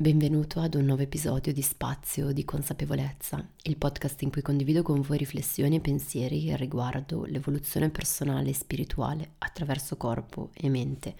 Benvenuto 0.00 0.60
ad 0.60 0.76
un 0.76 0.86
nuovo 0.86 1.02
episodio 1.02 1.52
di 1.52 1.60
Spazio 1.60 2.32
di 2.32 2.46
Consapevolezza, 2.46 3.46
il 3.64 3.76
podcast 3.76 4.22
in 4.22 4.30
cui 4.30 4.40
condivido 4.40 4.80
con 4.80 5.02
voi 5.02 5.18
riflessioni 5.18 5.76
e 5.76 5.80
pensieri 5.80 6.56
riguardo 6.56 7.26
l'evoluzione 7.26 7.90
personale 7.90 8.48
e 8.48 8.54
spirituale 8.54 9.32
attraverso 9.36 9.98
corpo 9.98 10.52
e 10.54 10.70
mente. 10.70 11.14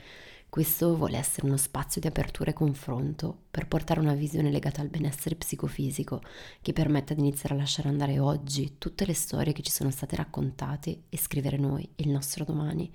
Questo 0.48 0.96
vuole 0.96 1.18
essere 1.18 1.46
uno 1.46 1.58
spazio 1.58 2.00
di 2.00 2.06
apertura 2.06 2.52
e 2.52 2.54
confronto 2.54 3.42
per 3.50 3.68
portare 3.68 4.00
una 4.00 4.14
visione 4.14 4.50
legata 4.50 4.80
al 4.80 4.88
benessere 4.88 5.34
psicofisico 5.34 6.22
che 6.62 6.72
permetta 6.72 7.12
di 7.12 7.20
iniziare 7.20 7.56
a 7.56 7.58
lasciare 7.58 7.90
andare 7.90 8.18
oggi 8.18 8.76
tutte 8.78 9.04
le 9.04 9.12
storie 9.12 9.52
che 9.52 9.60
ci 9.60 9.72
sono 9.72 9.90
state 9.90 10.16
raccontate 10.16 11.02
e 11.10 11.18
scrivere 11.18 11.58
noi 11.58 11.86
il 11.96 12.08
nostro 12.08 12.44
domani. 12.44 12.90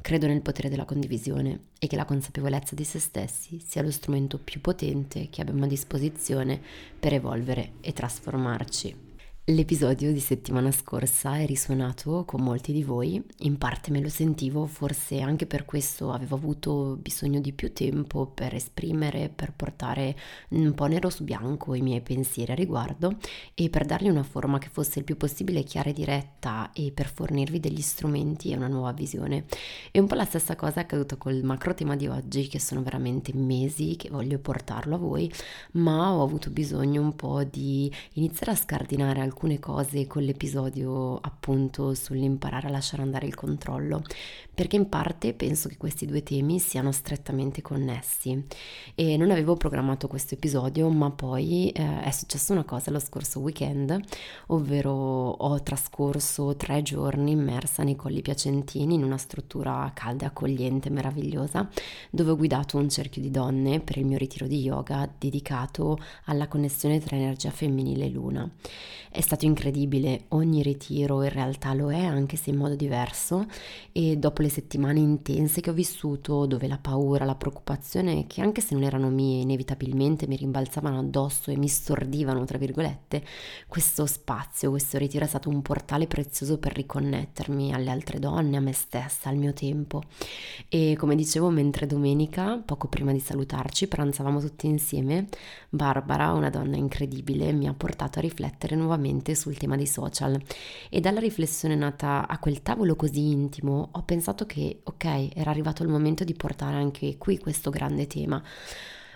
Credo 0.00 0.26
nel 0.26 0.42
potere 0.42 0.68
della 0.68 0.84
condivisione 0.84 1.68
e 1.78 1.86
che 1.86 1.96
la 1.96 2.04
consapevolezza 2.04 2.74
di 2.74 2.84
se 2.84 2.98
stessi 2.98 3.60
sia 3.66 3.82
lo 3.82 3.90
strumento 3.90 4.38
più 4.38 4.60
potente 4.60 5.28
che 5.30 5.40
abbiamo 5.40 5.64
a 5.64 5.68
disposizione 5.68 6.60
per 6.98 7.12
evolvere 7.14 7.72
e 7.80 7.92
trasformarci. 7.92 9.05
L'episodio 9.48 10.12
di 10.12 10.18
settimana 10.18 10.72
scorsa 10.72 11.36
è 11.36 11.46
risuonato 11.46 12.24
con 12.24 12.42
molti 12.42 12.72
di 12.72 12.82
voi, 12.82 13.22
in 13.42 13.58
parte 13.58 13.92
me 13.92 14.00
lo 14.00 14.08
sentivo, 14.08 14.66
forse 14.66 15.20
anche 15.20 15.46
per 15.46 15.64
questo 15.64 16.10
avevo 16.10 16.34
avuto 16.34 16.98
bisogno 17.00 17.38
di 17.38 17.52
più 17.52 17.72
tempo 17.72 18.26
per 18.26 18.54
esprimere, 18.54 19.28
per 19.28 19.52
portare 19.52 20.16
un 20.48 20.74
po' 20.74 20.86
nero 20.86 21.10
su 21.10 21.22
bianco 21.22 21.74
i 21.74 21.80
miei 21.80 22.00
pensieri 22.00 22.50
a 22.50 22.56
riguardo 22.56 23.18
e 23.54 23.70
per 23.70 23.84
dargli 23.84 24.08
una 24.08 24.24
forma 24.24 24.58
che 24.58 24.68
fosse 24.68 24.98
il 24.98 25.04
più 25.04 25.16
possibile 25.16 25.62
chiara 25.62 25.90
e 25.90 25.92
diretta 25.92 26.72
e 26.72 26.90
per 26.90 27.06
fornirvi 27.06 27.60
degli 27.60 27.82
strumenti 27.82 28.50
e 28.50 28.56
una 28.56 28.66
nuova 28.66 28.90
visione. 28.90 29.44
E 29.92 30.00
un 30.00 30.08
po' 30.08 30.16
la 30.16 30.24
stessa 30.24 30.56
cosa 30.56 30.80
è 30.80 30.82
accaduta 30.82 31.14
col 31.14 31.44
macro 31.44 31.72
tema 31.72 31.94
di 31.94 32.08
oggi, 32.08 32.48
che 32.48 32.58
sono 32.58 32.82
veramente 32.82 33.32
mesi 33.32 33.94
che 33.94 34.10
voglio 34.10 34.40
portarlo 34.40 34.96
a 34.96 34.98
voi, 34.98 35.32
ma 35.74 36.12
ho 36.12 36.24
avuto 36.24 36.50
bisogno 36.50 37.00
un 37.00 37.14
po' 37.14 37.44
di 37.44 37.88
iniziare 38.14 38.50
a 38.50 38.56
scardinare 38.56 39.20
alcune 39.20 39.34
alcune 39.36 39.60
cose 39.60 40.06
con 40.06 40.22
l'episodio 40.22 41.18
appunto 41.20 41.92
sull'imparare 41.92 42.68
a 42.68 42.70
lasciare 42.70 43.02
andare 43.02 43.26
il 43.26 43.34
controllo, 43.34 44.02
perché 44.54 44.76
in 44.76 44.88
parte 44.88 45.34
penso 45.34 45.68
che 45.68 45.76
questi 45.76 46.06
due 46.06 46.22
temi 46.22 46.58
siano 46.58 46.90
strettamente 46.90 47.60
connessi 47.60 48.42
e 48.94 49.18
non 49.18 49.30
avevo 49.30 49.54
programmato 49.54 50.08
questo 50.08 50.32
episodio, 50.32 50.88
ma 50.88 51.10
poi 51.10 51.68
eh, 51.68 52.00
è 52.00 52.10
successa 52.12 52.54
una 52.54 52.64
cosa 52.64 52.90
lo 52.90 52.98
scorso 52.98 53.40
weekend, 53.40 54.00
ovvero 54.46 54.92
ho 54.92 55.62
trascorso 55.62 56.56
tre 56.56 56.80
giorni 56.80 57.32
immersa 57.32 57.82
nei 57.82 57.94
Colli 57.94 58.22
Piacentini 58.22 58.94
in 58.94 59.04
una 59.04 59.18
struttura 59.18 59.90
calda, 59.92 60.28
accogliente, 60.28 60.88
meravigliosa, 60.88 61.68
dove 62.08 62.30
ho 62.30 62.36
guidato 62.36 62.78
un 62.78 62.88
cerchio 62.88 63.20
di 63.20 63.30
donne 63.30 63.80
per 63.80 63.98
il 63.98 64.06
mio 64.06 64.16
ritiro 64.16 64.46
di 64.46 64.62
yoga 64.62 65.06
dedicato 65.18 65.98
alla 66.24 66.48
connessione 66.48 67.00
tra 67.00 67.16
energia 67.16 67.50
femminile 67.50 68.06
e 68.06 68.10
luna. 68.10 68.50
È 69.10 69.20
stato 69.26 69.44
incredibile, 69.44 70.26
ogni 70.28 70.62
ritiro 70.62 71.22
in 71.22 71.30
realtà 71.30 71.74
lo 71.74 71.90
è, 71.90 72.04
anche 72.04 72.36
se 72.36 72.50
in 72.50 72.56
modo 72.56 72.76
diverso, 72.76 73.46
e 73.90 74.16
dopo 74.16 74.40
le 74.40 74.48
settimane 74.48 75.00
intense 75.00 75.60
che 75.60 75.70
ho 75.70 75.72
vissuto, 75.72 76.46
dove 76.46 76.68
la 76.68 76.78
paura, 76.78 77.24
la 77.24 77.34
preoccupazione, 77.34 78.26
che 78.28 78.40
anche 78.40 78.60
se 78.60 78.74
non 78.74 78.84
erano 78.84 79.10
mie, 79.10 79.40
inevitabilmente 79.40 80.28
mi 80.28 80.36
rimbalzavano 80.36 81.00
addosso 81.00 81.50
e 81.50 81.56
mi 81.56 81.66
stordivano, 81.66 82.44
tra 82.44 82.56
virgolette, 82.56 83.24
questo 83.66 84.06
spazio, 84.06 84.70
questo 84.70 84.96
ritiro 84.96 85.24
è 85.24 85.28
stato 85.28 85.48
un 85.48 85.60
portale 85.60 86.06
prezioso 86.06 86.58
per 86.58 86.72
riconnettermi 86.72 87.74
alle 87.74 87.90
altre 87.90 88.20
donne, 88.20 88.56
a 88.56 88.60
me 88.60 88.72
stessa, 88.72 89.28
al 89.28 89.36
mio 89.36 89.52
tempo. 89.52 90.02
E 90.68 90.94
come 90.96 91.16
dicevo, 91.16 91.50
mentre 91.50 91.86
domenica, 91.86 92.62
poco 92.64 92.86
prima 92.86 93.10
di 93.12 93.20
salutarci, 93.20 93.88
pranzavamo 93.88 94.40
tutti 94.40 94.66
insieme, 94.66 95.26
Barbara, 95.68 96.32
una 96.32 96.50
donna 96.50 96.76
incredibile, 96.76 97.52
mi 97.52 97.66
ha 97.66 97.74
portato 97.74 98.18
a 98.18 98.22
riflettere 98.22 98.76
nuovamente 98.76 99.14
nuovamente 99.16 99.34
sul 99.34 99.56
tema 99.56 99.76
dei 99.76 99.86
social. 99.86 100.40
E 100.90 101.00
dalla 101.00 101.20
riflessione 101.20 101.74
nata 101.74 102.28
a 102.28 102.38
quel 102.38 102.62
tavolo 102.62 102.94
così 102.94 103.30
intimo 103.30 103.88
ho 103.92 104.02
pensato 104.02 104.46
che 104.46 104.80
ok, 104.84 105.30
era 105.34 105.50
arrivato 105.50 105.82
il 105.82 105.88
momento 105.88 106.24
di 106.24 106.34
portare 106.34 106.76
anche 106.76 107.16
qui 107.16 107.38
questo 107.38 107.70
grande 107.70 108.06
tema 108.06 108.42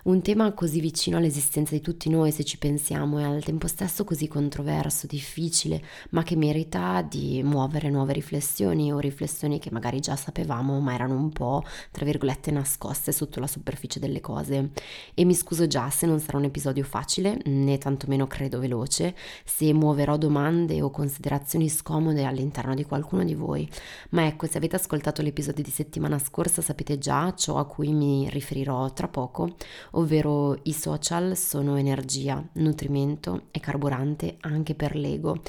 un 0.04 0.22
tema 0.22 0.52
così 0.52 0.80
vicino 0.80 1.18
all'esistenza 1.18 1.74
di 1.74 1.82
tutti 1.82 2.08
noi 2.08 2.32
se 2.32 2.42
ci 2.42 2.56
pensiamo 2.56 3.18
e 3.18 3.24
al 3.24 3.44
tempo 3.44 3.66
stesso 3.66 4.04
così 4.04 4.28
controverso, 4.28 5.06
difficile, 5.06 5.82
ma 6.10 6.22
che 6.22 6.36
merita 6.36 7.02
di 7.02 7.42
muovere 7.42 7.90
nuove 7.90 8.14
riflessioni 8.14 8.90
o 8.92 8.98
riflessioni 8.98 9.58
che 9.58 9.70
magari 9.70 10.00
già 10.00 10.16
sapevamo 10.16 10.80
ma 10.80 10.94
erano 10.94 11.16
un 11.16 11.30
po', 11.30 11.62
tra 11.90 12.06
virgolette, 12.06 12.50
nascoste 12.50 13.12
sotto 13.12 13.40
la 13.40 13.46
superficie 13.46 14.00
delle 14.00 14.20
cose. 14.20 14.70
E 15.12 15.24
mi 15.24 15.34
scuso 15.34 15.66
già 15.66 15.90
se 15.90 16.06
non 16.06 16.18
sarà 16.18 16.38
un 16.38 16.44
episodio 16.44 16.84
facile, 16.84 17.38
né 17.44 17.76
tantomeno 17.76 18.26
credo 18.26 18.58
veloce, 18.58 19.14
se 19.44 19.70
muoverò 19.74 20.16
domande 20.16 20.80
o 20.80 20.90
considerazioni 20.90 21.68
scomode 21.68 22.24
all'interno 22.24 22.74
di 22.74 22.84
qualcuno 22.84 23.22
di 23.22 23.34
voi. 23.34 23.68
Ma 24.10 24.26
ecco, 24.26 24.46
se 24.46 24.56
avete 24.56 24.76
ascoltato 24.76 25.20
l'episodio 25.20 25.62
di 25.62 25.70
settimana 25.70 26.18
scorsa 26.18 26.62
sapete 26.62 26.96
già 26.96 27.34
ciò 27.34 27.58
a 27.58 27.66
cui 27.66 27.92
mi 27.92 28.28
riferirò 28.30 28.92
tra 28.92 29.08
poco 29.08 29.56
ovvero 29.92 30.58
i 30.64 30.72
social 30.72 31.36
sono 31.36 31.76
energia, 31.76 32.42
nutrimento 32.54 33.44
e 33.50 33.60
carburante 33.60 34.36
anche 34.40 34.74
per 34.74 34.94
l'ego 34.94 35.40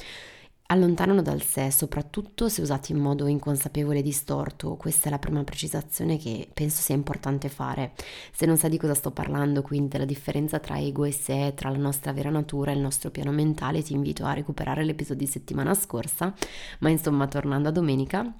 allontanano 0.72 1.20
dal 1.20 1.42
sé, 1.42 1.70
soprattutto 1.70 2.48
se 2.48 2.62
usati 2.62 2.92
in 2.92 2.98
modo 2.98 3.26
inconsapevole 3.26 3.98
e 3.98 4.02
distorto. 4.02 4.76
Questa 4.76 5.08
è 5.08 5.10
la 5.10 5.18
prima 5.18 5.44
precisazione 5.44 6.16
che 6.16 6.48
penso 6.52 6.80
sia 6.80 6.94
importante 6.94 7.50
fare. 7.50 7.92
Se 8.32 8.46
non 8.46 8.56
sai 8.56 8.70
di 8.70 8.78
cosa 8.78 8.94
sto 8.94 9.10
parlando, 9.10 9.60
quindi 9.60 9.88
della 9.88 10.06
differenza 10.06 10.58
tra 10.58 10.78
ego 10.78 11.04
e 11.04 11.12
sé, 11.12 11.52
tra 11.54 11.68
la 11.68 11.76
nostra 11.76 12.12
vera 12.12 12.30
natura 12.30 12.70
e 12.72 12.74
il 12.74 12.80
nostro 12.80 13.10
piano 13.10 13.32
mentale, 13.32 13.82
ti 13.82 13.92
invito 13.92 14.24
a 14.24 14.32
recuperare 14.32 14.82
l'episodio 14.82 15.26
di 15.26 15.30
settimana 15.30 15.74
scorsa. 15.74 16.32
Ma 16.78 16.88
insomma, 16.88 17.26
tornando 17.28 17.68
a 17.68 17.72
domenica, 17.72 18.32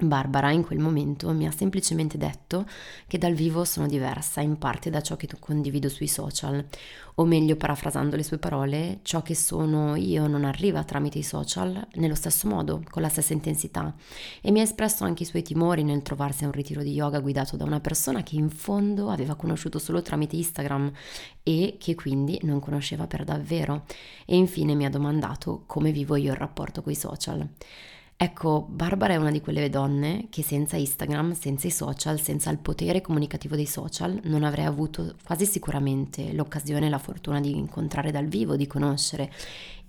Barbara 0.00 0.52
in 0.52 0.64
quel 0.64 0.78
momento 0.78 1.32
mi 1.32 1.44
ha 1.44 1.50
semplicemente 1.50 2.16
detto 2.18 2.66
che 3.08 3.18
dal 3.18 3.34
vivo 3.34 3.64
sono 3.64 3.88
diversa 3.88 4.40
in 4.40 4.56
parte 4.56 4.90
da 4.90 5.00
ciò 5.00 5.16
che 5.16 5.28
condivido 5.40 5.88
sui 5.88 6.06
social, 6.06 6.64
o 7.16 7.24
meglio 7.24 7.56
parafrasando 7.56 8.14
le 8.14 8.22
sue 8.22 8.38
parole, 8.38 9.00
ciò 9.02 9.22
che 9.22 9.34
sono 9.34 9.96
io 9.96 10.28
non 10.28 10.44
arriva 10.44 10.84
tramite 10.84 11.18
i 11.18 11.24
social 11.24 11.84
nello 11.94 12.14
stesso 12.14 12.46
modo, 12.46 12.80
con 12.88 13.02
la 13.02 13.08
stessa 13.08 13.32
intensità, 13.32 13.92
e 14.40 14.52
mi 14.52 14.60
ha 14.60 14.62
espresso 14.62 15.02
anche 15.02 15.24
i 15.24 15.26
suoi 15.26 15.42
timori 15.42 15.82
nel 15.82 16.02
trovarsi 16.02 16.44
a 16.44 16.46
un 16.46 16.52
ritiro 16.52 16.82
di 16.82 16.92
yoga 16.92 17.18
guidato 17.18 17.56
da 17.56 17.64
una 17.64 17.80
persona 17.80 18.22
che 18.22 18.36
in 18.36 18.50
fondo 18.50 19.10
aveva 19.10 19.34
conosciuto 19.34 19.80
solo 19.80 20.00
tramite 20.00 20.36
Instagram 20.36 20.92
e 21.42 21.76
che 21.76 21.96
quindi 21.96 22.38
non 22.42 22.60
conosceva 22.60 23.08
per 23.08 23.24
davvero, 23.24 23.84
e 24.24 24.36
infine 24.36 24.76
mi 24.76 24.84
ha 24.84 24.90
domandato 24.90 25.64
come 25.66 25.90
vivo 25.90 26.14
io 26.14 26.30
il 26.30 26.38
rapporto 26.38 26.82
con 26.82 26.92
i 26.92 26.96
social. 26.96 27.48
Ecco, 28.20 28.66
Barbara 28.68 29.12
è 29.14 29.16
una 29.16 29.30
di 29.30 29.40
quelle 29.40 29.70
donne 29.70 30.26
che 30.28 30.42
senza 30.42 30.76
Instagram, 30.76 31.34
senza 31.34 31.68
i 31.68 31.70
social, 31.70 32.20
senza 32.20 32.50
il 32.50 32.58
potere 32.58 33.00
comunicativo 33.00 33.54
dei 33.54 33.64
social, 33.64 34.18
non 34.24 34.42
avrei 34.42 34.64
avuto 34.64 35.14
quasi 35.24 35.46
sicuramente 35.46 36.32
l'occasione 36.32 36.86
e 36.86 36.90
la 36.90 36.98
fortuna 36.98 37.38
di 37.38 37.56
incontrare 37.56 38.10
dal 38.10 38.26
vivo, 38.26 38.56
di 38.56 38.66
conoscere. 38.66 39.30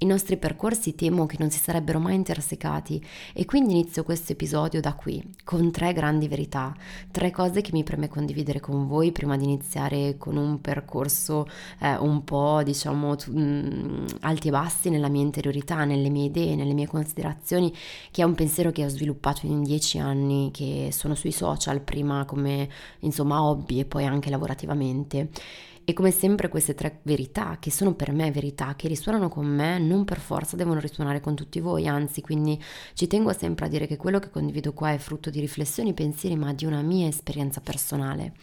I 0.01 0.06
nostri 0.06 0.38
percorsi 0.38 0.95
temo 0.95 1.25
che 1.25 1.35
non 1.39 1.50
si 1.50 1.59
sarebbero 1.59 2.00
mai 2.00 2.16
intersecati 2.16 3.06
e 3.34 3.44
quindi 3.44 3.73
inizio 3.73 4.06
questo 4.06 4.31
episodio 4.31 4.79
da 4.79 4.94
qui, 4.94 5.22
con 5.44 5.72
tre 5.72 5.91
grandi 5.91 6.29
verità, 6.29 6.73
tre 7.12 7.31
cose 7.31 7.59
che 7.59 7.72
mi 7.73 7.84
preme 7.84 8.07
condividere 8.07 8.62
con 8.62 8.88
voi 8.88 9.12
prima 9.12 9.35
di 9.35 9.44
iniziare 9.44 10.16
con 10.18 10.38
un 10.38 10.62
percorso 10.62 11.50
eh, 11.81 11.97
un 11.97 12.23
po' 12.23 12.62
diciamo 12.63 13.13
mm, 13.29 14.06
alti 14.22 14.47
e 14.47 14.51
bassi 14.51 14.89
nella 14.89 15.09
mia 15.09 15.22
interiorità, 15.22 15.84
nelle 15.84 16.09
mie 16.09 16.28
idee, 16.28 16.56
nelle 16.56 16.73
mie 16.73 16.88
considerazioni, 16.88 17.73
che 18.19 18.25
è 18.25 18.28
un 18.28 18.35
pensiero 18.35 18.74
che 18.74 18.84
ho 18.84 18.90
sviluppato 18.90 19.46
in 19.46 19.63
dieci 19.63 19.97
anni, 19.97 20.50
che 20.52 20.90
sono 20.91 21.16
sui 21.16 21.31
social, 21.31 21.80
prima 21.80 22.25
come 22.25 22.68
insomma 23.00 23.41
hobby 23.41 23.80
e 23.80 23.85
poi 23.85 24.03
anche 24.03 24.30
lavorativamente. 24.30 25.30
E 25.85 25.94
come 25.94 26.12
sempre 26.12 26.50
queste 26.50 26.74
tre 26.74 27.00
verità, 27.03 27.56
che 27.62 27.71
sono 27.71 27.94
per 27.94 28.12
me 28.12 28.30
verità, 28.30 28.75
che 28.75 28.89
risuonano 28.89 29.30
con 29.30 29.45
me, 29.45 29.80
non 29.80 30.04
per 30.04 30.19
forza 30.19 30.57
devono 30.57 30.81
risuonare 30.81 31.21
con 31.21 31.33
tutti 31.33 31.62
voi, 31.62 31.88
anzi, 31.88 32.19
quindi 32.19 32.62
ci 32.94 33.07
tengo 33.07 33.31
sempre 33.31 33.68
a 33.68 33.69
dire 33.69 33.88
che 33.88 33.95
quello 33.95 34.19
che 34.19 34.30
condivido 34.30 34.74
qua 34.74 34.92
è 34.92 34.98
frutto 34.98 35.30
di 35.30 35.39
riflessioni, 35.39 35.94
pensieri, 35.94 36.36
ma 36.36 36.54
di 36.54 36.65
una 36.65 36.81
mia 36.81 37.07
esperienza 37.07 37.62
personale. 37.62 38.33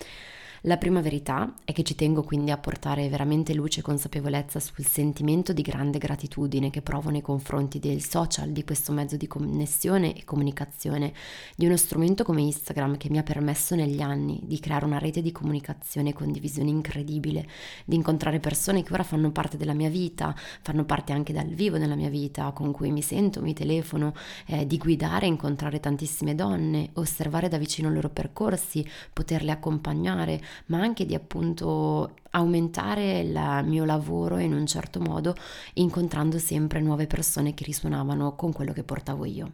La 0.62 0.78
prima 0.78 1.00
verità 1.00 1.54
è 1.64 1.72
che 1.72 1.82
ci 1.82 1.94
tengo 1.94 2.22
quindi 2.22 2.50
a 2.50 2.56
portare 2.56 3.08
veramente 3.08 3.52
luce 3.52 3.80
e 3.80 3.82
consapevolezza 3.82 4.58
sul 4.58 4.86
sentimento 4.86 5.52
di 5.52 5.60
grande 5.60 5.98
gratitudine 5.98 6.70
che 6.70 6.80
provo 6.80 7.10
nei 7.10 7.20
confronti 7.20 7.78
del 7.78 8.02
social, 8.02 8.50
di 8.50 8.64
questo 8.64 8.92
mezzo 8.92 9.16
di 9.16 9.26
connessione 9.26 10.16
e 10.16 10.24
comunicazione, 10.24 11.12
di 11.54 11.66
uno 11.66 11.76
strumento 11.76 12.24
come 12.24 12.40
Instagram 12.40 12.96
che 12.96 13.10
mi 13.10 13.18
ha 13.18 13.22
permesso 13.22 13.74
negli 13.74 14.00
anni 14.00 14.40
di 14.44 14.58
creare 14.58 14.86
una 14.86 14.98
rete 14.98 15.20
di 15.20 15.30
comunicazione 15.30 16.10
e 16.10 16.14
condivisione 16.14 16.70
incredibile, 16.70 17.46
di 17.84 17.96
incontrare 17.96 18.40
persone 18.40 18.82
che 18.82 18.92
ora 18.94 19.02
fanno 19.02 19.30
parte 19.32 19.58
della 19.58 19.74
mia 19.74 19.90
vita, 19.90 20.34
fanno 20.62 20.84
parte 20.84 21.12
anche 21.12 21.34
dal 21.34 21.48
vivo 21.48 21.76
della 21.76 21.96
mia 21.96 22.08
vita, 22.10 22.50
con 22.52 22.72
cui 22.72 22.90
mi 22.90 23.02
sento, 23.02 23.42
mi 23.42 23.52
telefono, 23.52 24.14
eh, 24.46 24.66
di 24.66 24.78
guidare 24.78 25.26
e 25.26 25.28
incontrare 25.28 25.80
tantissime 25.80 26.34
donne, 26.34 26.90
osservare 26.94 27.48
da 27.48 27.58
vicino 27.58 27.90
i 27.90 27.94
loro 27.94 28.08
percorsi, 28.08 28.86
poterle 29.12 29.50
accompagnare, 29.50 30.40
ma 30.66 30.80
anche 30.80 31.06
di 31.06 31.14
appunto 31.14 32.14
aumentare 32.30 33.20
il 33.20 33.62
mio 33.64 33.84
lavoro 33.84 34.38
in 34.38 34.52
un 34.52 34.66
certo 34.66 35.00
modo, 35.00 35.34
incontrando 35.74 36.38
sempre 36.38 36.80
nuove 36.80 37.06
persone 37.06 37.54
che 37.54 37.64
risuonavano 37.64 38.34
con 38.34 38.52
quello 38.52 38.72
che 38.72 38.82
portavo 38.82 39.24
io. 39.24 39.52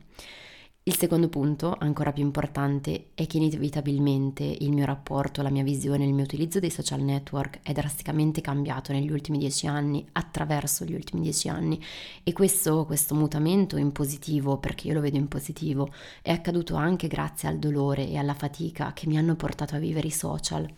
Il 0.84 0.96
secondo 0.96 1.28
punto, 1.28 1.76
ancora 1.78 2.10
più 2.10 2.24
importante, 2.24 3.10
è 3.14 3.24
che 3.28 3.36
inevitabilmente 3.36 4.42
il 4.42 4.72
mio 4.72 4.84
rapporto, 4.84 5.40
la 5.40 5.48
mia 5.48 5.62
visione, 5.62 6.04
il 6.04 6.12
mio 6.12 6.24
utilizzo 6.24 6.58
dei 6.58 6.70
social 6.70 7.02
network 7.02 7.60
è 7.62 7.70
drasticamente 7.70 8.40
cambiato 8.40 8.90
negli 8.92 9.12
ultimi 9.12 9.38
dieci 9.38 9.68
anni, 9.68 10.04
attraverso 10.10 10.84
gli 10.84 10.94
ultimi 10.94 11.22
dieci 11.22 11.48
anni 11.48 11.80
e 12.24 12.32
questo, 12.32 12.84
questo 12.84 13.14
mutamento 13.14 13.76
in 13.76 13.92
positivo, 13.92 14.58
perché 14.58 14.88
io 14.88 14.94
lo 14.94 15.00
vedo 15.00 15.18
in 15.18 15.28
positivo, 15.28 15.88
è 16.20 16.32
accaduto 16.32 16.74
anche 16.74 17.06
grazie 17.06 17.48
al 17.48 17.60
dolore 17.60 18.08
e 18.08 18.16
alla 18.16 18.34
fatica 18.34 18.92
che 18.92 19.06
mi 19.06 19.16
hanno 19.16 19.36
portato 19.36 19.76
a 19.76 19.78
vivere 19.78 20.08
i 20.08 20.10
social. 20.10 20.68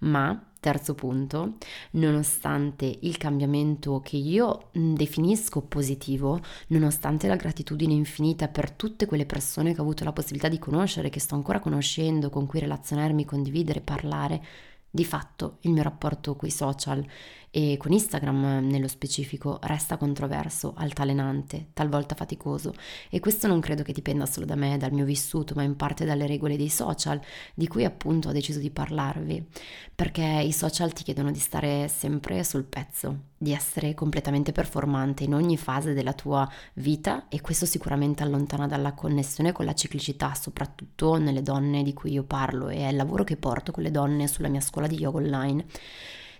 Ma 0.00 0.47
Terzo 0.60 0.94
punto, 0.94 1.54
nonostante 1.92 2.98
il 3.02 3.16
cambiamento 3.16 4.00
che 4.00 4.16
io 4.16 4.70
definisco 4.72 5.60
positivo, 5.60 6.40
nonostante 6.68 7.28
la 7.28 7.36
gratitudine 7.36 7.92
infinita 7.92 8.48
per 8.48 8.72
tutte 8.72 9.06
quelle 9.06 9.24
persone 9.24 9.72
che 9.72 9.78
ho 9.78 9.84
avuto 9.84 10.02
la 10.02 10.12
possibilità 10.12 10.48
di 10.48 10.58
conoscere, 10.58 11.10
che 11.10 11.20
sto 11.20 11.36
ancora 11.36 11.60
conoscendo, 11.60 12.28
con 12.28 12.46
cui 12.46 12.58
relazionarmi, 12.58 13.24
condividere, 13.24 13.80
parlare, 13.80 14.44
di 14.90 15.04
fatto 15.04 15.58
il 15.60 15.70
mio 15.70 15.82
rapporto 15.82 16.34
con 16.34 16.48
i 16.48 16.52
social 16.52 17.06
e 17.50 17.76
con 17.78 17.92
Instagram 17.92 18.66
nello 18.66 18.88
specifico 18.88 19.58
resta 19.62 19.96
controverso, 19.96 20.74
altalenante, 20.76 21.68
talvolta 21.72 22.14
faticoso. 22.14 22.74
E 23.08 23.20
questo 23.20 23.46
non 23.46 23.60
credo 23.60 23.82
che 23.82 23.92
dipenda 23.92 24.26
solo 24.26 24.46
da 24.46 24.54
me, 24.54 24.76
dal 24.76 24.92
mio 24.92 25.04
vissuto, 25.04 25.54
ma 25.54 25.62
in 25.62 25.76
parte 25.76 26.04
dalle 26.04 26.26
regole 26.26 26.56
dei 26.56 26.68
social 26.68 27.20
di 27.54 27.66
cui 27.66 27.84
appunto 27.84 28.28
ho 28.28 28.32
deciso 28.32 28.58
di 28.58 28.70
parlarvi, 28.70 29.46
perché 29.94 30.22
i 30.22 30.52
social 30.52 30.92
ti 30.92 31.02
chiedono 31.02 31.30
di 31.30 31.38
stare 31.38 31.88
sempre 31.88 32.44
sul 32.44 32.64
pezzo, 32.64 33.26
di 33.38 33.52
essere 33.52 33.94
completamente 33.94 34.52
performante 34.52 35.24
in 35.24 35.34
ogni 35.34 35.56
fase 35.56 35.94
della 35.94 36.12
tua 36.12 36.48
vita 36.74 37.28
e 37.28 37.40
questo 37.40 37.66
sicuramente 37.66 38.22
allontana 38.22 38.66
dalla 38.66 38.92
connessione 38.92 39.52
con 39.52 39.64
la 39.64 39.74
ciclicità, 39.74 40.34
soprattutto 40.34 41.16
nelle 41.16 41.42
donne 41.42 41.82
di 41.82 41.94
cui 41.94 42.12
io 42.12 42.24
parlo 42.24 42.68
e 42.68 42.78
è 42.78 42.88
il 42.88 42.96
lavoro 42.96 43.24
che 43.24 43.36
porto 43.36 43.72
con 43.72 43.82
le 43.82 43.90
donne 43.90 44.28
sulla 44.28 44.48
mia 44.48 44.60
scuola 44.60 44.86
di 44.86 44.96
yoga 44.96 45.18
online 45.18 45.64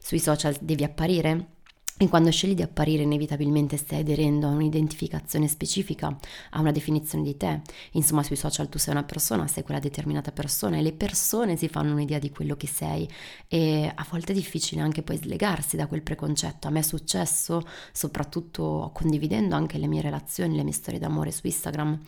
sui 0.01 0.19
social 0.19 0.57
devi 0.61 0.85
apparire? 0.85 1.57
E 2.01 2.09
quando 2.09 2.31
scegli 2.31 2.55
di 2.55 2.63
apparire 2.63 3.03
inevitabilmente 3.03 3.77
stai 3.77 3.99
aderendo 3.99 4.47
a 4.47 4.51
un'identificazione 4.51 5.49
specifica, 5.49 6.17
a 6.51 6.61
una 6.61 6.71
definizione 6.71 7.25
di 7.25 7.37
te. 7.37 7.61
Insomma, 7.93 8.23
sui 8.23 8.37
social 8.37 8.69
tu 8.69 8.79
sei 8.79 8.95
una 8.95 9.03
persona, 9.03 9.49
sei 9.49 9.65
quella 9.65 9.81
determinata 9.81 10.31
persona 10.31 10.77
e 10.77 10.83
le 10.83 10.93
persone 10.93 11.57
si 11.57 11.67
fanno 11.67 11.95
un'idea 11.95 12.21
di 12.21 12.31
quello 12.31 12.55
che 12.55 12.69
sei 12.69 13.09
e 13.49 13.93
a 13.93 14.07
volte 14.09 14.31
è 14.31 14.35
difficile 14.37 14.81
anche 14.81 15.03
poi 15.03 15.17
slegarsi 15.17 15.75
da 15.75 15.89
quel 15.89 16.03
preconcetto. 16.03 16.69
A 16.69 16.71
me 16.71 16.79
è 16.79 16.83
successo, 16.83 17.67
soprattutto 17.91 18.93
condividendo 18.95 19.57
anche 19.57 19.77
le 19.77 19.89
mie 19.89 20.01
relazioni, 20.01 20.55
le 20.55 20.63
mie 20.63 20.73
storie 20.75 21.01
d'amore 21.01 21.33
su 21.33 21.49
Instagram. 21.49 22.01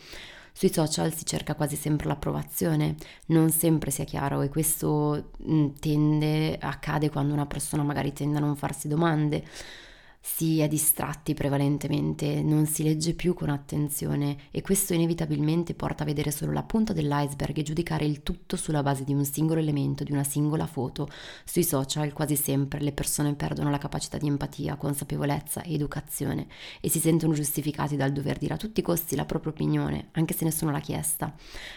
Sui 0.53 0.73
social 0.73 1.15
si 1.15 1.25
cerca 1.25 1.55
quasi 1.55 1.77
sempre 1.77 2.07
l'approvazione, 2.07 2.97
non 3.27 3.51
sempre 3.51 3.91
sia 3.91 4.05
chiaro 4.05 4.43
e 4.43 4.49
questo 4.49 5.31
tende, 5.79 6.59
accade 6.61 7.11
quando 7.11 7.33
una 7.33 7.47
persona 7.47 7.83
magari 7.83 8.13
tende 8.13 8.39
a 8.39 8.41
non 8.41 8.57
farsi 8.57 8.89
domande 8.89 9.45
si 10.23 10.61
è 10.61 10.69
distratti 10.69 11.33
prevalentemente, 11.33 12.43
non 12.43 12.67
si 12.67 12.83
legge 12.83 13.15
più 13.15 13.33
con 13.33 13.49
attenzione 13.49 14.37
e 14.51 14.61
questo 14.61 14.93
inevitabilmente 14.93 15.75
porta 15.75 16.03
a 16.03 16.07
vedere 16.07 16.31
solo 16.31 16.53
la 16.53 16.63
punta 16.63 16.93
dell'iceberg 16.93 17.57
e 17.57 17.63
giudicare 17.63 18.05
il 18.05 18.23
tutto 18.23 18.57
sulla 18.57 18.83
base 18.83 19.05
di 19.05 19.15
un 19.15 19.25
singolo 19.25 19.61
elemento, 19.61 20.05
di 20.05 20.13
una 20.13 20.23
singola 20.23 20.67
foto. 20.67 21.09
Sui 21.45 21.65
social 21.65 22.13
quasi 22.13 22.37
sempre 22.37 22.81
le 22.81 22.93
persone 22.93 23.35
perdono 23.35 23.71
la 23.71 23.79
capacità 23.79 24.19
di 24.19 24.27
empatia, 24.27 24.77
consapevolezza 24.77 25.63
e 25.63 25.73
educazione 25.73 26.49
e 26.83 26.91
si 26.91 26.99
sentono 27.01 27.33
giustificati 27.33 27.97
dal 27.97 28.13
dover 28.13 28.37
dire 28.37 28.55
a 28.55 28.59
tutti 28.59 28.81
i 28.81 28.85
costi 28.85 29.17
la 29.17 29.25
propria 29.25 29.53
opinione, 29.53 30.09
anche 30.13 30.35
se 30.35 30.45
nessuno 30.45 30.71
l'ha 30.71 30.81
chiesta. 30.81 31.35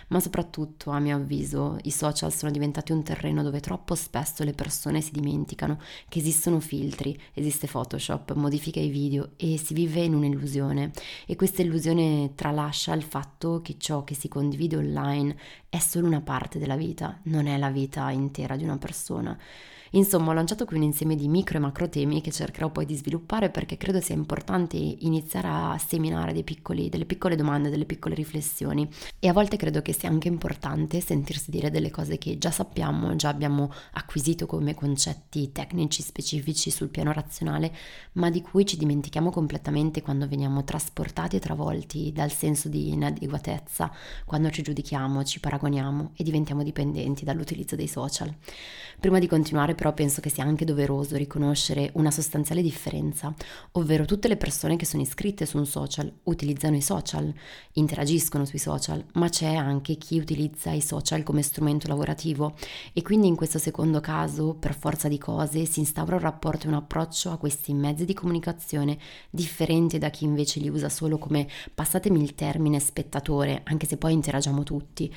Ma 0.10 0.20
soprattutto, 0.20 0.92
a 0.92 1.00
mio 1.00 1.16
avviso, 1.16 1.78
i 1.84 1.92
social 1.92 2.34
sono 2.34 2.52
diventati 2.52 2.92
un 2.92 3.04
terreno 3.04 3.42
dove 3.42 3.62
troppo 3.62 3.96
spesso 3.96 4.44
le 4.44 4.52
persone 4.52 5.00
si 5.00 5.12
dimenticano 5.12 5.80
che 6.10 6.20
esistono 6.20 6.60
filtri, 6.60 7.18
esiste 7.34 7.68
Photoshop, 7.68 8.33
modifica 8.36 8.80
i 8.80 8.90
video 8.90 9.32
e 9.38 9.58
si 9.58 9.74
vive 9.74 10.02
in 10.02 10.14
un'illusione 10.14 10.92
e 11.26 11.36
questa 11.36 11.62
illusione 11.62 12.32
tralascia 12.36 12.94
il 12.94 13.04
fatto 13.04 13.62
che 13.62 13.76
ciò 13.78 14.04
che 14.04 14.16
si 14.16 14.28
condivide 14.28 14.78
online 14.78 15.36
è 15.70 15.80
solo 15.80 16.08
una 16.08 16.22
parte 16.22 16.60
della 16.60 16.76
vita, 16.76 17.20
non 17.24 17.48
è 17.48 17.58
la 17.58 17.70
vita 17.70 18.10
intera 18.12 18.56
di 18.56 18.64
una 18.64 18.78
persona. 18.78 19.38
Insomma, 19.96 20.32
ho 20.32 20.34
lanciato 20.34 20.66
qui 20.66 20.78
un 20.78 20.82
insieme 20.82 21.16
di 21.16 21.28
micro 21.28 21.58
e 21.58 21.62
macro 21.62 21.88
temi 21.88 22.20
che 22.20 22.32
cercherò 22.32 22.72
poi 22.72 22.88
di 22.88 22.96
sviluppare 22.96 23.52
perché 23.52 23.78
credo 23.78 24.02
sia 24.02 24.16
importante 24.16 24.76
iniziare 24.76 25.48
a 25.48 25.78
seminare 25.78 26.34
piccoli, 26.42 26.90
delle 26.90 27.06
piccole 27.06 27.36
domande, 27.36 27.70
delle 27.70 27.86
piccole 27.86 28.16
riflessioni 28.16 28.90
e 29.20 29.28
a 29.28 29.34
volte 29.34 29.56
credo 29.56 29.84
che 29.84 29.94
sia 29.94 30.10
anche 30.10 30.28
importante 30.28 31.00
sentirsi 31.00 31.52
dire 31.52 31.70
delle 31.70 31.92
cose 31.92 32.18
che 32.18 32.40
già 32.40 32.50
sappiamo, 32.50 33.16
già 33.16 33.30
abbiamo 33.30 33.72
acquisito 33.92 34.48
come 34.48 34.74
concetti 34.74 35.52
tecnici 35.52 36.02
specifici 36.02 36.72
sul 36.72 36.90
piano 36.90 37.12
razionale, 37.12 37.72
ma 38.14 38.32
di 38.32 38.42
cui 38.42 38.66
ci 38.66 38.78
dimentichiamo 38.78 39.30
completamente 39.30 40.02
quando 40.02 40.28
veniamo 40.28 40.64
trasportati 40.64 41.36
e 41.36 41.40
travolti 41.40 42.12
dal 42.12 42.32
senso 42.32 42.68
di 42.68 42.94
inadeguatezza, 42.94 43.92
quando 44.26 44.50
ci 44.50 44.64
giudichiamo, 44.64 45.24
ci 45.24 45.40
paragoniamo 45.40 46.14
e 46.16 46.24
diventiamo 46.24 46.64
dipendenti 46.64 47.24
dall'utilizzo 47.24 47.76
dei 47.76 47.88
social. 47.88 48.34
Prima 49.00 49.20
di 49.20 49.28
continuare 49.28 49.76
però 49.84 49.94
penso 49.94 50.22
che 50.22 50.30
sia 50.30 50.46
anche 50.46 50.64
doveroso 50.64 51.18
riconoscere 51.18 51.90
una 51.96 52.10
sostanziale 52.10 52.62
differenza, 52.62 53.34
ovvero 53.74 54.06
tutte 54.06 54.30
le 54.30 54.38
persone 54.38 54.78
che 54.78 54.86
sono 54.86 55.04
iscritte 55.04 55.46
su 55.46 55.58
un 55.58 55.66
social 55.66 56.10
utilizzano 56.24 56.78
i 56.78 56.82
social, 56.82 57.34
interagiscono 57.74 58.46
sui 58.46 58.60
social, 58.60 59.04
ma 59.16 59.28
c'è 59.28 59.54
anche 59.54 59.96
chi 59.96 60.20
utilizza 60.20 60.72
i 60.72 60.80
social 60.80 61.24
come 61.24 61.42
strumento 61.42 61.90
lavorativo 61.90 62.56
e 62.94 63.02
quindi 63.02 63.28
in 63.28 63.36
questo 63.36 63.60
secondo 63.60 64.00
caso, 64.00 64.54
per 64.54 64.74
forza 64.74 65.10
di 65.10 65.18
cose, 65.18 65.66
si 65.66 65.82
instaura 65.82 66.16
un 66.16 66.22
rapporto 66.22 66.68
e 66.68 66.70
un 66.70 66.76
approccio 66.76 67.32
a 67.32 67.38
questi 67.38 67.74
mezzi 67.74 68.06
di 68.06 68.14
comunicazione 68.14 68.98
differente 69.30 69.98
da 69.98 70.10
chi 70.10 70.24
invece 70.24 70.62
li 70.62 70.70
usa 70.70 70.88
solo 70.88 71.18
come, 71.18 71.46
passatemi 71.74 72.24
il 72.24 72.36
termine, 72.36 72.80
spettatore, 72.80 73.64
anche 73.66 73.86
se 73.86 73.98
poi 73.98 74.14
interagiamo 74.14 74.64
tutti. 74.64 75.14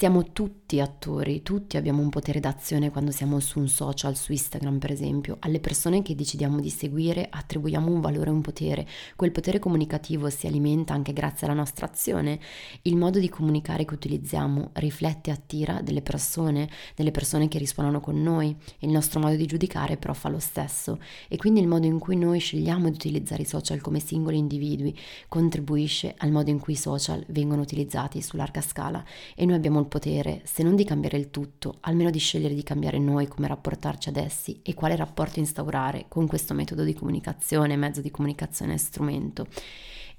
Stiamo 0.00 0.32
tutti 0.32 0.80
attori, 0.80 1.42
tutti 1.42 1.76
abbiamo 1.76 2.00
un 2.00 2.08
potere 2.08 2.40
d'azione 2.40 2.90
quando 2.90 3.10
siamo 3.10 3.38
su 3.38 3.58
un 3.58 3.68
social, 3.68 4.16
su 4.16 4.32
Instagram 4.32 4.78
per 4.78 4.90
esempio. 4.90 5.36
Alle 5.40 5.60
persone 5.60 6.00
che 6.00 6.14
decidiamo 6.14 6.58
di 6.58 6.70
seguire 6.70 7.26
attribuiamo 7.28 7.92
un 7.92 8.00
valore 8.00 8.30
e 8.30 8.32
un 8.32 8.40
potere. 8.40 8.88
Quel 9.14 9.30
potere 9.30 9.58
comunicativo 9.58 10.30
si 10.30 10.46
alimenta 10.46 10.94
anche 10.94 11.12
grazie 11.12 11.46
alla 11.46 11.56
nostra 11.56 11.84
azione. 11.84 12.40
Il 12.80 12.96
modo 12.96 13.18
di 13.18 13.28
comunicare 13.28 13.84
che 13.84 13.92
utilizziamo 13.92 14.70
riflette 14.72 15.28
e 15.28 15.32
attira 15.34 15.82
delle 15.82 16.00
persone, 16.00 16.70
delle 16.96 17.10
persone 17.10 17.48
che 17.48 17.58
risuonano 17.58 18.00
con 18.00 18.22
noi. 18.22 18.56
Il 18.78 18.88
nostro 18.88 19.20
modo 19.20 19.36
di 19.36 19.44
giudicare 19.44 19.98
però 19.98 20.14
fa 20.14 20.30
lo 20.30 20.38
stesso. 20.38 20.98
E 21.28 21.36
quindi 21.36 21.60
il 21.60 21.68
modo 21.68 21.84
in 21.84 21.98
cui 21.98 22.16
noi 22.16 22.38
scegliamo 22.38 22.88
di 22.88 22.94
utilizzare 22.94 23.42
i 23.42 23.44
social 23.44 23.82
come 23.82 24.00
singoli 24.00 24.38
individui 24.38 24.98
contribuisce 25.28 26.14
al 26.16 26.30
modo 26.30 26.48
in 26.48 26.58
cui 26.58 26.72
i 26.72 26.76
social 26.76 27.22
vengono 27.28 27.60
utilizzati 27.60 28.22
su 28.22 28.38
larga 28.38 28.62
scala. 28.62 29.04
E 29.34 29.44
noi 29.44 29.56
abbiamo 29.56 29.78
il 29.78 29.88
potere, 29.90 30.40
se 30.44 30.62
non 30.62 30.74
di 30.74 30.84
cambiare 30.84 31.18
il 31.18 31.28
tutto, 31.28 31.76
almeno 31.80 32.08
di 32.08 32.18
scegliere 32.18 32.54
di 32.54 32.62
cambiare 32.62 32.98
noi 32.98 33.28
come 33.28 33.46
rapportarci 33.46 34.08
ad 34.08 34.16
essi 34.16 34.60
e 34.62 34.72
quale 34.72 34.96
rapporto 34.96 35.38
instaurare 35.38 36.06
con 36.08 36.26
questo 36.26 36.54
metodo 36.54 36.82
di 36.84 36.94
comunicazione, 36.94 37.76
mezzo 37.76 38.00
di 38.00 38.10
comunicazione 38.10 38.72
e 38.74 38.78
strumento. 38.78 39.46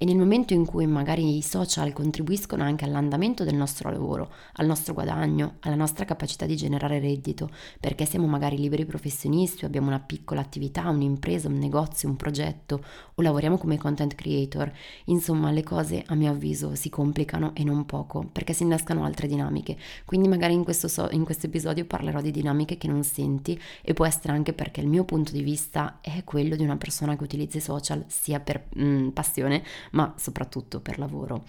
E 0.02 0.06
nel 0.06 0.18
momento 0.18 0.56
in 0.56 0.66
cui 0.66 0.88
magari 0.88 1.38
i 1.38 1.44
social 1.44 1.94
contribuiscono 1.94 2.64
anche 2.64 2.86
all'andamento 2.86 3.44
del 3.44 3.54
nostro 3.54 3.92
lavoro, 3.92 4.32
al 4.54 4.66
nostro 4.66 4.96
guadagno, 4.96 5.58
alla 5.60 5.76
nostra 5.76 6.06
capacità 6.06 6.48
di 6.48 6.56
generare 6.56 6.98
reddito, 6.98 7.52
perché 7.80 8.06
siamo 8.06 8.26
magari 8.26 8.58
liberi 8.58 8.84
professionisti 8.84 9.64
o 9.64 9.68
abbiamo 9.68 9.90
una 9.90 10.00
piccola 10.00 10.42
attività, 10.42 10.90
un'impresa, 10.90 11.50
un 11.50 11.60
negozio, 11.60 12.10
un 12.10 12.16
progetto 12.16 12.84
o 13.14 13.22
lavoriamo 13.22 13.60
come 13.60 13.78
content 13.78 14.16
creator, 14.16 14.72
insomma 15.06 15.52
le 15.52 15.62
cose 15.62 16.04
a 16.08 16.16
mio 16.16 16.32
avviso 16.32 16.74
si 16.74 16.90
complicano 16.90 17.54
e 17.54 17.64
non 17.64 17.86
poco 17.86 18.28
perché 18.32 18.54
si 18.54 18.64
innescano 18.64 19.06
altre 19.06 19.28
dinamiche. 19.28 19.78
Quindi 20.06 20.28
magari 20.28 20.56
in 20.56 20.64
questo, 20.64 20.88
so- 20.88 21.10
in 21.12 21.26
questo 21.26 21.46
episodio 21.46 21.86
parlerò 21.86 22.22
di 22.22 22.32
dinamiche 22.32 22.76
che 22.76 22.88
non 22.88 23.04
senti 23.04 23.56
e 23.84 23.94
può 23.94 24.08
essere 24.08 24.34
anche 24.34 24.54
perché 24.54 24.82
il 24.82 24.88
mio 24.88 25.04
punto 25.04 25.32
di 25.32 25.44
vista 25.44 26.00
è 26.02 26.24
quello 26.24 26.56
di 26.56 26.64
una 26.64 26.78
persona 26.78 27.16
che 27.16 27.22
utilizza 27.22 27.60
i 27.60 27.62
social 27.62 28.04
sia 28.08 28.40
per 28.40 28.66
mh, 28.74 29.10
passione 29.10 29.62
ma 29.92 30.14
soprattutto 30.18 30.80
per 30.80 30.98
lavoro. 31.00 31.44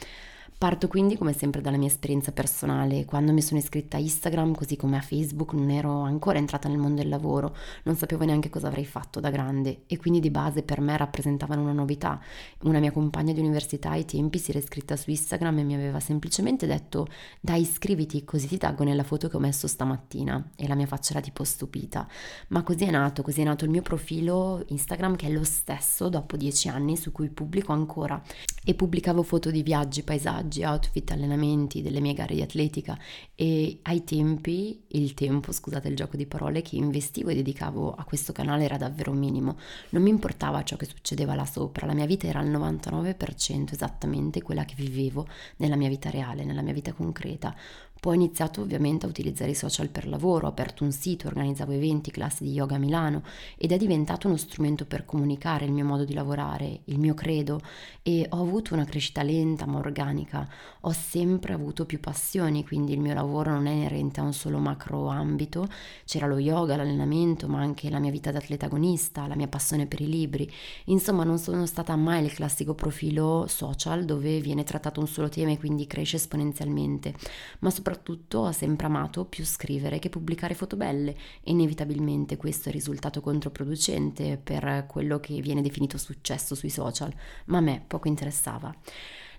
Parto 0.62 0.86
quindi 0.86 1.18
come 1.18 1.32
sempre 1.32 1.60
dalla 1.60 1.76
mia 1.76 1.88
esperienza 1.88 2.30
personale. 2.30 3.04
Quando 3.04 3.32
mi 3.32 3.42
sono 3.42 3.58
iscritta 3.58 3.96
a 3.96 4.00
Instagram, 4.00 4.54
così 4.54 4.76
come 4.76 4.96
a 4.96 5.00
Facebook, 5.00 5.54
non 5.54 5.70
ero 5.70 6.02
ancora 6.02 6.38
entrata 6.38 6.68
nel 6.68 6.78
mondo 6.78 7.00
del 7.00 7.10
lavoro, 7.10 7.56
non 7.82 7.96
sapevo 7.96 8.24
neanche 8.24 8.48
cosa 8.48 8.68
avrei 8.68 8.84
fatto 8.84 9.18
da 9.18 9.30
grande 9.30 9.82
e 9.88 9.96
quindi 9.96 10.20
di 10.20 10.30
base 10.30 10.62
per 10.62 10.80
me 10.80 10.96
rappresentavano 10.96 11.62
una 11.62 11.72
novità. 11.72 12.20
Una 12.60 12.78
mia 12.78 12.92
compagna 12.92 13.32
di 13.32 13.40
università 13.40 13.90
ai 13.90 14.04
tempi 14.04 14.38
si 14.38 14.50
era 14.50 14.60
iscritta 14.60 14.94
su 14.94 15.10
Instagram 15.10 15.58
e 15.58 15.64
mi 15.64 15.74
aveva 15.74 15.98
semplicemente 15.98 16.64
detto 16.68 17.08
dai 17.40 17.62
iscriviti 17.62 18.24
così 18.24 18.46
ti 18.46 18.56
taggo 18.56 18.84
nella 18.84 19.02
foto 19.02 19.26
che 19.26 19.36
ho 19.36 19.40
messo 19.40 19.66
stamattina 19.66 20.50
e 20.54 20.68
la 20.68 20.76
mia 20.76 20.86
faccia 20.86 21.10
era 21.10 21.20
tipo 21.20 21.42
stupita. 21.42 22.06
Ma 22.50 22.62
così 22.62 22.84
è 22.84 22.90
nato, 22.92 23.22
così 23.22 23.40
è 23.40 23.44
nato 23.44 23.64
il 23.64 23.70
mio 23.72 23.82
profilo 23.82 24.62
Instagram 24.68 25.16
che 25.16 25.26
è 25.26 25.30
lo 25.32 25.42
stesso 25.42 26.08
dopo 26.08 26.36
dieci 26.36 26.68
anni 26.68 26.96
su 26.96 27.10
cui 27.10 27.30
pubblico 27.30 27.72
ancora 27.72 28.22
e 28.64 28.74
pubblicavo 28.74 29.22
foto 29.22 29.50
di 29.50 29.62
viaggi, 29.62 30.02
paesaggi 30.02 30.62
outfit, 30.62 31.10
allenamenti, 31.10 31.82
delle 31.82 32.00
mie 32.00 32.14
gare 32.14 32.34
di 32.34 32.42
atletica 32.42 32.96
e 33.34 33.80
ai 33.82 34.04
tempi, 34.04 34.84
il 34.88 35.14
tempo, 35.14 35.50
scusate 35.50 35.88
il 35.88 35.96
gioco 35.96 36.16
di 36.16 36.26
parole, 36.26 36.62
che 36.62 36.76
investivo 36.76 37.30
e 37.30 37.34
dedicavo 37.34 37.92
a 37.92 38.04
questo 38.04 38.32
canale 38.32 38.64
era 38.64 38.76
davvero 38.76 39.12
minimo. 39.12 39.56
Non 39.90 40.02
mi 40.02 40.10
importava 40.10 40.62
ciò 40.62 40.76
che 40.76 40.86
succedeva 40.86 41.34
là 41.34 41.44
sopra, 41.44 41.86
la 41.86 41.94
mia 41.94 42.06
vita 42.06 42.26
era 42.26 42.38
al 42.38 42.48
99% 42.48 43.72
esattamente 43.72 44.42
quella 44.42 44.64
che 44.64 44.74
vivevo 44.76 45.26
nella 45.56 45.76
mia 45.76 45.88
vita 45.88 46.10
reale, 46.10 46.44
nella 46.44 46.62
mia 46.62 46.72
vita 46.72 46.92
concreta. 46.92 47.54
Poi 48.02 48.16
ho 48.16 48.20
iniziato 48.20 48.62
ovviamente 48.62 49.06
a 49.06 49.08
utilizzare 49.08 49.52
i 49.52 49.54
social 49.54 49.88
per 49.88 50.08
lavoro, 50.08 50.46
ho 50.46 50.50
aperto 50.50 50.82
un 50.82 50.90
sito, 50.90 51.28
organizzavo 51.28 51.70
eventi, 51.70 52.10
classi 52.10 52.42
di 52.42 52.50
yoga 52.50 52.74
a 52.74 52.78
Milano 52.78 53.22
ed 53.56 53.70
è 53.70 53.76
diventato 53.76 54.26
uno 54.26 54.36
strumento 54.36 54.86
per 54.86 55.04
comunicare 55.04 55.66
il 55.66 55.70
mio 55.70 55.84
modo 55.84 56.04
di 56.04 56.12
lavorare, 56.12 56.80
il 56.86 56.98
mio 56.98 57.14
credo 57.14 57.60
e 58.02 58.26
ho 58.28 58.40
avuto 58.40 58.74
una 58.74 58.84
crescita 58.84 59.22
lenta 59.22 59.66
ma 59.66 59.78
organica. 59.78 60.48
Ho 60.80 60.90
sempre 60.90 61.52
avuto 61.52 61.86
più 61.86 62.00
passioni, 62.00 62.66
quindi 62.66 62.92
il 62.92 62.98
mio 62.98 63.14
lavoro 63.14 63.52
non 63.52 63.68
è 63.68 63.70
inerente 63.70 64.18
a 64.18 64.24
un 64.24 64.32
solo 64.32 64.58
macro 64.58 65.06
ambito, 65.06 65.68
c'era 66.04 66.26
lo 66.26 66.38
yoga, 66.38 66.74
l'allenamento, 66.74 67.46
ma 67.46 67.60
anche 67.60 67.88
la 67.88 68.00
mia 68.00 68.10
vita 68.10 68.32
da 68.32 68.38
atleta 68.38 68.66
agonista, 68.66 69.28
la 69.28 69.36
mia 69.36 69.46
passione 69.46 69.86
per 69.86 70.00
i 70.00 70.08
libri. 70.08 70.50
Insomma, 70.86 71.22
non 71.22 71.38
sono 71.38 71.66
stata 71.66 71.94
mai 71.94 72.24
il 72.24 72.34
classico 72.34 72.74
profilo 72.74 73.46
social 73.46 74.04
dove 74.04 74.40
viene 74.40 74.64
trattato 74.64 74.98
un 74.98 75.06
solo 75.06 75.28
tema 75.28 75.52
e 75.52 75.58
quindi 75.58 75.86
cresce 75.86 76.16
esponenzialmente, 76.16 77.14
ma 77.60 77.70
soprattutto 77.70 77.90
soprattutto 77.92 78.38
ho 78.38 78.52
sempre 78.52 78.86
amato 78.86 79.26
più 79.26 79.44
scrivere 79.44 79.98
che 79.98 80.08
pubblicare 80.08 80.54
foto 80.54 80.76
belle 80.76 81.14
inevitabilmente 81.44 82.38
questo 82.38 82.70
è 82.70 82.72
risultato 82.72 83.20
controproducente 83.20 84.40
per 84.42 84.86
quello 84.88 85.20
che 85.20 85.38
viene 85.42 85.60
definito 85.60 85.98
successo 85.98 86.54
sui 86.54 86.70
social, 86.70 87.12
ma 87.46 87.58
a 87.58 87.60
me 87.60 87.84
poco 87.86 88.08
interessava. 88.08 88.74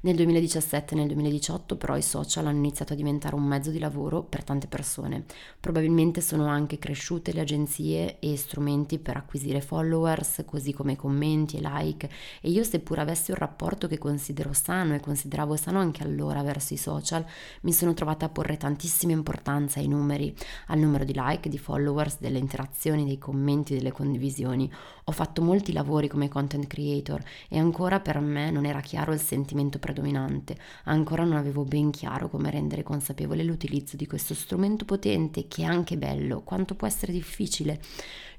Nel 0.05 0.17
2017 0.17 0.95
e 0.95 0.97
nel 0.97 1.07
2018 1.07 1.77
però 1.77 1.95
i 1.95 2.01
social 2.01 2.45
hanno 2.45 2.57
iniziato 2.57 2.91
a 2.91 2.95
diventare 2.97 3.35
un 3.35 3.43
mezzo 3.45 3.71
di 3.71 3.79
lavoro 3.79 4.21
per 4.21 4.43
tante 4.43 4.67
persone. 4.67 5.23
Probabilmente 5.61 6.19
sono 6.19 6.47
anche 6.47 6.77
cresciute 6.77 7.31
le 7.31 7.39
agenzie 7.39 8.19
e 8.19 8.35
strumenti 8.35 8.99
per 8.99 9.15
acquisire 9.15 9.61
followers, 9.61 10.43
così 10.45 10.73
come 10.73 10.97
commenti 10.97 11.55
e 11.55 11.61
like 11.63 12.09
e 12.41 12.49
io 12.49 12.65
seppur 12.65 12.99
avessi 12.99 13.31
un 13.31 13.37
rapporto 13.37 13.87
che 13.87 13.97
considero 13.97 14.51
sano 14.51 14.93
e 14.93 14.99
consideravo 14.99 15.55
sano 15.55 15.79
anche 15.79 16.03
allora 16.03 16.43
verso 16.43 16.73
i 16.73 16.77
social, 16.77 17.25
mi 17.61 17.71
sono 17.71 17.93
trovata 17.93 18.25
a 18.25 18.29
porre 18.29 18.57
tantissima 18.57 19.13
importanza 19.13 19.79
ai 19.79 19.87
numeri, 19.87 20.35
al 20.67 20.79
numero 20.79 21.05
di 21.05 21.13
like, 21.15 21.47
di 21.47 21.57
followers, 21.57 22.17
delle 22.19 22.39
interazioni, 22.39 23.05
dei 23.05 23.17
commenti, 23.17 23.73
delle 23.73 23.93
condivisioni. 23.93 24.69
Ho 25.05 25.11
fatto 25.13 25.41
molti 25.41 25.71
lavori 25.71 26.09
come 26.09 26.27
content 26.27 26.67
creator 26.67 27.23
e 27.47 27.57
ancora 27.57 28.01
per 28.01 28.19
me 28.19 28.51
non 28.51 28.65
era 28.65 28.81
chiaro 28.81 29.13
il 29.13 29.21
sentimento 29.21 29.79
predominante 29.79 29.91
predominante. 29.93 30.57
Ancora 30.85 31.23
non 31.23 31.37
avevo 31.37 31.63
ben 31.63 31.91
chiaro 31.91 32.27
come 32.27 32.49
rendere 32.49 32.83
consapevole 32.83 33.43
l'utilizzo 33.43 33.95
di 33.95 34.07
questo 34.07 34.33
strumento 34.33 34.83
potente 34.83 35.47
che 35.47 35.61
è 35.61 35.65
anche 35.65 35.95
bello, 35.95 36.41
quanto 36.41 36.75
può 36.75 36.87
essere 36.87 37.13
difficile. 37.13 37.79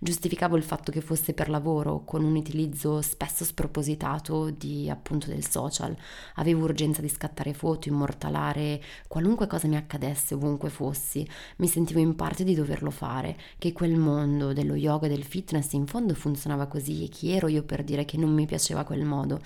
Giustificavo 0.01 0.57
il 0.57 0.65
fatto 0.65 0.93
che 0.93 1.01
fosse 1.01 1.33
per 1.33 1.49
lavoro 1.49 2.05
con 2.05 2.25
un 2.25 2.35
utilizzo 2.35 3.01
spesso 3.01 3.45
spropositato 3.45 4.51
di 4.51 4.91
appunto 4.91 5.29
del 5.29 5.47
social. 5.47 5.97
Avevo 6.35 6.65
urgenza 6.65 7.01
di 7.01 7.09
scattare 7.09 7.55
foto, 7.55 7.89
immortalare 7.89 8.83
qualunque 9.09 9.47
cosa 9.47 9.69
mi 9.69 9.77
accadesse 9.77 10.35
ovunque 10.35 10.69
fossi. 10.69 11.27
Mi 11.57 11.69
sentivo 11.69 12.01
in 12.01 12.17
parte 12.17 12.45
di 12.45 12.55
doverlo 12.55 12.91
fare, 12.91 13.39
che 13.57 13.73
quel 13.73 13.97
mondo 13.97 14.53
dello 14.53 14.75
yoga 14.75 15.07
e 15.07 15.11
del 15.11 15.25
fitness 15.25 15.73
in 15.73 15.87
fondo 15.87 16.15
funzionava 16.15 16.67
così 16.67 17.05
e 17.05 17.09
chi 17.09 17.31
ero 17.31 17.49
io 17.49 17.63
per 17.63 17.85
dire 17.85 18.05
che 18.05 18.19
non 18.19 18.35
mi 18.35 18.45
piaceva 18.45 18.85
quel 18.85 19.05
modo 19.05 19.41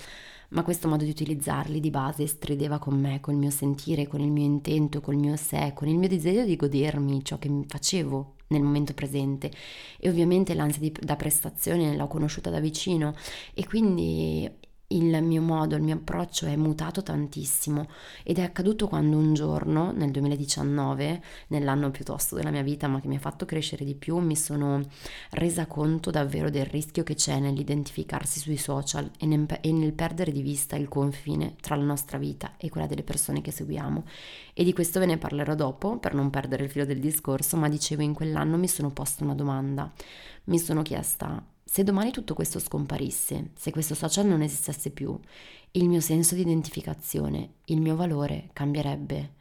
ma 0.51 0.63
questo 0.63 0.89
modo 0.89 1.05
di 1.05 1.11
utilizzarli 1.11 1.81
di 1.81 1.91
base 1.91 2.27
strideva 2.27 2.79
con 2.79 2.99
me, 2.99 3.21
col 3.21 3.35
mio 3.35 3.51
sentire, 3.51 4.07
con 4.07 4.21
il 4.21 4.31
mio 4.31 4.45
intento, 4.45 5.01
col 5.01 5.17
mio 5.17 5.37
sé, 5.37 5.73
con 5.75 5.89
il 5.89 5.99
mio 5.99 6.09
desiderio 6.09 6.45
di 6.45 6.57
godermi 6.57 7.25
ciò 7.25 7.39
che 7.39 7.51
facevo 7.67 8.35
nel 8.49 8.63
momento 8.63 8.95
presente. 8.95 9.51
E 9.99 10.09
ovviamente 10.09 10.55
l'ansia 10.55 10.81
di, 10.81 10.93
da 10.99 11.17
prestazione 11.17 11.97
l'ho 11.97 12.07
conosciuta 12.07 12.51
da 12.51 12.61
vicino. 12.61 13.15
E 13.55 13.67
quindi 13.67 14.51
il 14.91 15.23
mio 15.23 15.43
modo, 15.43 15.77
il 15.77 15.83
mio 15.83 15.97
approccio 15.97 16.47
è 16.47 16.57
mutato 16.57 17.03
tantissimo 17.03 17.89
ed 18.23 18.39
è 18.39 18.43
accaduto 18.43 18.89
quando 18.89 19.19
un 19.19 19.35
giorno, 19.35 19.93
nel 19.93 20.11
2019, 20.11 21.23
nell'anno 21.49 21.91
piuttosto 21.91 22.35
della 22.35 22.51
mia 22.51 22.63
vita, 22.63 22.89
ma 22.89 22.99
che 22.99 23.09
mi 23.09 23.17
ha 23.17 23.21
fatto 23.21 23.45
crescere 23.45 23.85
di 23.85 23.95
più, 23.95 24.17
mi 24.17 24.35
sono 24.35 24.81
resa 25.31 25.67
conto 25.67 26.11
davvero 26.11 26.49
del 26.49 26.65
rischio 26.65 27.03
che 27.03 27.15
c'è 27.15 27.39
nell'identificarsi 27.39 28.41
sui 28.41 28.57
social 28.57 29.11
e 29.19 29.27
nel, 29.27 29.47
e 29.61 29.73
nel 29.73 29.93
perdere 29.93 30.33
di 30.33 30.41
vista 30.41 30.77
il 30.77 30.89
confine 30.89 31.57
tra 31.61 31.77
la 31.77 31.85
nostra 31.85 32.17
vita 32.17 32.55
e 32.57 32.71
quella 32.71 32.87
delle 32.87 33.03
persone 33.03 33.43
che 33.43 33.51
seguiamo. 33.51 34.05
E 34.55 34.65
di 34.65 34.73
questo 34.73 35.01
ve 35.01 35.07
ne 35.07 35.19
parlerò 35.19 35.55
dopo, 35.55 35.99
per 35.99 36.15
non 36.15 36.31
perdere 36.31 36.65
il 36.65 36.71
filo 36.71 36.87
del 36.87 37.01
discorso, 37.01 37.59
ma 37.59 37.69
dicevo 37.69 38.01
in 38.01 38.15
quell'anno 38.15 38.57
mi 38.57 38.69
sono 38.69 38.91
posta 38.91 39.23
una 39.23 39.35
domanda. 39.35 39.93
Mi 40.45 40.59
sono 40.59 40.81
chiesta 40.81 41.45
se 41.71 41.85
domani 41.85 42.11
tutto 42.13 42.33
questo 42.33 42.59
scomparisse, 42.59 43.51
se 43.55 43.71
questo 43.71 43.95
social 43.95 44.25
non 44.25 44.41
esistesse 44.41 44.91
più, 44.91 45.21
il 45.73 45.87
mio 45.87 46.01
senso 46.01 46.35
di 46.35 46.41
identificazione, 46.41 47.57
il 47.67 47.83
mio 47.83 47.95
valore 47.95 48.49
cambierebbe. 48.55 49.35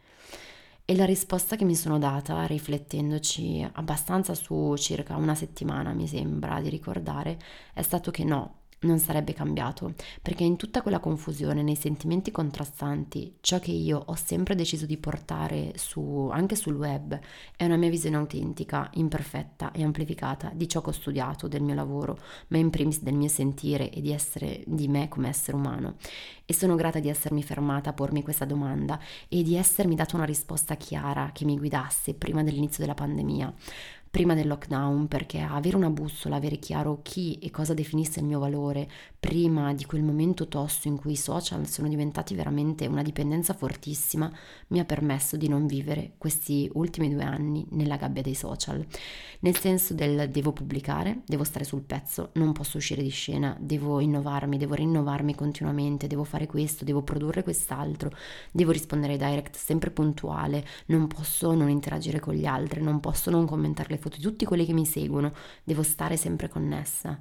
E 0.83 0.95
la 0.97 1.05
risposta 1.05 1.55
che 1.55 1.63
mi 1.63 1.73
sono 1.73 1.97
data, 1.97 2.45
riflettendoci 2.45 3.65
abbastanza 3.71 4.33
su 4.33 4.75
circa 4.75 5.15
una 5.15 5.35
settimana, 5.35 5.93
mi 5.93 6.05
sembra 6.05 6.59
di 6.59 6.67
ricordare, 6.67 7.39
è 7.73 7.81
stato 7.81 8.11
che 8.11 8.25
no, 8.25 8.55
non 8.81 8.99
sarebbe 8.99 9.33
cambiato, 9.33 9.93
perché 10.21 10.43
in 10.43 10.55
tutta 10.55 10.81
quella 10.81 10.99
confusione, 10.99 11.63
nei 11.63 11.75
sentimenti 11.75 12.31
contrastanti, 12.31 13.37
ciò 13.41 13.59
che 13.59 13.71
io 13.71 14.01
ho 14.05 14.15
sempre 14.15 14.55
deciso 14.55 14.85
di 14.85 14.97
portare 14.97 15.73
su, 15.75 16.29
anche 16.31 16.55
sul 16.55 16.75
web 16.75 17.19
è 17.55 17.65
una 17.65 17.77
mia 17.77 17.89
visione 17.89 18.17
autentica, 18.17 18.89
imperfetta 18.93 19.71
e 19.71 19.83
amplificata 19.83 20.51
di 20.53 20.67
ciò 20.67 20.81
che 20.81 20.89
ho 20.89 20.93
studiato, 20.93 21.47
del 21.47 21.63
mio 21.63 21.73
lavoro, 21.73 22.19
ma 22.49 22.57
in 22.57 22.69
primis 22.69 23.01
del 23.01 23.15
mio 23.15 23.29
sentire 23.29 23.89
e 23.89 24.01
di 24.01 24.11
essere 24.11 24.63
di 24.67 24.87
me 24.87 25.07
come 25.07 25.29
essere 25.29 25.57
umano. 25.57 25.95
E 26.45 26.53
sono 26.53 26.75
grata 26.75 26.99
di 26.99 27.09
essermi 27.09 27.43
fermata 27.43 27.89
a 27.89 27.93
pormi 27.93 28.23
questa 28.23 28.45
domanda 28.45 28.99
e 29.27 29.43
di 29.43 29.55
essermi 29.55 29.95
data 29.95 30.15
una 30.15 30.25
risposta 30.25 30.75
chiara 30.75 31.31
che 31.33 31.45
mi 31.45 31.57
guidasse 31.57 32.13
prima 32.13 32.43
dell'inizio 32.43 32.81
della 32.83 32.93
pandemia 32.93 33.53
prima 34.09 34.33
del 34.33 34.47
lockdown 34.47 35.07
perché 35.07 35.39
avere 35.41 35.75
una 35.75 35.89
bussola, 35.89 36.35
avere 36.35 36.57
chiaro 36.57 36.99
chi 37.01 37.37
e 37.39 37.51
cosa 37.51 37.73
definisse 37.73 38.19
il 38.19 38.25
mio 38.25 38.39
valore 38.39 38.89
prima 39.27 39.73
di 39.73 39.83
quel 39.83 40.03
momento 40.03 40.47
tosto 40.47 40.87
in 40.87 40.95
cui 40.95 41.11
i 41.11 41.17
social 41.17 41.67
sono 41.67 41.89
diventati 41.89 42.33
veramente 42.33 42.85
una 42.85 43.01
dipendenza 43.01 43.53
fortissima 43.53 44.31
mi 44.67 44.79
ha 44.79 44.85
permesso 44.85 45.35
di 45.35 45.49
non 45.49 45.67
vivere 45.67 46.13
questi 46.17 46.69
ultimi 46.75 47.13
due 47.13 47.25
anni 47.25 47.67
nella 47.71 47.97
gabbia 47.97 48.21
dei 48.21 48.35
social. 48.35 48.85
Nel 49.41 49.57
senso 49.57 49.93
del 49.93 50.29
devo 50.29 50.53
pubblicare, 50.53 51.23
devo 51.25 51.43
stare 51.43 51.65
sul 51.65 51.81
pezzo, 51.81 52.29
non 52.35 52.53
posso 52.53 52.77
uscire 52.77 53.03
di 53.03 53.09
scena, 53.09 53.53
devo 53.59 53.99
innovarmi, 53.99 54.57
devo 54.57 54.75
rinnovarmi 54.75 55.35
continuamente, 55.35 56.07
devo 56.07 56.23
fare 56.23 56.47
questo, 56.47 56.85
devo 56.85 57.01
produrre 57.01 57.43
quest'altro, 57.43 58.11
devo 58.53 58.71
rispondere 58.71 59.11
ai 59.13 59.19
direct 59.19 59.57
sempre 59.57 59.91
puntuale, 59.91 60.65
non 60.85 61.07
posso 61.07 61.53
non 61.53 61.67
interagire 61.69 62.21
con 62.21 62.33
gli 62.33 62.45
altri, 62.45 62.81
non 62.81 63.01
posso 63.01 63.29
non 63.29 63.45
commentare 63.45 63.89
le 63.89 63.97
foto 63.97 64.15
di 64.15 64.23
tutti 64.23 64.45
quelli 64.45 64.65
che 64.65 64.71
mi 64.71 64.85
seguono, 64.85 65.33
devo 65.65 65.83
stare 65.83 66.15
sempre 66.15 66.47
connessa. 66.47 67.19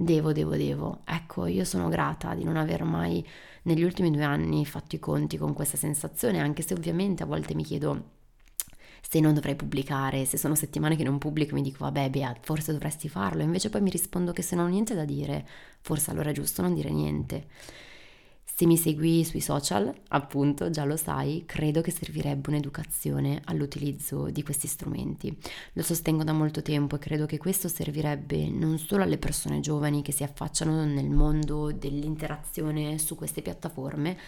Devo, 0.00 0.32
devo, 0.32 0.56
devo. 0.56 1.00
Ecco, 1.04 1.46
io 1.46 1.64
sono 1.64 1.88
grata 1.88 2.32
di 2.34 2.44
non 2.44 2.56
aver 2.56 2.84
mai 2.84 3.26
negli 3.62 3.82
ultimi 3.82 4.10
due 4.12 4.22
anni 4.22 4.64
fatto 4.64 4.94
i 4.94 5.00
conti 5.00 5.36
con 5.36 5.54
questa 5.54 5.76
sensazione, 5.76 6.38
anche 6.40 6.62
se 6.62 6.72
ovviamente 6.74 7.24
a 7.24 7.26
volte 7.26 7.54
mi 7.56 7.64
chiedo 7.64 8.16
se 9.00 9.18
non 9.20 9.34
dovrei 9.34 9.56
pubblicare, 9.56 10.24
se 10.24 10.36
sono 10.36 10.54
settimane 10.54 10.94
che 10.94 11.02
non 11.02 11.18
pubblico 11.18 11.54
mi 11.54 11.62
dico 11.62 11.78
vabbè 11.84 12.10
Bea, 12.10 12.36
forse 12.40 12.72
dovresti 12.72 13.08
farlo, 13.08 13.42
invece 13.42 13.70
poi 13.70 13.80
mi 13.80 13.90
rispondo 13.90 14.32
che 14.32 14.42
se 14.42 14.54
non 14.54 14.66
ho 14.66 14.68
niente 14.68 14.94
da 14.94 15.04
dire, 15.04 15.46
forse 15.80 16.10
allora 16.12 16.30
è 16.30 16.32
giusto 16.32 16.62
non 16.62 16.74
dire 16.74 16.90
niente. 16.90 17.46
Se 18.58 18.66
mi 18.66 18.76
segui 18.76 19.22
sui 19.22 19.40
social, 19.40 19.94
appunto, 20.08 20.68
già 20.68 20.82
lo 20.82 20.96
sai, 20.96 21.44
credo 21.46 21.80
che 21.80 21.92
servirebbe 21.92 22.48
un'educazione 22.48 23.40
all'utilizzo 23.44 24.30
di 24.30 24.42
questi 24.42 24.66
strumenti. 24.66 25.32
Lo 25.74 25.82
sostengo 25.84 26.24
da 26.24 26.32
molto 26.32 26.60
tempo 26.60 26.96
e 26.96 26.98
credo 26.98 27.24
che 27.24 27.38
questo 27.38 27.68
servirebbe 27.68 28.48
non 28.48 28.76
solo 28.78 29.04
alle 29.04 29.16
persone 29.16 29.60
giovani 29.60 30.02
che 30.02 30.10
si 30.10 30.24
affacciano 30.24 30.84
nel 30.84 31.08
mondo 31.08 31.70
dell'interazione 31.70 32.98
su 32.98 33.14
queste 33.14 33.42
piattaforme, 33.42 34.18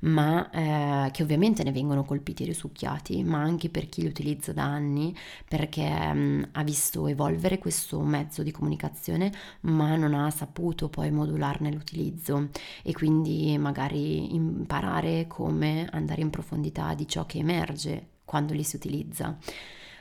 ma 0.00 0.50
eh, 0.50 1.10
che 1.10 1.22
ovviamente 1.22 1.62
ne 1.64 1.72
vengono 1.72 2.04
colpiti 2.04 2.42
e 2.42 2.46
risucchiati, 2.46 3.22
ma 3.24 3.40
anche 3.40 3.68
per 3.68 3.88
chi 3.88 4.02
li 4.02 4.08
utilizza 4.08 4.52
da 4.52 4.64
anni 4.64 5.14
perché 5.46 5.88
mh, 5.88 6.18
mm, 6.18 6.42
ha 6.52 6.62
visto 6.62 7.06
evolvere 7.06 7.58
questo 7.58 8.00
mezzo 8.00 8.42
di 8.42 8.50
comunicazione 8.50 9.32
ma 9.62 9.96
non 9.96 10.14
ha 10.14 10.30
saputo 10.30 10.88
poi 10.88 11.10
modularne 11.10 11.72
l'utilizzo 11.72 12.48
e 12.82 12.92
quindi 12.92 13.56
magari 13.58 14.34
imparare 14.34 15.26
come 15.26 15.88
andare 15.90 16.20
in 16.20 16.30
profondità 16.30 16.94
di 16.94 17.06
ciò 17.08 17.26
che 17.26 17.38
emerge 17.38 18.08
quando 18.24 18.52
li 18.52 18.62
si 18.62 18.76
utilizza. 18.76 19.38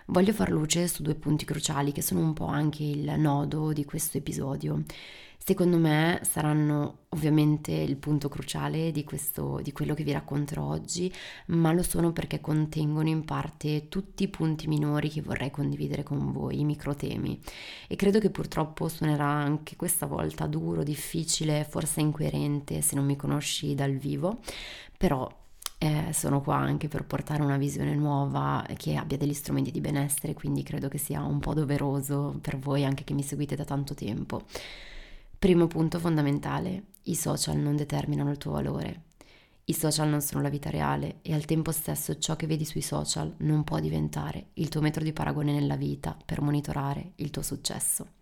Voglio 0.10 0.32
far 0.32 0.52
luce 0.52 0.88
su 0.88 1.04
due 1.04 1.16
punti 1.16 1.44
cruciali 1.44 1.92
che 1.92 2.02
sono 2.02 2.22
un 2.22 2.32
po' 2.32 2.46
anche 2.46 2.82
il 2.82 3.14
nodo 3.18 3.74
di 3.74 3.84
questo 3.84 4.18
episodio. 4.18 4.84
Secondo 5.38 5.78
me 5.78 6.22
saranno 6.24 7.00
ovviamente 7.10 7.74
il 7.74 7.98
punto 7.98 8.30
cruciale 8.30 8.92
di, 8.92 9.04
questo, 9.04 9.60
di 9.62 9.74
quello 9.74 9.94
che 9.94 10.06
vi 10.06 10.14
racconterò 10.14 10.64
oggi, 10.64 11.14
ma 11.48 11.74
lo 11.74 11.84
sono 11.84 12.14
perché 12.14 12.40
contengono 12.40 13.10
in 13.10 13.26
parte 13.26 13.90
tutti 13.90 14.24
i 14.24 14.30
punti 14.30 14.70
minori 14.70 15.10
che 15.10 15.22
vorrei 15.22 15.52
condividere 15.52 16.04
con 16.04 16.32
voi, 16.32 16.62
i 16.62 16.64
microtemi. 16.64 17.42
E 17.90 17.98
credo 17.98 18.20
che 18.20 18.30
purtroppo 18.30 18.88
suonerà 18.88 19.28
anche 19.28 19.76
questa 19.76 20.06
volta 20.06 20.48
duro, 20.48 20.84
difficile, 20.84 21.68
forse 21.70 22.00
incoerente 22.00 22.80
se 22.80 22.96
non 22.96 23.04
mi 23.04 23.18
conosci 23.18 23.76
dal 23.76 23.98
vivo, 23.98 24.40
però 24.98 25.30
eh, 25.80 26.12
sono 26.12 26.42
qua 26.42 26.56
anche 26.56 26.88
per 26.88 27.06
portare 27.06 27.44
una 27.44 27.58
visione 27.58 27.96
nuova 27.96 28.66
che 28.78 28.96
abbia 28.96 29.18
degli 29.18 29.34
strumenti 29.34 29.72
di 29.72 29.82
benessere, 29.82 30.34
quindi 30.34 30.64
credo 30.64 30.88
che 30.88 30.98
sia 30.98 31.22
un 31.22 31.40
po' 31.40 31.54
doveroso 31.54 32.38
per 32.42 32.58
voi 32.58 32.84
anche 32.84 33.04
che 33.04 33.14
mi 33.14 33.24
seguite 33.24 33.56
da 33.56 33.64
tanto 33.64 33.94
tempo. 33.94 34.42
Primo 35.38 35.68
punto 35.68 36.00
fondamentale, 36.00 36.86
i 37.04 37.16
social 37.16 37.58
non 37.58 37.76
determinano 37.76 38.32
il 38.32 38.38
tuo 38.38 38.54
valore. 38.54 39.04
I 39.66 39.74
social 39.74 40.08
non 40.08 40.22
sono 40.22 40.42
la 40.42 40.50
vita 40.50 40.70
reale 40.70 41.20
e 41.22 41.34
al 41.34 41.46
tempo 41.46 41.72
stesso 41.72 42.18
ciò 42.18 42.36
che 42.36 42.48
vedi 42.48 42.66
sui 42.66 42.82
social 42.82 43.34
non 43.40 43.64
può 43.64 43.80
diventare 43.80 44.48
il 44.54 44.70
tuo 44.70 44.82
metro 44.82 45.04
di 45.04 45.14
paragone 45.14 45.52
nella 45.52 45.76
vita 45.76 46.18
per 46.26 46.42
monitorare 46.42 47.12
il 47.16 47.30
tuo 47.30 47.42
successo. 47.42 48.17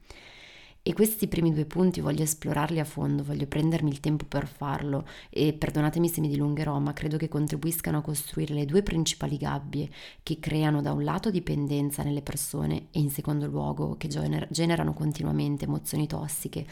E 0.88 0.94
questi 0.94 1.28
primi 1.28 1.52
due 1.52 1.66
punti 1.66 2.00
voglio 2.00 2.22
esplorarli 2.22 2.80
a 2.80 2.84
fondo, 2.84 3.24
voglio 3.24 3.48
prendermi 3.48 3.90
il 3.90 4.00
tempo 4.00 4.26
per 4.26 4.46
farlo 4.46 5.08
e 5.32 5.52
perdonatemi 5.52 6.08
se 6.08 6.22
mi 6.22 6.28
dilungherò, 6.28 6.78
ma 6.78 6.94
credo 6.94 7.18
che 7.18 7.28
contribuiscano 7.28 7.98
a 7.98 8.02
costruire 8.02 8.54
le 8.54 8.66
due 8.66 8.84
principali 8.84 9.38
gabbie 9.38 9.90
che 10.22 10.38
creano 10.40 10.84
da 10.84 10.92
un 10.92 11.04
lato 11.04 11.32
dipendenza 11.32 12.04
nelle 12.04 12.22
persone 12.22 12.90
e 12.92 13.00
in 13.00 13.10
secondo 13.10 13.48
luogo 13.48 13.96
che 13.98 14.08
gener- 14.08 14.48
generano 14.52 14.94
continuamente 14.94 15.66
emozioni 15.66 16.06
tossiche. 16.06 16.68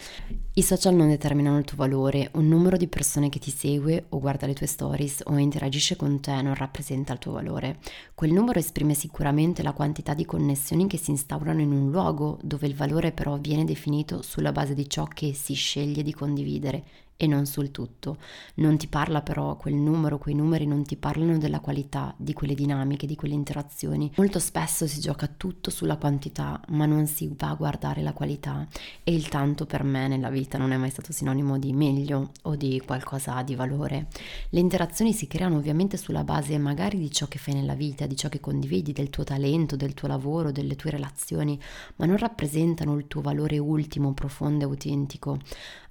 I 0.54 0.62
social 0.62 0.94
non 0.94 1.08
determinano 1.08 1.58
il 1.58 1.66
tuo 1.66 1.78
valore, 1.78 2.30
un 2.34 2.48
numero 2.48 2.78
di 2.78 2.88
persone 2.88 3.30
che 3.30 3.40
ti 3.40 3.50
segue 3.50 4.06
o 4.10 4.20
guarda 4.20 4.46
le 4.46 4.54
tue 4.54 4.68
stories 4.68 5.24
o 5.26 5.38
interagisce 5.38 5.96
con 5.96 6.20
te 6.20 6.40
non 6.40 6.54
rappresenta 6.54 7.14
il 7.14 7.20
tuo 7.20 7.32
valore. 7.32 7.80
Quel 8.14 8.32
numero 8.32 8.60
esprime 8.60 8.94
sicuramente 8.94 9.64
la 9.64 9.74
quantità 9.74 10.14
di 10.14 10.24
connessioni 10.24 10.86
che 10.86 10.98
si 10.98 11.10
instaurano 11.10 11.62
in 11.62 11.72
un 11.72 11.90
luogo 11.90 12.38
dove 12.44 12.68
il 12.68 12.76
valore 12.76 13.12
però 13.12 13.38
viene 13.38 13.66
definito 13.66 14.02
definito 14.04 14.22
sulla 14.22 14.52
base 14.52 14.74
di 14.74 14.88
ciò 14.90 15.06
che 15.06 15.34
si 15.34 15.54
sceglie 15.54 16.04
di 16.04 16.14
condividere 16.14 16.84
e 17.18 17.28
non 17.28 17.46
sul 17.46 17.72
tutto. 17.72 18.18
Non 18.56 18.78
ti 18.78 18.88
parla 18.88 19.22
però 19.22 19.56
quel 19.56 19.76
numero, 19.76 20.18
quei 20.18 20.36
numeri 20.36 20.66
non 20.66 20.84
ti 20.84 20.96
parlano 20.98 21.38
della 21.38 21.60
qualità, 21.60 22.14
di 22.18 22.34
quelle 22.34 22.56
dinamiche, 22.56 23.08
di 23.08 23.16
quelle 23.16 23.34
interazioni. 23.34 24.12
Molto 24.18 24.40
spesso 24.40 24.88
si 24.88 25.00
gioca 25.00 25.28
tutto 25.28 25.70
sulla 25.70 25.98
quantità, 25.98 26.60
ma 26.70 26.86
non 26.86 27.08
si 27.08 27.34
va 27.38 27.50
a 27.50 27.56
guardare 27.56 28.02
la 28.02 28.14
qualità 28.14 28.68
e 29.04 29.14
il 29.14 29.28
tanto 29.30 29.66
per 29.66 29.84
me 29.84 30.08
nella 30.08 30.30
vita 30.30 30.58
non 30.58 30.72
è 30.72 30.78
mai 30.78 30.90
stato 30.90 31.14
sinonimo 31.14 31.58
di 31.58 31.74
meglio 31.74 32.32
o 32.44 32.56
di 32.56 32.82
qualcosa 32.86 33.42
di 33.44 33.56
valore. 33.56 34.08
Le 34.50 34.60
interazioni 34.60 35.14
si 35.14 35.28
creano 35.28 35.58
ovviamente 35.58 35.98
sulla 35.98 36.24
base 36.24 36.58
magari 36.58 36.98
di 36.98 37.12
ciò 37.12 37.28
che 37.28 37.38
fai 37.38 37.54
nella 37.54 37.76
vita, 37.76 38.06
di 38.06 38.16
ciò 38.16 38.30
che 38.30 38.40
condividi, 38.40 38.92
del 38.92 39.10
tuo 39.10 39.24
talento, 39.24 39.76
del 39.76 39.94
tuo 39.94 40.08
lavoro, 40.08 40.52
delle 40.52 40.76
tue 40.76 40.92
relazioni, 40.92 41.60
ma 41.98 42.06
non 42.06 42.18
rappresentano 42.18 42.98
il 42.98 43.08
tuo 43.08 43.22
valore 43.22 43.58
ultimo, 43.58 44.14
profondo 44.14 44.66
e 44.66 44.68
autentico. 44.68 45.40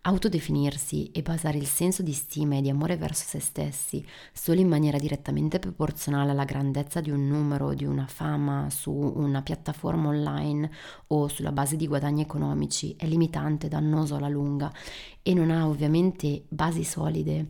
Autodefinirsi 0.04 1.12
e 1.12 1.22
basare 1.22 1.58
il 1.58 1.66
senso 1.66 2.02
di 2.02 2.10
stima 2.10 2.56
e 2.56 2.60
di 2.60 2.68
amore 2.68 2.96
verso 2.96 3.22
se 3.24 3.38
stessi 3.38 4.04
solo 4.32 4.58
in 4.58 4.66
maniera 4.66 4.98
direttamente 4.98 5.60
proporzionale 5.60 6.32
alla 6.32 6.44
grandezza 6.44 7.00
di 7.00 7.12
un 7.12 7.28
numero, 7.28 7.72
di 7.72 7.84
una 7.84 8.08
fama 8.08 8.68
su 8.68 8.90
una 8.90 9.42
piattaforma 9.42 10.08
online 10.08 10.68
o 11.06 11.28
sulla 11.28 11.52
base 11.52 11.76
di 11.76 11.86
guadagni 11.86 12.22
economici 12.22 12.96
è 12.98 13.06
limitante, 13.06 13.68
dannoso 13.68 14.16
alla 14.16 14.26
lunga 14.26 14.72
e 15.22 15.34
non 15.34 15.52
ha 15.52 15.68
ovviamente 15.68 16.46
basi 16.48 16.82
solide 16.82 17.46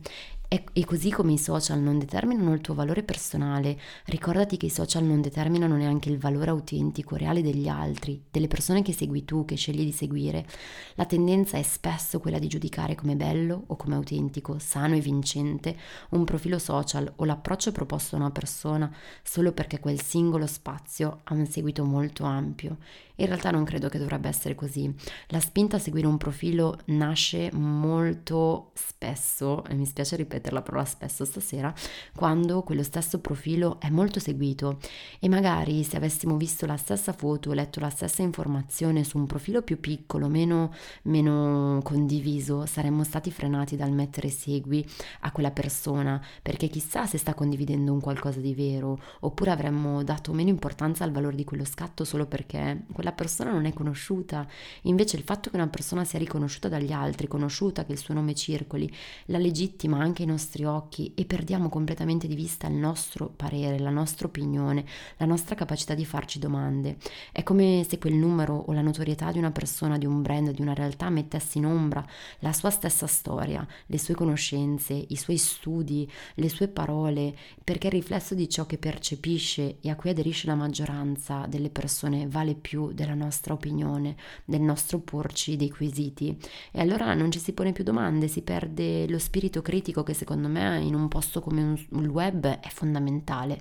e, 0.71 0.85
così 0.85 1.09
come 1.09 1.33
i 1.33 1.39
social 1.39 1.79
non 1.79 1.97
determinano 1.97 2.53
il 2.53 2.61
tuo 2.61 2.75
valore 2.75 3.01
personale, 3.01 3.79
ricordati 4.05 4.55
che 4.55 4.67
i 4.67 4.69
social 4.69 5.03
non 5.03 5.19
determinano 5.19 5.75
neanche 5.75 6.09
il 6.09 6.19
valore 6.19 6.51
autentico, 6.51 7.15
reale 7.15 7.41
degli 7.41 7.67
altri, 7.67 8.21
delle 8.29 8.47
persone 8.47 8.83
che 8.83 8.93
segui 8.93 9.25
tu, 9.25 9.45
che 9.45 9.55
scegli 9.55 9.83
di 9.83 9.91
seguire. 9.91 10.45
La 10.93 11.05
tendenza 11.05 11.57
è 11.57 11.63
spesso 11.63 12.19
quella 12.19 12.37
di 12.37 12.47
giudicare 12.47 12.93
come 12.93 13.15
bello 13.15 13.63
o 13.65 13.75
come 13.75 13.95
autentico, 13.95 14.59
sano 14.59 14.95
e 14.95 14.99
vincente 14.99 15.75
un 16.09 16.23
profilo 16.23 16.59
social 16.59 17.11
o 17.15 17.25
l'approccio 17.25 17.71
proposto 17.71 18.15
a 18.15 18.19
una 18.19 18.31
persona 18.31 18.95
solo 19.23 19.53
perché 19.53 19.79
quel 19.79 19.99
singolo 20.01 20.45
spazio 20.45 21.21
ha 21.23 21.33
un 21.33 21.47
seguito 21.47 21.83
molto 21.83 22.25
ampio 22.25 22.77
in 23.17 23.27
realtà 23.27 23.51
non 23.51 23.63
credo 23.63 23.89
che 23.89 23.99
dovrebbe 23.99 24.27
essere 24.27 24.55
così. 24.55 24.91
La 25.27 25.39
spinta 25.39 25.75
a 25.75 25.79
seguire 25.79 26.07
un 26.07 26.17
profilo 26.17 26.79
nasce 26.85 27.51
molto 27.53 28.71
spesso, 28.73 29.63
e 29.65 29.75
mi 29.75 29.85
spiace 29.85 30.15
ripetere 30.15 30.42
la 30.51 30.61
parola 30.61 30.83
spesso 30.85 31.23
stasera, 31.23 31.73
quando 32.15 32.63
quello 32.63 32.83
stesso 32.83 33.19
profilo 33.19 33.79
è 33.79 33.89
molto 33.89 34.19
seguito 34.19 34.79
e 35.19 35.29
magari 35.29 35.83
se 35.83 35.97
avessimo 35.97 36.35
visto 36.37 36.65
la 36.65 36.77
stessa 36.77 37.13
foto 37.13 37.53
letto 37.53 37.79
la 37.79 37.89
stessa 37.89 38.21
informazione 38.21 39.03
su 39.03 39.17
un 39.17 39.25
profilo 39.25 39.61
più 39.61 39.79
piccolo, 39.79 40.27
meno, 40.27 40.73
meno 41.03 41.79
condiviso, 41.83 42.65
saremmo 42.65 43.03
stati 43.03 43.31
frenati 43.31 43.75
dal 43.75 43.91
mettere 43.91 44.29
segui 44.29 44.85
a 45.21 45.31
quella 45.31 45.51
persona 45.51 46.21
perché 46.41 46.67
chissà 46.67 47.05
se 47.05 47.17
sta 47.17 47.33
condividendo 47.33 47.93
un 47.93 47.99
qualcosa 47.99 48.39
di 48.39 48.53
vero 48.53 48.99
oppure 49.21 49.51
avremmo 49.51 50.03
dato 50.03 50.33
meno 50.33 50.49
importanza 50.49 51.03
al 51.03 51.11
valore 51.11 51.35
di 51.35 51.43
quello 51.43 51.65
scatto 51.65 52.03
solo 52.03 52.25
perché 52.25 52.85
quella 52.91 53.11
persona 53.11 53.51
non 53.51 53.65
è 53.65 53.73
conosciuta. 53.73 54.47
Invece 54.83 55.17
il 55.17 55.23
fatto 55.23 55.49
che 55.49 55.55
una 55.55 55.67
persona 55.67 56.03
sia 56.03 56.19
riconosciuta 56.19 56.69
dagli 56.69 56.91
altri, 56.91 57.27
conosciuta, 57.27 57.85
che 57.85 57.91
il 57.91 57.97
suo 57.97 58.13
nome 58.13 58.33
circoli, 58.33 58.91
la 59.25 59.37
legittima 59.37 59.99
anche 59.99 60.22
ai 60.23 60.29
nostri 60.29 60.65
occhi 60.65 61.11
e 61.15 61.25
perdiamo 61.25 61.69
completamente 61.69 62.27
di 62.27 62.35
vista 62.35 62.67
il 62.67 62.73
nostro 62.73 63.27
parere, 63.27 63.79
la 63.79 63.89
nostra 63.89 64.27
opinione, 64.27 64.85
la 65.17 65.25
nostra 65.25 65.55
capacità 65.55 65.93
di 65.93 66.05
farci 66.05 66.39
domande. 66.39 66.97
È 67.31 67.43
come 67.43 67.85
se 67.87 67.99
quel 67.99 68.15
numero 68.15 68.55
o 68.55 68.73
la 68.73 68.81
notorietà 68.81 69.31
di 69.31 69.37
una 69.37 69.51
persona, 69.51 69.97
di 69.97 70.05
un 70.05 70.21
brand, 70.21 70.51
di 70.51 70.61
una 70.61 70.73
realtà 70.73 71.09
mettesse 71.09 71.57
in 71.57 71.65
ombra 71.65 72.05
la 72.39 72.53
sua 72.53 72.69
stessa 72.69 73.07
storia, 73.07 73.65
le 73.85 73.97
sue 73.97 74.15
conoscenze, 74.15 74.93
i 74.93 75.15
suoi 75.15 75.37
studi, 75.37 76.09
le 76.35 76.49
sue 76.49 76.67
parole, 76.67 77.35
perché 77.63 77.87
il 77.87 77.93
riflesso 77.93 78.33
di 78.35 78.49
ciò 78.49 78.65
che 78.65 78.77
percepisce 78.77 79.77
e 79.79 79.89
a 79.89 79.95
cui 79.95 80.09
aderisce 80.09 80.47
la 80.47 80.55
maggioranza 80.55 81.45
delle 81.47 81.69
persone 81.69 82.27
vale 82.27 82.55
più 82.55 82.91
della 82.93 83.13
nostra 83.13 83.53
opinione, 83.53 84.15
del 84.45 84.61
nostro 84.61 84.99
porci 84.99 85.55
dei 85.55 85.69
quesiti 85.69 86.37
e 86.71 86.81
allora 86.81 87.13
non 87.13 87.31
ci 87.31 87.39
si 87.39 87.53
pone 87.53 87.71
più 87.71 87.83
domande, 87.83 88.27
si 88.27 88.41
perde 88.41 89.07
lo 89.07 89.19
spirito 89.19 89.61
critico 89.61 90.03
che 90.03 90.12
secondo 90.13 90.47
me 90.47 90.79
in 90.79 90.95
un 90.95 91.07
posto 91.07 91.41
come 91.41 91.61
un, 91.61 92.01
il 92.01 92.07
web 92.07 92.45
è 92.45 92.69
fondamentale. 92.69 93.59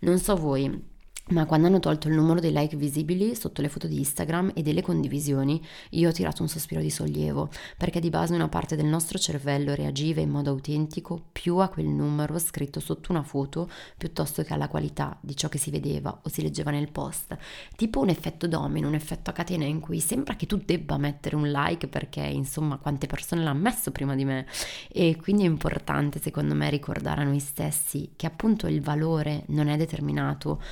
Non 0.00 0.18
so 0.18 0.36
voi, 0.36 0.96
ma 1.30 1.44
quando 1.46 1.66
hanno 1.66 1.80
tolto 1.80 2.08
il 2.08 2.14
numero 2.14 2.40
dei 2.40 2.52
like 2.52 2.76
visibili 2.76 3.34
sotto 3.34 3.60
le 3.60 3.68
foto 3.68 3.86
di 3.86 3.98
Instagram 3.98 4.52
e 4.54 4.62
delle 4.62 4.82
condivisioni, 4.82 5.62
io 5.90 6.08
ho 6.08 6.12
tirato 6.12 6.42
un 6.42 6.48
sospiro 6.48 6.80
di 6.80 6.90
sollievo, 6.90 7.50
perché 7.76 8.00
di 8.00 8.10
base 8.10 8.34
una 8.34 8.48
parte 8.48 8.76
del 8.76 8.86
nostro 8.86 9.18
cervello 9.18 9.74
reagiva 9.74 10.20
in 10.20 10.30
modo 10.30 10.50
autentico 10.50 11.26
più 11.32 11.56
a 11.56 11.68
quel 11.68 11.86
numero 11.86 12.38
scritto 12.38 12.80
sotto 12.80 13.12
una 13.12 13.22
foto 13.22 13.68
piuttosto 13.96 14.42
che 14.42 14.54
alla 14.54 14.68
qualità 14.68 15.18
di 15.20 15.36
ciò 15.36 15.48
che 15.48 15.58
si 15.58 15.70
vedeva 15.70 16.18
o 16.22 16.28
si 16.28 16.42
leggeva 16.42 16.70
nel 16.70 16.90
post. 16.90 17.36
Tipo 17.76 18.00
un 18.00 18.08
effetto 18.08 18.46
domino, 18.46 18.88
un 18.88 18.94
effetto 18.94 19.30
a 19.30 19.32
catena 19.32 19.64
in 19.64 19.80
cui 19.80 20.00
sembra 20.00 20.36
che 20.36 20.46
tu 20.46 20.56
debba 20.64 20.96
mettere 20.96 21.36
un 21.36 21.50
like 21.50 21.88
perché 21.88 22.20
insomma 22.20 22.78
quante 22.78 23.06
persone 23.06 23.42
l'hanno 23.42 23.60
messo 23.60 23.90
prima 23.90 24.14
di 24.14 24.24
me. 24.24 24.46
E 24.88 25.16
quindi 25.20 25.42
è 25.42 25.46
importante 25.46 26.20
secondo 26.20 26.54
me 26.54 26.70
ricordare 26.70 27.20
a 27.20 27.24
noi 27.24 27.40
stessi 27.40 28.12
che 28.16 28.26
appunto 28.26 28.66
il 28.66 28.80
valore 28.80 29.44
non 29.48 29.68
è 29.68 29.76
determinato 29.76 30.62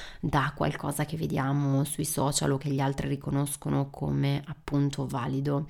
qualcosa 0.52 1.04
che 1.04 1.16
vediamo 1.16 1.84
sui 1.84 2.04
social 2.04 2.52
o 2.52 2.58
che 2.58 2.70
gli 2.70 2.80
altri 2.80 3.08
riconoscono 3.08 3.90
come 3.90 4.42
appunto 4.46 5.06
valido 5.06 5.66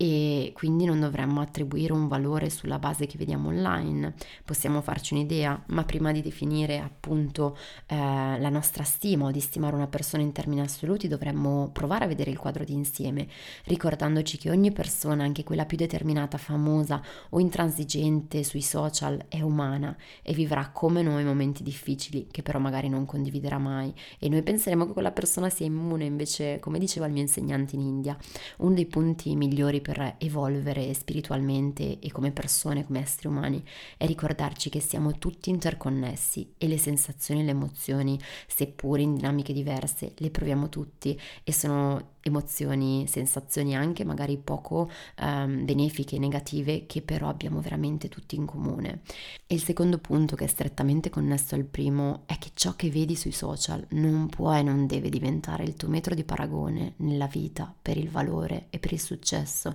e 0.00 0.52
quindi 0.54 0.84
non 0.84 1.00
dovremmo 1.00 1.40
attribuire 1.40 1.92
un 1.92 2.06
valore 2.06 2.50
sulla 2.50 2.78
base 2.78 3.06
che 3.06 3.18
vediamo 3.18 3.48
online. 3.48 4.14
Possiamo 4.44 4.80
farci 4.80 5.12
un'idea, 5.14 5.60
ma 5.70 5.82
prima 5.82 6.12
di 6.12 6.22
definire 6.22 6.78
appunto 6.78 7.58
eh, 7.86 7.96
la 7.96 8.48
nostra 8.48 8.84
stima 8.84 9.24
o 9.24 9.32
di 9.32 9.40
stimare 9.40 9.74
una 9.74 9.88
persona 9.88 10.22
in 10.22 10.30
termini 10.30 10.60
assoluti 10.60 11.08
dovremmo 11.08 11.70
provare 11.72 12.04
a 12.04 12.06
vedere 12.06 12.30
il 12.30 12.38
quadro 12.38 12.62
d'insieme, 12.62 13.26
ricordandoci 13.64 14.38
che 14.38 14.50
ogni 14.50 14.70
persona, 14.70 15.24
anche 15.24 15.42
quella 15.42 15.64
più 15.64 15.76
determinata, 15.76 16.38
famosa 16.38 17.02
o 17.30 17.40
intransigente 17.40 18.44
sui 18.44 18.62
social, 18.62 19.24
è 19.26 19.40
umana 19.40 19.96
e 20.22 20.32
vivrà 20.32 20.70
come 20.70 21.02
noi 21.02 21.24
momenti 21.24 21.64
difficili 21.64 22.28
che 22.30 22.42
però 22.42 22.60
magari 22.60 22.88
non 22.88 23.04
condividerà 23.04 23.58
mai 23.58 23.92
e 24.20 24.28
noi 24.28 24.44
penseremo 24.44 24.86
che 24.86 24.92
quella 24.92 25.10
persona 25.10 25.50
sia 25.50 25.66
immune, 25.66 26.04
invece 26.04 26.60
come 26.60 26.78
diceva 26.78 27.06
il 27.06 27.12
mio 27.12 27.22
insegnante 27.22 27.74
in 27.74 27.80
India, 27.80 28.16
uno 28.58 28.74
dei 28.74 28.86
punti 28.86 29.34
migliori 29.34 29.86
per 29.88 30.16
evolvere 30.18 30.92
spiritualmente 30.92 31.98
e 31.98 32.12
come 32.12 32.30
persone, 32.30 32.84
come 32.84 33.00
esseri 33.00 33.28
umani, 33.28 33.64
è 33.96 34.04
ricordarci 34.04 34.68
che 34.68 34.80
siamo 34.80 35.16
tutti 35.16 35.48
interconnessi 35.48 36.52
e 36.58 36.68
le 36.68 36.76
sensazioni 36.76 37.40
e 37.40 37.44
le 37.44 37.52
emozioni, 37.52 38.20
seppur 38.46 39.00
in 39.00 39.14
dinamiche 39.14 39.54
diverse, 39.54 40.12
le 40.16 40.30
proviamo 40.30 40.68
tutti 40.68 41.18
e 41.42 41.52
sono 41.54 42.16
emozioni, 42.22 43.06
sensazioni 43.08 43.76
anche 43.76 44.04
magari 44.04 44.36
poco 44.36 44.90
um, 45.20 45.64
benefiche, 45.64 46.18
negative, 46.18 46.86
che 46.86 47.02
però 47.02 47.28
abbiamo 47.28 47.60
veramente 47.60 48.08
tutti 48.08 48.36
in 48.36 48.44
comune. 48.44 49.00
E 49.46 49.54
il 49.54 49.62
secondo 49.62 49.98
punto 49.98 50.36
che 50.36 50.44
è 50.44 50.48
strettamente 50.48 51.10
connesso 51.10 51.54
al 51.54 51.64
primo 51.64 52.22
è 52.26 52.38
che 52.38 52.50
ciò 52.54 52.74
che 52.74 52.90
vedi 52.90 53.16
sui 53.16 53.32
social 53.32 53.84
non 53.90 54.28
può 54.28 54.54
e 54.54 54.62
non 54.62 54.86
deve 54.86 55.08
diventare 55.08 55.64
il 55.64 55.74
tuo 55.74 55.88
metro 55.88 56.14
di 56.14 56.24
paragone 56.24 56.94
nella 56.96 57.26
vita 57.26 57.72
per 57.80 57.96
il 57.96 58.10
valore 58.10 58.66
e 58.70 58.78
per 58.78 58.92
il 58.92 59.00
successo. 59.00 59.74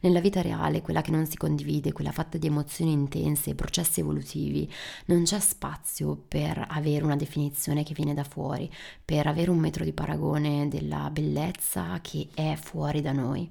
Nella 0.00 0.20
vita 0.20 0.40
reale, 0.40 0.80
quella 0.82 1.02
che 1.02 1.10
non 1.10 1.26
si 1.26 1.36
condivide, 1.36 1.92
quella 1.92 2.12
fatta 2.12 2.38
di 2.38 2.46
emozioni 2.46 2.92
intense, 2.92 3.54
processi 3.54 4.00
evolutivi, 4.00 4.70
non 5.06 5.24
c'è 5.24 5.40
spazio 5.40 6.16
per 6.28 6.66
avere 6.70 7.04
una 7.04 7.16
definizione 7.16 7.82
che 7.82 7.94
viene 7.94 8.14
da 8.14 8.24
fuori, 8.24 8.70
per 9.04 9.26
avere 9.26 9.50
un 9.50 9.58
metro 9.58 9.84
di 9.84 9.92
paragone 9.92 10.68
della 10.68 11.10
bellezza 11.10 11.79
che 12.00 12.28
è 12.34 12.56
fuori 12.60 13.00
da 13.00 13.12
noi. 13.12 13.48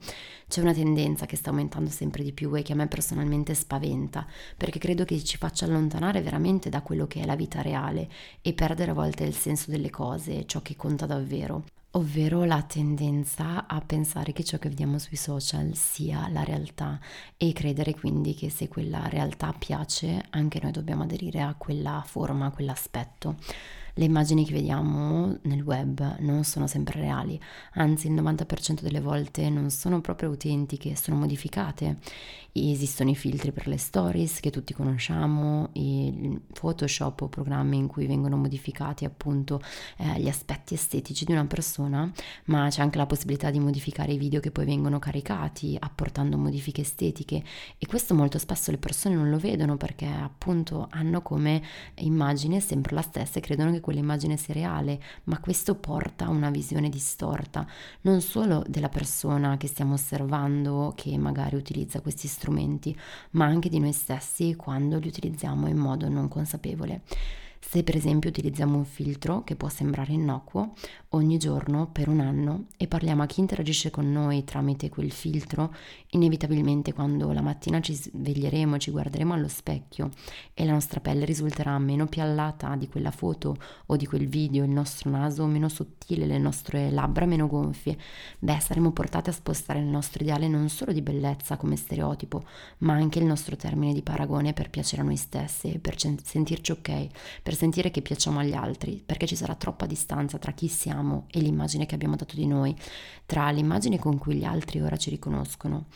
C'è 0.47 0.61
una 0.61 0.73
tendenza 0.73 1.25
che 1.25 1.35
sta 1.35 1.49
aumentando 1.49 1.89
sempre 1.89 2.23
di 2.23 2.33
più 2.33 2.55
e 2.55 2.61
che 2.61 2.73
a 2.73 2.75
me 2.75 2.87
personalmente 2.87 3.53
spaventa, 3.53 4.25
perché 4.57 4.79
credo 4.79 5.05
che 5.05 5.23
ci 5.23 5.37
faccia 5.37 5.65
allontanare 5.65 6.21
veramente 6.21 6.69
da 6.69 6.81
quello 6.81 7.07
che 7.07 7.21
è 7.21 7.25
la 7.25 7.35
vita 7.35 7.61
reale 7.61 8.09
e 8.41 8.53
perdere 8.53 8.91
a 8.91 8.95
volte 8.95 9.23
il 9.23 9.35
senso 9.35 9.71
delle 9.71 9.89
cose, 9.89 10.45
ciò 10.45 10.61
che 10.61 10.75
conta 10.75 11.05
davvero 11.05 11.63
ovvero 11.93 12.43
la 12.43 12.61
tendenza 12.61 13.65
a 13.65 13.81
pensare 13.81 14.31
che 14.31 14.43
ciò 14.43 14.59
che 14.59 14.69
vediamo 14.69 14.99
sui 14.99 15.17
social 15.17 15.75
sia 15.75 16.27
la 16.29 16.43
realtà 16.43 16.99
e 17.35 17.51
credere 17.51 17.95
quindi 17.95 18.35
che 18.35 18.51
se 18.51 18.67
quella 18.67 19.07
realtà 19.07 19.53
piace 19.57 20.23
anche 20.29 20.59
noi 20.61 20.71
dobbiamo 20.71 21.03
aderire 21.03 21.41
a 21.41 21.55
quella 21.55 22.03
forma, 22.05 22.47
a 22.47 22.51
quell'aspetto 22.51 23.37
le 23.99 24.05
immagini 24.05 24.45
che 24.45 24.53
vediamo 24.53 25.37
nel 25.41 25.61
web 25.61 26.19
non 26.19 26.45
sono 26.45 26.67
sempre 26.67 27.01
reali, 27.01 27.37
anzi 27.73 28.07
il 28.07 28.13
90% 28.13 28.79
delle 28.79 29.01
volte 29.01 29.49
non 29.49 29.69
sono 29.69 29.99
proprio 29.99 30.29
autentiche, 30.29 30.95
sono 30.95 31.17
modificate. 31.17 31.97
Esistono 32.53 33.09
i 33.09 33.15
filtri 33.15 33.51
per 33.51 33.67
le 33.67 33.77
stories 33.77 34.39
che 34.39 34.51
tutti 34.51 34.73
conosciamo, 34.73 35.69
i 35.73 36.13
Photoshop 36.53 37.21
o 37.21 37.27
programmi 37.27 37.77
in 37.77 37.87
cui 37.87 38.07
vengono 38.07 38.37
modificati 38.37 39.05
appunto 39.05 39.61
eh, 39.97 40.19
gli 40.19 40.27
aspetti 40.27 40.73
estetici 40.73 41.25
di 41.25 41.31
una 41.31 41.45
persona, 41.45 42.11
ma 42.45 42.67
c'è 42.69 42.81
anche 42.81 42.97
la 42.97 43.05
possibilità 43.05 43.49
di 43.49 43.59
modificare 43.59 44.13
i 44.13 44.17
video 44.17 44.39
che 44.39 44.51
poi 44.51 44.65
vengono 44.65 44.99
caricati 44.99 45.77
apportando 45.79 46.37
modifiche 46.37 46.81
estetiche. 46.81 47.43
E 47.77 47.85
questo 47.85 48.13
molto 48.13 48.37
spesso 48.37 48.71
le 48.71 48.77
persone 48.77 49.15
non 49.15 49.29
lo 49.29 49.37
vedono 49.37 49.77
perché 49.77 50.05
appunto 50.05 50.87
hanno 50.91 51.21
come 51.21 51.61
immagine 51.95 52.59
sempre 52.59 52.95
la 52.95 53.01
stessa 53.01 53.39
e 53.39 53.41
credono 53.41 53.71
che 53.71 53.81
quell'immagine 53.81 54.37
sia 54.37 54.53
reale, 54.53 55.01
ma 55.25 55.39
questo 55.39 55.75
porta 55.75 56.25
a 56.25 56.29
una 56.29 56.49
visione 56.49 56.89
distorta, 56.89 57.67
non 58.01 58.21
solo 58.21 58.63
della 58.67 58.89
persona 58.89 59.57
che 59.57 59.67
stiamo 59.67 59.93
osservando 59.95 60.93
che 60.95 61.17
magari 61.17 61.55
utilizza 61.55 62.01
questi 62.01 62.27
strumenti, 62.27 62.97
ma 63.31 63.45
anche 63.45 63.69
di 63.69 63.79
noi 63.79 63.91
stessi 63.91 64.55
quando 64.55 64.97
li 64.99 65.07
utilizziamo 65.07 65.67
in 65.67 65.77
modo 65.77 66.07
non 66.07 66.27
consapevole. 66.29 67.01
Se 67.61 67.83
per 67.83 67.95
esempio 67.95 68.29
utilizziamo 68.29 68.77
un 68.77 68.85
filtro 68.85 69.43
che 69.43 69.55
può 69.55 69.69
sembrare 69.69 70.13
innocuo 70.13 70.73
ogni 71.09 71.37
giorno 71.37 71.87
per 71.91 72.07
un 72.07 72.19
anno 72.19 72.65
e 72.77 72.87
parliamo 72.87 73.21
a 73.21 73.25
chi 73.27 73.41
interagisce 73.41 73.91
con 73.91 74.11
noi 74.11 74.43
tramite 74.43 74.89
quel 74.89 75.11
filtro, 75.11 75.75
inevitabilmente 76.11 76.93
quando 76.93 77.31
la 77.31 77.41
mattina 77.41 77.79
ci 77.79 77.93
sveglieremo, 77.93 78.77
ci 78.77 78.89
guarderemo 78.89 79.33
allo 79.33 79.47
specchio 79.47 80.09
e 80.53 80.65
la 80.65 80.71
nostra 80.71 80.99
pelle 80.99 81.25
risulterà 81.25 81.77
meno 81.77 82.07
piallata 82.07 82.75
di 82.75 82.87
quella 82.87 83.11
foto 83.11 83.57
o 83.87 83.95
di 83.95 84.07
quel 84.07 84.27
video, 84.27 84.63
il 84.63 84.71
nostro 84.71 85.11
naso 85.11 85.45
meno 85.45 85.69
sottile, 85.69 86.25
le 86.25 86.39
nostre 86.39 86.89
labbra 86.89 87.25
meno 87.25 87.45
gonfie, 87.45 87.97
beh 88.39 88.59
saremo 88.59 88.91
portate 88.91 89.29
a 89.29 89.33
spostare 89.33 89.79
il 89.79 89.85
nostro 89.85 90.23
ideale 90.23 90.47
non 90.47 90.69
solo 90.69 90.91
di 90.91 91.01
bellezza 91.01 91.57
come 91.57 91.75
stereotipo, 91.75 92.45
ma 92.79 92.93
anche 92.93 93.19
il 93.19 93.25
nostro 93.25 93.55
termine 93.55 93.93
di 93.93 94.01
paragone 94.01 94.53
per 94.53 94.71
piacere 94.71 95.03
a 95.03 95.05
noi 95.05 95.17
stessi, 95.17 95.77
per 95.77 95.95
sentirci 95.99 96.71
ok, 96.71 97.07
per 97.49 97.57
sentire 97.57 97.89
che 97.89 98.03
piacciamo 98.03 98.37
agli 98.37 98.53
altri, 98.53 99.01
perché 99.03 99.25
ci 99.25 99.35
sarà 99.35 99.55
troppa 99.55 99.87
distanza 99.87 100.37
tra 100.37 100.51
chi 100.51 100.67
siamo 100.67 101.25
e 101.31 101.39
l'immagine 101.39 101.87
che 101.87 101.95
abbiamo 101.95 102.15
dato 102.15 102.35
di 102.35 102.45
noi, 102.45 102.75
tra 103.25 103.49
l'immagine 103.49 103.97
con 103.97 104.19
cui 104.19 104.35
gli 104.35 104.43
altri 104.43 104.79
ora 104.81 104.97
ci 104.97 105.09
riconoscono. 105.09 105.87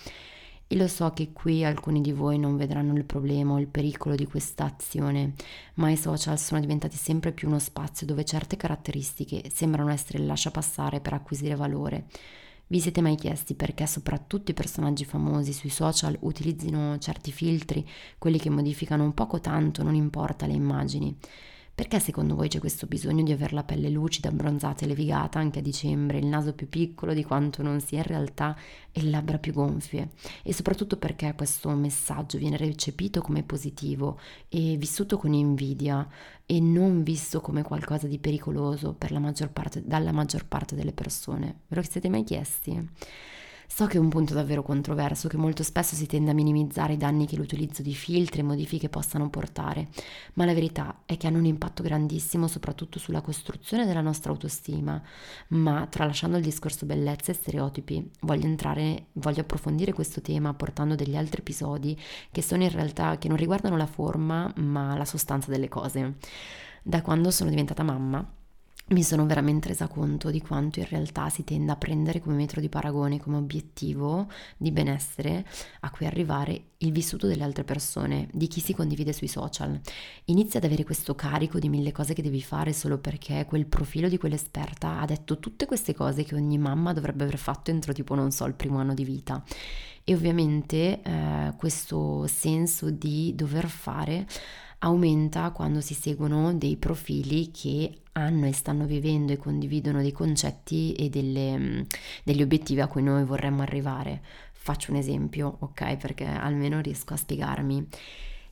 E 0.65 0.75
lo 0.75 0.87
so 0.87 1.11
che 1.11 1.31
qui 1.31 1.63
alcuni 1.63 2.01
di 2.01 2.11
voi 2.11 2.39
non 2.39 2.57
vedranno 2.57 2.95
il 2.95 3.03
problema 3.03 3.53
o 3.53 3.59
il 3.59 3.67
pericolo 3.67 4.15
di 4.15 4.25
questa 4.25 4.65
azione, 4.65 5.33
ma 5.75 5.91
i 5.91 5.95
social 5.95 6.39
sono 6.39 6.59
diventati 6.59 6.97
sempre 6.97 7.31
più 7.31 7.47
uno 7.49 7.59
spazio 7.59 8.07
dove 8.07 8.25
certe 8.25 8.57
caratteristiche 8.57 9.51
sembrano 9.53 9.91
essere 9.91 10.17
il 10.17 10.25
lascia 10.25 10.49
passare 10.49 11.01
per 11.01 11.13
acquisire 11.13 11.53
valore. 11.53 12.07
Vi 12.73 12.79
siete 12.79 13.01
mai 13.01 13.15
chiesti 13.15 13.53
perché 13.53 13.85
soprattutto 13.85 14.49
i 14.49 14.55
personaggi 14.55 15.05
famosi 15.05 15.53
sui 15.53 15.69
social 15.69 16.17
utilizzino 16.21 16.97
certi 16.97 17.31
filtri, 17.31 17.87
quelli 18.17 18.39
che 18.39 18.49
modificano 18.49 19.03
un 19.03 19.13
poco 19.13 19.39
tanto, 19.39 19.83
non 19.83 19.93
importa 19.93 20.47
le 20.47 20.53
immagini? 20.53 21.15
Perché 21.75 21.99
secondo 21.99 22.35
voi 22.35 22.49
c'è 22.49 22.59
questo 22.59 22.85
bisogno 22.85 23.23
di 23.23 23.31
avere 23.31 23.55
la 23.55 23.63
pelle 23.63 23.89
lucida, 23.89 24.29
abbronzata 24.29 24.85
e 24.85 24.87
levigata 24.87 25.39
anche 25.39 25.57
a 25.57 25.61
dicembre, 25.63 26.19
il 26.19 26.27
naso 26.27 26.53
più 26.53 26.69
piccolo 26.69 27.15
di 27.15 27.23
quanto 27.23 27.63
non 27.63 27.79
sia 27.79 27.97
in 27.97 28.03
realtà 28.03 28.55
e 28.91 29.01
le 29.01 29.09
labbra 29.09 29.39
più 29.39 29.53
gonfie? 29.53 30.11
E 30.43 30.53
soprattutto 30.53 30.97
perché 30.97 31.33
questo 31.35 31.69
messaggio 31.71 32.37
viene 32.37 32.57
recepito 32.57 33.21
come 33.21 33.41
positivo 33.41 34.19
e 34.49 34.77
vissuto 34.77 35.17
con 35.17 35.33
invidia 35.33 36.07
e 36.45 36.59
non 36.59 37.01
visto 37.01 37.41
come 37.41 37.63
qualcosa 37.63 38.05
di 38.05 38.19
pericoloso 38.19 38.95
maggior 39.19 39.49
parte, 39.49 39.81
dalla 39.83 40.11
maggior 40.11 40.45
parte 40.45 40.75
delle 40.75 40.93
persone? 40.93 41.61
Ve 41.69 41.75
lo 41.77 41.81
siete 41.81 42.07
mai 42.07 42.23
chiesti? 42.23 42.87
So 43.75 43.87
che 43.87 43.97
è 43.97 43.99
un 43.99 44.09
punto 44.09 44.35
davvero 44.35 44.61
controverso, 44.61 45.27
che 45.27 45.35
molto 45.35 45.63
spesso 45.63 45.95
si 45.95 46.05
tende 46.05 46.29
a 46.29 46.35
minimizzare 46.35 46.93
i 46.93 46.97
danni 46.97 47.25
che 47.25 47.35
l'utilizzo 47.35 47.81
di 47.81 47.95
filtri 47.95 48.41
e 48.41 48.43
modifiche 48.43 48.87
possano 48.87 49.31
portare, 49.31 49.87
ma 50.33 50.45
la 50.45 50.53
verità 50.53 51.01
è 51.07 51.17
che 51.17 51.25
hanno 51.25 51.39
un 51.39 51.45
impatto 51.45 51.81
grandissimo 51.81 52.47
soprattutto 52.47 52.99
sulla 52.99 53.21
costruzione 53.21 53.87
della 53.87 54.01
nostra 54.01 54.29
autostima. 54.29 55.01
Ma 55.47 55.87
tralasciando 55.87 56.37
il 56.37 56.43
discorso 56.43 56.85
bellezza 56.85 57.31
e 57.31 57.33
stereotipi, 57.33 58.11
voglio 58.19 58.45
entrare, 58.45 59.07
voglio 59.13 59.41
approfondire 59.41 59.91
questo 59.91 60.21
tema 60.21 60.53
portando 60.53 60.93
degli 60.93 61.15
altri 61.15 61.39
episodi 61.39 61.99
che 62.29 62.43
sono 62.43 62.61
in 62.61 62.69
realtà 62.69 63.17
che 63.17 63.27
non 63.27 63.37
riguardano 63.37 63.75
la 63.75 63.87
forma, 63.87 64.53
ma 64.57 64.95
la 64.95 65.05
sostanza 65.05 65.49
delle 65.49 65.67
cose. 65.67 66.17
Da 66.83 67.01
quando 67.01 67.31
sono 67.31 67.49
diventata 67.49 67.81
mamma, 67.81 68.23
mi 68.87 69.01
sono 69.01 69.25
veramente 69.25 69.69
resa 69.69 69.87
conto 69.87 70.29
di 70.29 70.41
quanto 70.41 70.79
in 70.79 70.87
realtà 70.87 71.29
si 71.29 71.43
tenda 71.43 71.73
a 71.73 71.77
prendere 71.77 72.19
come 72.19 72.35
metro 72.35 72.59
di 72.59 72.67
paragone, 72.67 73.19
come 73.19 73.37
obiettivo 73.37 74.27
di 74.57 74.71
benessere 74.71 75.45
a 75.79 75.89
cui 75.89 76.05
arrivare 76.05 76.65
il 76.79 76.91
vissuto 76.91 77.25
delle 77.25 77.43
altre 77.43 77.63
persone, 77.63 78.27
di 78.33 78.47
chi 78.47 78.59
si 78.59 78.73
condivide 78.73 79.13
sui 79.13 79.29
social. 79.29 79.79
Inizia 80.25 80.59
ad 80.59 80.65
avere 80.65 80.83
questo 80.83 81.15
carico 81.15 81.59
di 81.59 81.69
mille 81.69 81.93
cose 81.93 82.13
che 82.13 82.21
devi 82.21 82.41
fare 82.41 82.73
solo 82.73 82.97
perché 82.97 83.45
quel 83.45 83.65
profilo 83.65 84.09
di 84.09 84.17
quell'esperta 84.17 84.99
ha 84.99 85.05
detto 85.05 85.39
tutte 85.39 85.65
queste 85.65 85.93
cose 85.95 86.23
che 86.23 86.35
ogni 86.35 86.57
mamma 86.57 86.91
dovrebbe 86.91 87.23
aver 87.23 87.37
fatto 87.37 87.71
entro 87.71 87.93
tipo, 87.93 88.15
non 88.15 88.31
so, 88.31 88.45
il 88.45 88.53
primo 88.53 88.79
anno 88.79 88.93
di 88.93 89.05
vita. 89.05 89.41
E 90.03 90.13
ovviamente 90.13 91.01
eh, 91.01 91.53
questo 91.55 92.27
senso 92.27 92.89
di 92.89 93.33
dover 93.33 93.67
fare 93.69 94.27
aumenta 94.79 95.51
quando 95.51 95.79
si 95.79 95.93
seguono 95.93 96.53
dei 96.53 96.75
profili 96.75 97.49
che 97.51 98.02
hanno 98.13 98.47
e 98.47 98.53
stanno 98.53 98.85
vivendo 98.85 99.31
e 99.33 99.37
condividono 99.37 100.01
dei 100.01 100.11
concetti 100.11 100.93
e 100.93 101.09
delle, 101.09 101.57
mm, 101.57 101.81
degli 102.23 102.41
obiettivi 102.41 102.81
a 102.81 102.87
cui 102.87 103.03
noi 103.03 103.23
vorremmo 103.23 103.61
arrivare. 103.61 104.21
Faccio 104.53 104.91
un 104.91 104.97
esempio, 104.97 105.57
ok? 105.59 105.97
Perché 105.97 106.25
almeno 106.25 106.79
riesco 106.79 107.13
a 107.13 107.17
spiegarmi. 107.17 107.87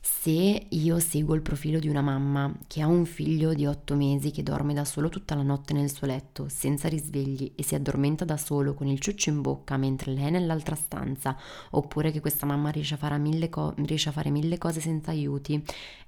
Se 0.04 0.66
io 0.68 0.98
seguo 0.98 1.36
il 1.36 1.42
profilo 1.42 1.78
di 1.78 1.88
una 1.88 2.00
mamma 2.00 2.52
che 2.66 2.82
ha 2.82 2.88
un 2.88 3.04
figlio 3.04 3.54
di 3.54 3.66
otto 3.66 3.94
mesi 3.94 4.32
che 4.32 4.42
dorme 4.42 4.74
da 4.74 4.84
solo 4.84 5.08
tutta 5.08 5.36
la 5.36 5.42
notte 5.42 5.74
nel 5.74 5.92
suo 5.92 6.08
letto, 6.08 6.48
senza 6.48 6.88
risvegli 6.88 7.52
e 7.54 7.62
si 7.62 7.76
addormenta 7.76 8.24
da 8.24 8.36
solo 8.36 8.74
con 8.74 8.88
il 8.88 8.98
ciuccio 8.98 9.30
in 9.30 9.42
bocca 9.42 9.76
mentre 9.76 10.10
lei 10.12 10.24
è 10.24 10.30
nell'altra 10.30 10.74
stanza, 10.74 11.38
oppure 11.70 12.10
che 12.10 12.18
questa 12.18 12.46
mamma 12.46 12.70
riesce 12.70 12.94
a 12.94 12.96
fare 12.96 13.16
mille, 13.16 13.48
co- 13.48 13.74
riesce 13.76 14.08
a 14.08 14.12
fare 14.12 14.30
mille 14.30 14.58
cose 14.58 14.80
senza 14.80 15.12
aiuti, 15.12 15.62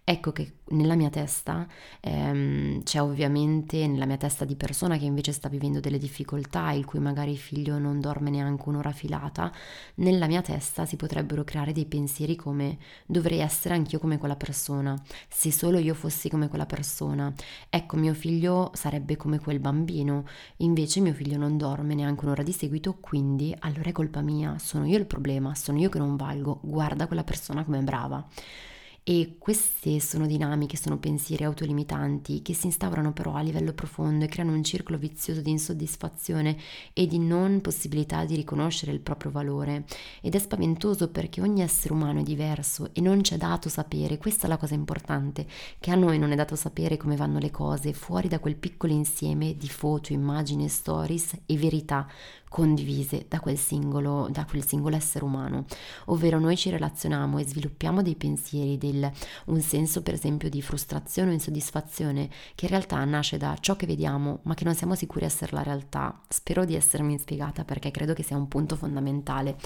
ecco 0.06 0.32
che 0.32 0.58
nella 0.68 0.94
mia 0.96 1.08
testa 1.08 1.66
ehm, 2.00 2.82
c'è 2.82 3.00
ovviamente, 3.00 3.86
nella 3.86 4.04
mia 4.04 4.18
testa 4.18 4.44
di 4.44 4.54
persona 4.54 4.98
che 4.98 5.06
invece 5.06 5.32
sta 5.32 5.48
vivendo 5.48 5.80
delle 5.80 5.96
difficoltà, 5.98 6.72
il 6.72 6.84
cui 6.84 6.98
magari 7.00 7.36
figlio 7.36 7.78
non 7.78 8.00
dorme 8.00 8.28
neanche 8.28 8.68
un'ora 8.68 8.92
filata, 8.92 9.50
nella 9.96 10.26
mia 10.26 10.42
testa 10.42 10.84
si 10.84 10.96
potrebbero 10.96 11.42
creare 11.44 11.72
dei 11.72 11.86
pensieri 11.86 12.36
come 12.36 12.78
dovrei 13.06 13.38
essere 13.40 13.74
anch'io 13.74 13.98
come 13.98 14.18
quella 14.18 14.36
persona, 14.36 15.00
se 15.28 15.50
solo 15.50 15.78
io 15.78 15.94
fossi 15.94 16.28
come 16.28 16.48
quella 16.48 16.66
persona, 16.66 17.32
ecco 17.70 17.96
mio 17.96 18.12
figlio 18.14 18.70
sarebbe 18.74 19.16
come 19.16 19.38
quel 19.38 19.58
bambino, 19.58 20.26
invece 20.58 21.00
mio 21.00 21.14
figlio 21.14 21.38
non 21.38 21.56
dorme 21.56 21.94
neanche 21.94 22.24
un'ora 22.24 22.42
di 22.42 22.52
seguito, 22.52 22.98
quindi 23.00 23.54
allora 23.60 23.88
è 23.88 23.92
colpa 23.92 24.20
mia, 24.20 24.58
sono 24.58 24.86
io 24.86 24.98
il 24.98 25.06
problema, 25.06 25.54
sono 25.54 25.78
io 25.78 25.88
che 25.88 25.98
non 25.98 26.16
valgo, 26.16 26.60
guarda 26.62 27.06
quella 27.06 27.24
persona 27.24 27.64
come 27.64 27.78
è 27.78 27.82
brava. 27.82 28.26
E 29.06 29.36
queste 29.38 30.00
sono 30.00 30.26
dinamiche, 30.26 30.78
sono 30.78 30.96
pensieri 30.96 31.44
autolimitanti 31.44 32.40
che 32.40 32.54
si 32.54 32.64
instaurano 32.64 33.12
però 33.12 33.34
a 33.34 33.42
livello 33.42 33.74
profondo 33.74 34.24
e 34.24 34.28
creano 34.28 34.54
un 34.54 34.64
circolo 34.64 34.96
vizioso 34.96 35.42
di 35.42 35.50
insoddisfazione 35.50 36.56
e 36.94 37.06
di 37.06 37.18
non 37.18 37.60
possibilità 37.60 38.24
di 38.24 38.34
riconoscere 38.34 38.92
il 38.92 39.00
proprio 39.00 39.30
valore. 39.30 39.84
Ed 40.22 40.34
è 40.34 40.38
spaventoso 40.38 41.10
perché 41.10 41.42
ogni 41.42 41.60
essere 41.60 41.92
umano 41.92 42.20
è 42.20 42.22
diverso 42.22 42.94
e 42.94 43.02
non 43.02 43.22
ci 43.22 43.34
è 43.34 43.36
dato 43.36 43.68
sapere, 43.68 44.16
questa 44.16 44.46
è 44.46 44.48
la 44.48 44.56
cosa 44.56 44.72
importante, 44.72 45.46
che 45.80 45.90
a 45.90 45.96
noi 45.96 46.18
non 46.18 46.32
è 46.32 46.34
dato 46.34 46.56
sapere 46.56 46.96
come 46.96 47.16
vanno 47.16 47.38
le 47.38 47.50
cose 47.50 47.92
fuori 47.92 48.28
da 48.28 48.38
quel 48.38 48.56
piccolo 48.56 48.94
insieme 48.94 49.54
di 49.54 49.68
foto, 49.68 50.14
immagini, 50.14 50.66
stories 50.66 51.40
e 51.44 51.58
verità 51.58 52.08
condivise 52.54 53.26
da 53.28 53.40
quel 53.40 53.58
singolo, 53.58 54.28
da 54.30 54.44
quel 54.44 54.64
singolo 54.64 54.94
essere 54.94 55.24
umano, 55.24 55.64
ovvero 56.04 56.38
noi 56.38 56.56
ci 56.56 56.70
relazioniamo 56.70 57.40
e 57.40 57.44
sviluppiamo 57.44 58.00
dei 58.00 58.14
pensieri, 58.14 58.78
del, 58.78 59.10
un 59.46 59.60
senso 59.60 60.02
per 60.02 60.14
esempio 60.14 60.48
di 60.48 60.62
frustrazione 60.62 61.30
o 61.30 61.32
insoddisfazione 61.32 62.30
che 62.54 62.66
in 62.66 62.70
realtà 62.70 63.04
nasce 63.04 63.38
da 63.38 63.56
ciò 63.58 63.74
che 63.74 63.86
vediamo 63.86 64.38
ma 64.42 64.54
che 64.54 64.62
non 64.62 64.76
siamo 64.76 64.94
sicuri 64.94 65.24
essere 65.24 65.50
la 65.50 65.64
realtà. 65.64 66.20
Spero 66.28 66.64
di 66.64 66.76
essermi 66.76 67.18
spiegata 67.18 67.64
perché 67.64 67.90
credo 67.90 68.12
che 68.12 68.22
sia 68.22 68.36
un 68.36 68.46
punto 68.46 68.76
fondamentale. 68.76 69.56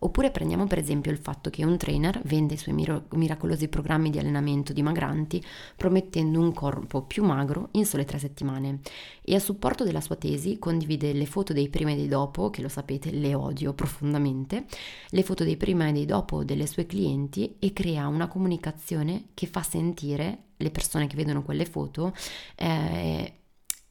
Oppure 0.00 0.30
prendiamo 0.30 0.66
per 0.66 0.78
esempio 0.78 1.10
il 1.10 1.18
fatto 1.18 1.50
che 1.50 1.64
un 1.64 1.76
trainer 1.76 2.20
vende 2.24 2.54
i 2.54 2.58
suoi 2.58 2.74
mir- 2.74 3.14
miracolosi 3.14 3.68
programmi 3.68 4.10
di 4.10 4.18
allenamento 4.18 4.72
dimagranti 4.72 5.42
promettendo 5.76 6.40
un 6.40 6.52
corpo 6.52 7.02
più 7.02 7.24
magro 7.24 7.68
in 7.72 7.86
sole 7.86 8.04
tre 8.04 8.18
settimane. 8.18 8.80
E 9.22 9.34
a 9.34 9.40
supporto 9.40 9.84
della 9.84 10.00
sua 10.00 10.16
tesi 10.16 10.58
condivide 10.58 11.12
le 11.12 11.26
foto 11.26 11.52
dei 11.52 11.68
prima 11.68 11.92
e 11.92 11.96
dei 11.96 12.08
dopo, 12.08 12.50
che 12.50 12.62
lo 12.62 12.68
sapete 12.68 13.10
le 13.10 13.34
odio 13.34 13.72
profondamente, 13.72 14.66
le 15.10 15.22
foto 15.22 15.44
dei 15.44 15.56
prima 15.56 15.88
e 15.88 15.92
dei 15.92 16.04
dopo 16.04 16.44
delle 16.44 16.66
sue 16.66 16.86
clienti 16.86 17.56
e 17.58 17.72
crea 17.72 18.06
una 18.06 18.28
comunicazione 18.28 19.28
che 19.34 19.46
fa 19.46 19.62
sentire 19.62 20.38
le 20.58 20.70
persone 20.70 21.06
che 21.06 21.16
vedono 21.16 21.42
quelle 21.42 21.66
foto 21.66 22.14
eh, 22.56 23.32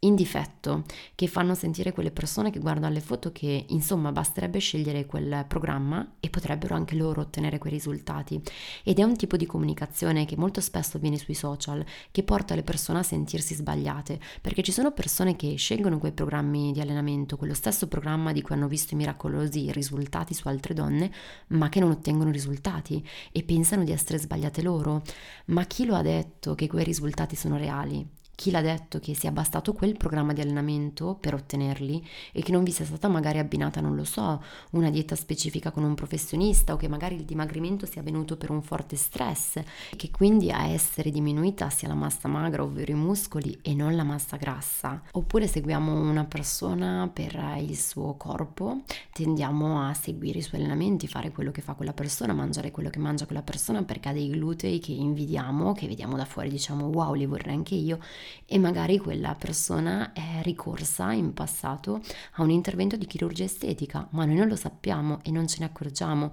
in 0.06 0.16
difetto 0.16 0.84
che 1.16 1.28
fanno 1.28 1.56
sentire 1.56 1.92
quelle 1.92 2.12
persone 2.12 2.52
che 2.52 2.60
guardano 2.60 2.94
le 2.94 3.02
foto 3.02 3.32
che 3.32 3.66
insomma 3.70 4.12
basterebbe 4.12 4.60
scegliere 4.60 5.06
quel 5.06 5.46
programma 5.48 6.16
e 6.20 6.30
potrebbero 6.30 6.76
anche 6.76 6.96
loro 6.96 7.22
ottenere 7.22 7.58
quei 7.58 7.74
risultati. 7.74 8.42
Ed 8.84 9.00
è 9.00 9.04
un 9.04 9.16
tipo 9.16 9.36
di 9.36 9.46
comunicazione 9.46 10.26
che 10.26 10.38
molto 10.38 10.62
spesso 10.62 10.98
avviene 10.98 11.18
sui 11.18 11.34
social 11.34 11.84
che 12.12 12.24
porta 12.24 12.56
le 12.56 12.64
persone 12.64 13.00
a 13.00 13.04
sentirsi 13.04 13.56
sbagliate 13.56 14.20
perché 14.42 14.62
ci 14.62 14.72
sono 14.72 14.92
persone 14.92 15.36
che 15.36 15.56
scelgono 15.56 15.98
quei 15.98 16.12
programmi 16.12 16.72
di 16.72 16.80
allenamento 16.80 17.38
quello 17.38 17.54
stesso 17.54 17.88
programma 17.88 18.32
di 18.32 18.42
cui 18.42 18.56
hanno 18.56 18.68
visto 18.68 18.94
i 18.94 18.98
miracolosi 18.98 19.72
risultati 19.72 20.34
su 20.34 20.48
altre 20.48 20.74
donne 20.74 21.12
ma 21.48 21.70
che 21.70 21.80
non 21.80 21.92
ottengono 21.92 22.32
risultati 22.32 23.06
e 23.32 23.44
pensano 23.44 23.84
di 23.84 23.92
essere 23.92 24.20
sbagliate 24.20 24.62
loro. 24.62 25.02
Ma 25.48 25.66
chi 25.66 25.86
lo 25.86 25.96
ha 25.96 26.02
detto 26.02 26.54
che 26.56 26.68
quei 26.68 26.84
risultati 26.84 27.36
sono 27.36 27.58
reali 27.58 28.24
chi 28.36 28.52
l'ha 28.52 28.62
detto 28.62 29.00
che 29.00 29.16
sia 29.16 29.32
bastato 29.32 29.74
quel 29.74 29.98
programma 29.98 30.34
di 30.34 30.42
allenamento 30.42 31.18
per 31.20 31.34
ottenerli 31.34 32.06
e 32.32 32.42
che 32.42 32.52
non 32.52 32.64
vi 32.64 32.72
sia 32.72 32.86
stata 32.86 33.08
magari 33.08 33.40
abbinata, 33.40 33.80
non 33.82 33.96
lo 33.96 34.04
so, 34.04 34.44
una 34.72 34.90
dieta 34.90 35.16
specifica 35.16 35.72
con 35.72 35.84
un 35.84 35.96
professionista 35.96 36.74
o 36.74 36.78
che 36.78 36.88
magari 36.88 37.16
il 37.16 37.24
dimagrimento 37.24 37.86
sia 37.86 38.02
avvenuto 38.02 38.36
per 38.36 38.52
un 38.52 38.62
forte 38.62 38.96
stress 38.96 39.56
e 39.56 39.96
che 39.96 40.12
quindi 40.12 40.52
a 40.52 40.68
essere 40.68 41.12
diminuita 41.12 41.70
sia 41.70 41.88
la 41.88 41.94
massa 41.94 42.28
magra, 42.28 42.64
ovvero 42.64 42.92
i 42.92 42.96
muscoli 42.96 43.58
e 43.62 43.74
non 43.74 43.96
la 43.96 44.04
massa 44.04 44.36
grassa. 44.36 45.02
Oppure 45.12 45.48
seguiamo 45.48 45.94
una 45.94 46.26
persona 46.26 47.10
per 47.12 47.36
il 47.60 47.78
suo 47.78 48.16
corpo, 48.16 48.82
tendiamo 49.12 49.88
a 49.88 49.94
seguire 49.94 50.40
i 50.40 50.42
suoi 50.42 50.60
allenamenti, 50.60 51.08
fare 51.08 51.32
quello 51.32 51.52
che 51.52 51.62
fa 51.62 51.74
quella 51.74 51.94
persona, 51.94 52.34
mangiare 52.34 52.72
quello 52.72 52.90
che 52.90 53.00
mangia 53.00 53.26
quella 53.26 53.42
persona 53.42 53.84
perché 53.84 54.10
ha 54.10 54.14
dei 54.14 54.30
glutei 54.30 54.80
che 54.80 54.92
invidiamo, 54.92 55.74
che 55.74 55.88
vediamo 55.88 56.18
da 56.18 56.26
fuori, 56.26 56.50
diciamo 56.50 56.88
wow, 56.88 57.14
li 57.14 57.26
vorrei 57.26 57.54
anche 57.56 57.76
io 57.76 58.00
e 58.46 58.58
magari 58.60 58.98
quella 58.98 59.36
persona 59.36 60.14
è 60.14 60.42
ricorsa 60.42 61.12
in 61.12 61.34
passato 61.34 62.02
a 62.34 62.44
un 62.44 62.50
intervento 62.50 62.96
di 62.96 63.06
chirurgia 63.06 63.44
estetica, 63.44 64.08
ma 64.12 64.26
noi 64.26 64.36
non 64.36 64.48
lo 64.48 64.56
sappiamo 64.56 65.20
e 65.24 65.32
non 65.32 65.48
ce 65.48 65.58
ne 65.60 65.66
accorgiamo 65.66 66.32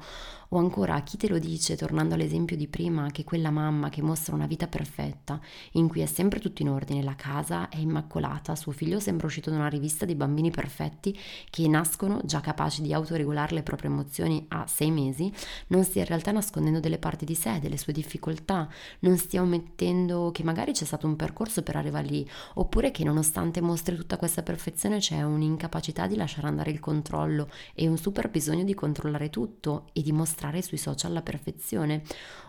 o 0.55 0.59
ancora 0.59 1.01
chi 1.03 1.17
te 1.17 1.29
lo 1.29 1.39
dice, 1.39 1.77
tornando 1.77 2.15
all'esempio 2.15 2.57
di 2.57 2.69
prima, 2.69 3.11
che 3.11 3.25
quella 3.25 3.51
mamma 3.51 3.89
che 3.89 4.03
mostra 4.03 4.35
una 4.35 4.47
vita 4.47 4.67
perfetta, 4.67 5.41
in 5.73 5.89
cui 5.89 6.03
è 6.03 6.07
sempre 6.07 6.41
tutto 6.41 6.61
in 6.63 6.69
ordine, 6.69 7.03
la 7.03 7.15
casa 7.15 7.71
è 7.71 7.79
immacolata, 7.79 8.55
suo 8.55 8.73
figlio 8.73 9.01
sembra 9.01 9.27
uscito 9.27 9.49
da 9.49 9.57
una 9.57 9.69
rivista 9.69 10.05
di 10.05 10.15
bambini 10.15 10.51
perfetti 10.51 11.19
che 11.49 11.67
nascono 11.69 12.21
già 12.25 12.41
capaci 12.41 12.83
di 12.83 12.93
autoregolare 12.93 13.55
le 13.55 13.63
proprie 13.63 13.91
emozioni 13.91 14.45
a 14.49 14.67
sei 14.67 14.91
mesi, 14.91 15.33
non 15.69 15.85
stia 15.85 16.03
in 16.03 16.09
realtà 16.09 16.33
nascondendo 16.33 16.81
delle 16.81 16.99
parti 16.99 17.25
di 17.25 17.35
sé, 17.35 17.59
delle 17.59 17.79
sue 17.79 17.95
difficoltà, 17.95 18.69
non 19.01 19.17
stia 19.17 19.41
omettendo 19.41 20.31
che 20.33 20.45
magari 20.45 20.73
c'è 20.73 20.85
stato 20.85 21.07
un 21.07 21.17
percorso 21.17 21.63
per 21.63 21.77
arrivare 21.77 22.07
lì, 22.07 22.29
oppure 22.55 22.91
che 22.91 23.05
nonostante 23.05 23.63
mostri 23.63 23.97
tutta 23.97 24.19
questa 24.19 24.43
perfezione 24.43 24.99
c'è 24.99 25.23
un'incapacità 25.23 26.07
di 26.07 26.17
lasciare 26.17 26.47
andare 26.47 26.71
il 26.71 26.81
controllo 26.81 27.49
e 27.75 27.89
un 27.89 27.97
super 27.97 28.29
bisogno 28.29 28.65
di 28.65 28.75
controllare 28.75 29.31
tutto 29.31 29.87
e 29.95 30.03
di 30.03 30.13
mostrare 30.13 30.42
mostrare 30.43 30.63
sui 30.63 30.79
social 30.79 31.13
la 31.13 31.23
perfezione, 31.23 32.03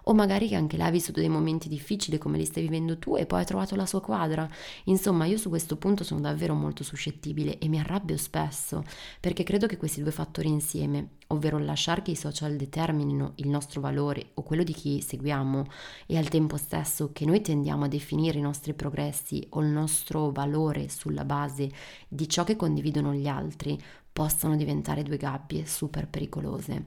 o 0.05 0.13
magari 0.13 0.47
che 0.47 0.55
anche 0.55 0.77
lei 0.77 0.87
ha 0.87 0.91
vissuto 0.91 1.19
dei 1.19 1.29
momenti 1.29 1.69
difficili 1.69 2.17
come 2.17 2.37
li 2.37 2.45
stai 2.45 2.63
vivendo 2.63 2.97
tu 2.97 3.15
e 3.15 3.25
poi 3.25 3.41
ha 3.41 3.45
trovato 3.45 3.75
la 3.75 3.85
sua 3.85 4.01
quadra. 4.01 4.49
Insomma, 4.85 5.25
io 5.25 5.37
su 5.37 5.49
questo 5.49 5.77
punto 5.77 6.03
sono 6.03 6.19
davvero 6.19 6.55
molto 6.55 6.83
suscettibile 6.83 7.59
e 7.59 7.67
mi 7.67 7.79
arrabbio 7.79 8.17
spesso, 8.17 8.83
perché 9.19 9.43
credo 9.43 9.67
che 9.67 9.77
questi 9.77 10.01
due 10.01 10.11
fattori 10.11 10.49
insieme, 10.49 11.09
ovvero 11.27 11.59
lasciare 11.59 12.01
che 12.01 12.11
i 12.11 12.15
social 12.15 12.55
determinino 12.55 13.33
il 13.35 13.49
nostro 13.49 13.79
valore 13.79 14.31
o 14.33 14.43
quello 14.43 14.63
di 14.63 14.73
chi 14.73 15.01
seguiamo 15.01 15.65
e 16.07 16.17
al 16.17 16.29
tempo 16.29 16.57
stesso 16.57 17.11
che 17.13 17.25
noi 17.25 17.41
tendiamo 17.41 17.85
a 17.85 17.87
definire 17.87 18.39
i 18.39 18.41
nostri 18.41 18.73
progressi 18.73 19.45
o 19.51 19.61
il 19.61 19.67
nostro 19.67 20.31
valore 20.31 20.89
sulla 20.89 21.25
base 21.25 21.69
di 22.07 22.27
ciò 22.27 22.43
che 22.43 22.55
condividono 22.55 23.13
gli 23.13 23.27
altri, 23.27 23.79
possano 24.13 24.55
diventare 24.55 25.01
due 25.01 25.17
gabbie 25.17 25.65
super 25.65 26.07
pericolose 26.07 26.85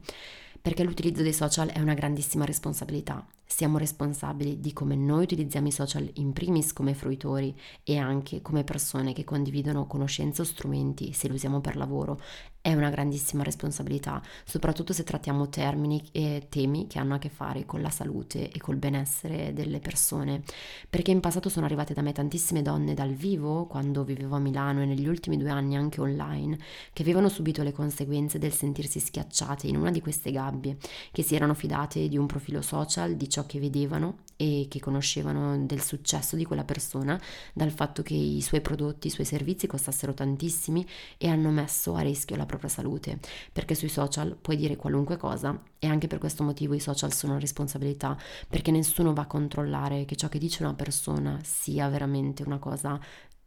perché 0.66 0.83
l'utilizzo 0.83 1.22
dei 1.22 1.33
social 1.33 1.68
è 1.68 1.79
una 1.79 1.94
grandissima 1.94 2.44
responsabilità. 2.44 3.24
Siamo 3.44 3.79
responsabili 3.79 4.59
di 4.59 4.72
come 4.72 4.96
noi 4.96 5.22
utilizziamo 5.22 5.68
i 5.68 5.70
social 5.70 6.11
in 6.14 6.33
primis 6.33 6.72
come 6.72 6.92
fruitori 6.92 7.57
e 7.85 7.98
anche 7.98 8.42
come 8.42 8.64
persone 8.64 9.12
che 9.12 9.22
condividono 9.22 9.87
conoscenze 9.87 10.42
o 10.42 10.44
strumenti 10.44 11.12
se 11.12 11.29
li 11.29 11.35
usiamo 11.35 11.61
per 11.61 11.76
lavoro 11.76 12.20
è 12.66 12.74
una 12.74 12.90
grandissima 12.90 13.44
responsabilità, 13.44 14.20
soprattutto 14.44 14.92
se 14.92 15.05
trattiamo 15.05 15.48
termini 15.48 16.02
e 16.11 16.46
temi 16.48 16.88
che 16.88 16.98
hanno 16.98 17.14
a 17.14 17.18
che 17.18 17.29
fare 17.29 17.64
con 17.64 17.81
la 17.81 17.90
salute 17.90 18.50
e 18.50 18.59
col 18.59 18.74
benessere 18.74 19.52
delle 19.52 19.79
persone. 19.79 20.42
Perché 20.90 21.12
in 21.12 21.20
passato 21.20 21.48
sono 21.48 21.64
arrivate 21.64 21.94
da 21.94 22.02
me 22.02 22.11
tantissime 22.11 22.62
donne 22.62 22.92
dal 22.92 23.12
vivo, 23.12 23.66
quando 23.66 24.02
vivevo 24.02 24.35
a 24.35 24.40
Milano 24.40 24.83
e 24.83 24.85
negli 24.85 25.07
ultimi 25.07 25.37
due 25.37 25.50
anni 25.50 25.76
anche 25.76 26.00
online, 26.00 26.59
che 26.92 27.02
avevano 27.02 27.29
subito 27.29 27.62
le 27.62 27.70
conseguenze 27.70 28.40
del 28.40 28.52
sentirsi 28.52 28.98
schiacciate 28.98 29.68
in 29.68 29.76
una 29.76 29.92
di 29.92 30.00
queste 30.00 30.33
gabbie, 30.33 30.76
che 31.12 31.22
si 31.22 31.37
erano 31.37 31.55
fidate 31.55 32.09
di 32.09 32.18
un 32.18 32.26
profilo 32.26 32.62
social, 32.62 33.14
di 33.14 33.29
ciò 33.29 33.46
che 33.46 33.61
vedevano 33.61 34.24
e 34.35 34.66
che 34.68 34.81
conoscevano 34.81 35.57
del 35.64 35.83
successo 35.83 36.35
di 36.35 36.44
quella 36.44 36.64
persona, 36.64 37.16
dal 37.52 37.70
fatto 37.70 38.02
che 38.02 38.14
i 38.14 38.42
suoi 38.42 38.61
prodotti, 38.61 39.07
i 39.07 39.11
suoi 39.11 39.24
servizi 39.24 39.68
costassero 39.68 40.14
tantissimi 40.14 40.85
e 41.16 41.29
hanno 41.29 41.50
messo 41.50 41.94
a 41.94 42.00
rischio 42.00 42.35
la 42.35 42.44
propria 42.44 42.55
salute, 42.69 43.19
perché 43.53 43.75
sui 43.75 43.88
social 43.88 44.37
puoi 44.40 44.57
dire 44.57 44.77
qualunque 44.77 45.16
cosa 45.16 45.61
e 45.79 45.87
anche 45.87 46.07
per 46.07 46.19
questo 46.19 46.42
motivo 46.42 46.75
i 46.75 46.81
social 46.81 47.12
sono 47.12 47.33
una 47.33 47.40
responsabilità, 47.40 48.16
perché 48.49 48.71
nessuno 48.71 49.12
va 49.12 49.23
a 49.23 49.27
controllare 49.27 50.05
che 50.05 50.16
ciò 50.16 50.29
che 50.29 50.38
dice 50.38 50.62
una 50.62 50.75
persona 50.75 51.38
sia 51.42 51.88
veramente 51.88 52.42
una 52.42 52.59
cosa 52.59 52.99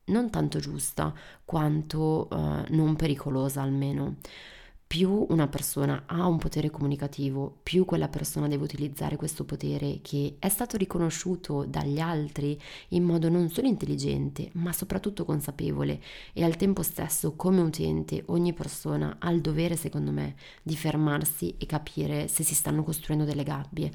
non 0.05 0.29
tanto 0.29 0.59
giusta 0.59 1.13
quanto 1.45 2.27
uh, 2.29 2.63
non 2.69 2.95
pericolosa 2.95 3.61
almeno. 3.61 4.17
Più 4.89 5.27
una 5.29 5.47
persona 5.47 6.05
ha 6.07 6.25
un 6.25 6.39
potere 6.39 6.71
comunicativo, 6.71 7.59
più 7.61 7.85
quella 7.85 8.07
persona 8.07 8.47
deve 8.47 8.63
utilizzare 8.63 9.17
questo 9.17 9.45
potere 9.45 9.99
che 10.01 10.37
è 10.39 10.49
stato 10.49 10.77
riconosciuto 10.77 11.63
dagli 11.63 11.99
altri 11.99 12.59
in 12.89 13.03
modo 13.03 13.29
non 13.29 13.49
solo 13.49 13.67
intelligente, 13.67 14.49
ma 14.53 14.73
soprattutto 14.73 15.25
consapevole 15.25 16.01
e 16.33 16.43
al 16.43 16.55
tempo 16.55 16.81
stesso 16.81 17.35
come 17.35 17.61
utente 17.61 18.23
ogni 18.29 18.51
persona 18.53 19.17
ha 19.19 19.29
il 19.29 19.41
dovere, 19.41 19.75
secondo 19.75 20.09
me, 20.09 20.33
di 20.63 20.75
fermarsi 20.75 21.53
e 21.59 21.67
capire 21.67 22.27
se 22.27 22.41
si 22.41 22.55
stanno 22.55 22.81
costruendo 22.81 23.25
delle 23.25 23.43
gabbie. 23.43 23.91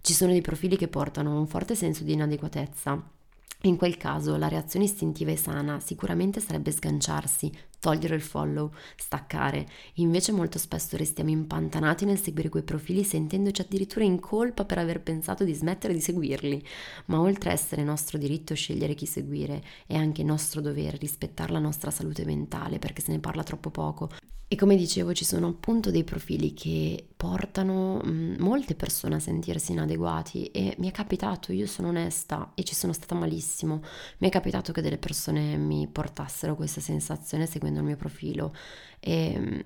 Ci 0.00 0.12
sono 0.12 0.30
dei 0.30 0.42
profili 0.42 0.76
che 0.76 0.86
portano 0.86 1.36
un 1.36 1.48
forte 1.48 1.74
senso 1.74 2.04
di 2.04 2.12
inadeguatezza 2.12 3.14
in 3.62 3.76
quel 3.76 3.96
caso 3.96 4.36
la 4.36 4.48
reazione 4.48 4.84
istintiva 4.84 5.30
e 5.32 5.36
sana 5.36 5.80
sicuramente 5.80 6.40
sarebbe 6.40 6.70
sganciarsi, 6.70 7.50
togliere 7.80 8.14
il 8.14 8.20
follow, 8.20 8.72
staccare. 8.96 9.66
Invece 9.94 10.32
molto 10.32 10.58
spesso 10.58 10.96
restiamo 10.96 11.30
impantanati 11.30 12.04
nel 12.04 12.20
seguire 12.20 12.48
quei 12.48 12.62
profili 12.62 13.02
sentendoci 13.02 13.62
addirittura 13.62 14.04
in 14.04 14.20
colpa 14.20 14.64
per 14.64 14.78
aver 14.78 15.02
pensato 15.02 15.42
di 15.42 15.54
smettere 15.54 15.94
di 15.94 16.00
seguirli. 16.00 16.64
Ma 17.06 17.20
oltre 17.20 17.50
a 17.50 17.52
essere 17.54 17.82
nostro 17.82 18.18
diritto 18.18 18.54
scegliere 18.54 18.94
chi 18.94 19.06
seguire, 19.06 19.62
è 19.86 19.96
anche 19.96 20.22
nostro 20.22 20.60
dovere 20.60 20.96
rispettare 20.96 21.52
la 21.52 21.58
nostra 21.58 21.90
salute 21.90 22.24
mentale 22.24 22.78
perché 22.78 23.02
se 23.02 23.12
ne 23.12 23.20
parla 23.20 23.42
troppo 23.42 23.70
poco. 23.70 24.10
E 24.48 24.54
come 24.54 24.76
dicevo 24.76 25.12
ci 25.12 25.24
sono 25.24 25.48
appunto 25.48 25.90
dei 25.90 26.04
profili 26.04 26.54
che 26.54 27.04
portano 27.16 28.00
molte 28.38 28.76
persone 28.76 29.16
a 29.16 29.18
sentirsi 29.18 29.72
inadeguati 29.72 30.46
e 30.52 30.76
mi 30.78 30.88
è 30.88 30.92
capitato, 30.92 31.52
io 31.52 31.66
sono 31.66 31.88
onesta 31.88 32.52
e 32.54 32.62
ci 32.62 32.76
sono 32.76 32.92
stata 32.92 33.16
malissimo, 33.16 33.82
mi 34.18 34.28
è 34.28 34.30
capitato 34.30 34.70
che 34.70 34.82
delle 34.82 34.98
persone 34.98 35.56
mi 35.56 35.88
portassero 35.88 36.54
questa 36.54 36.80
sensazione 36.80 37.46
seguendo 37.46 37.80
il 37.80 37.86
mio 37.86 37.96
profilo 37.96 38.54
e 39.00 39.64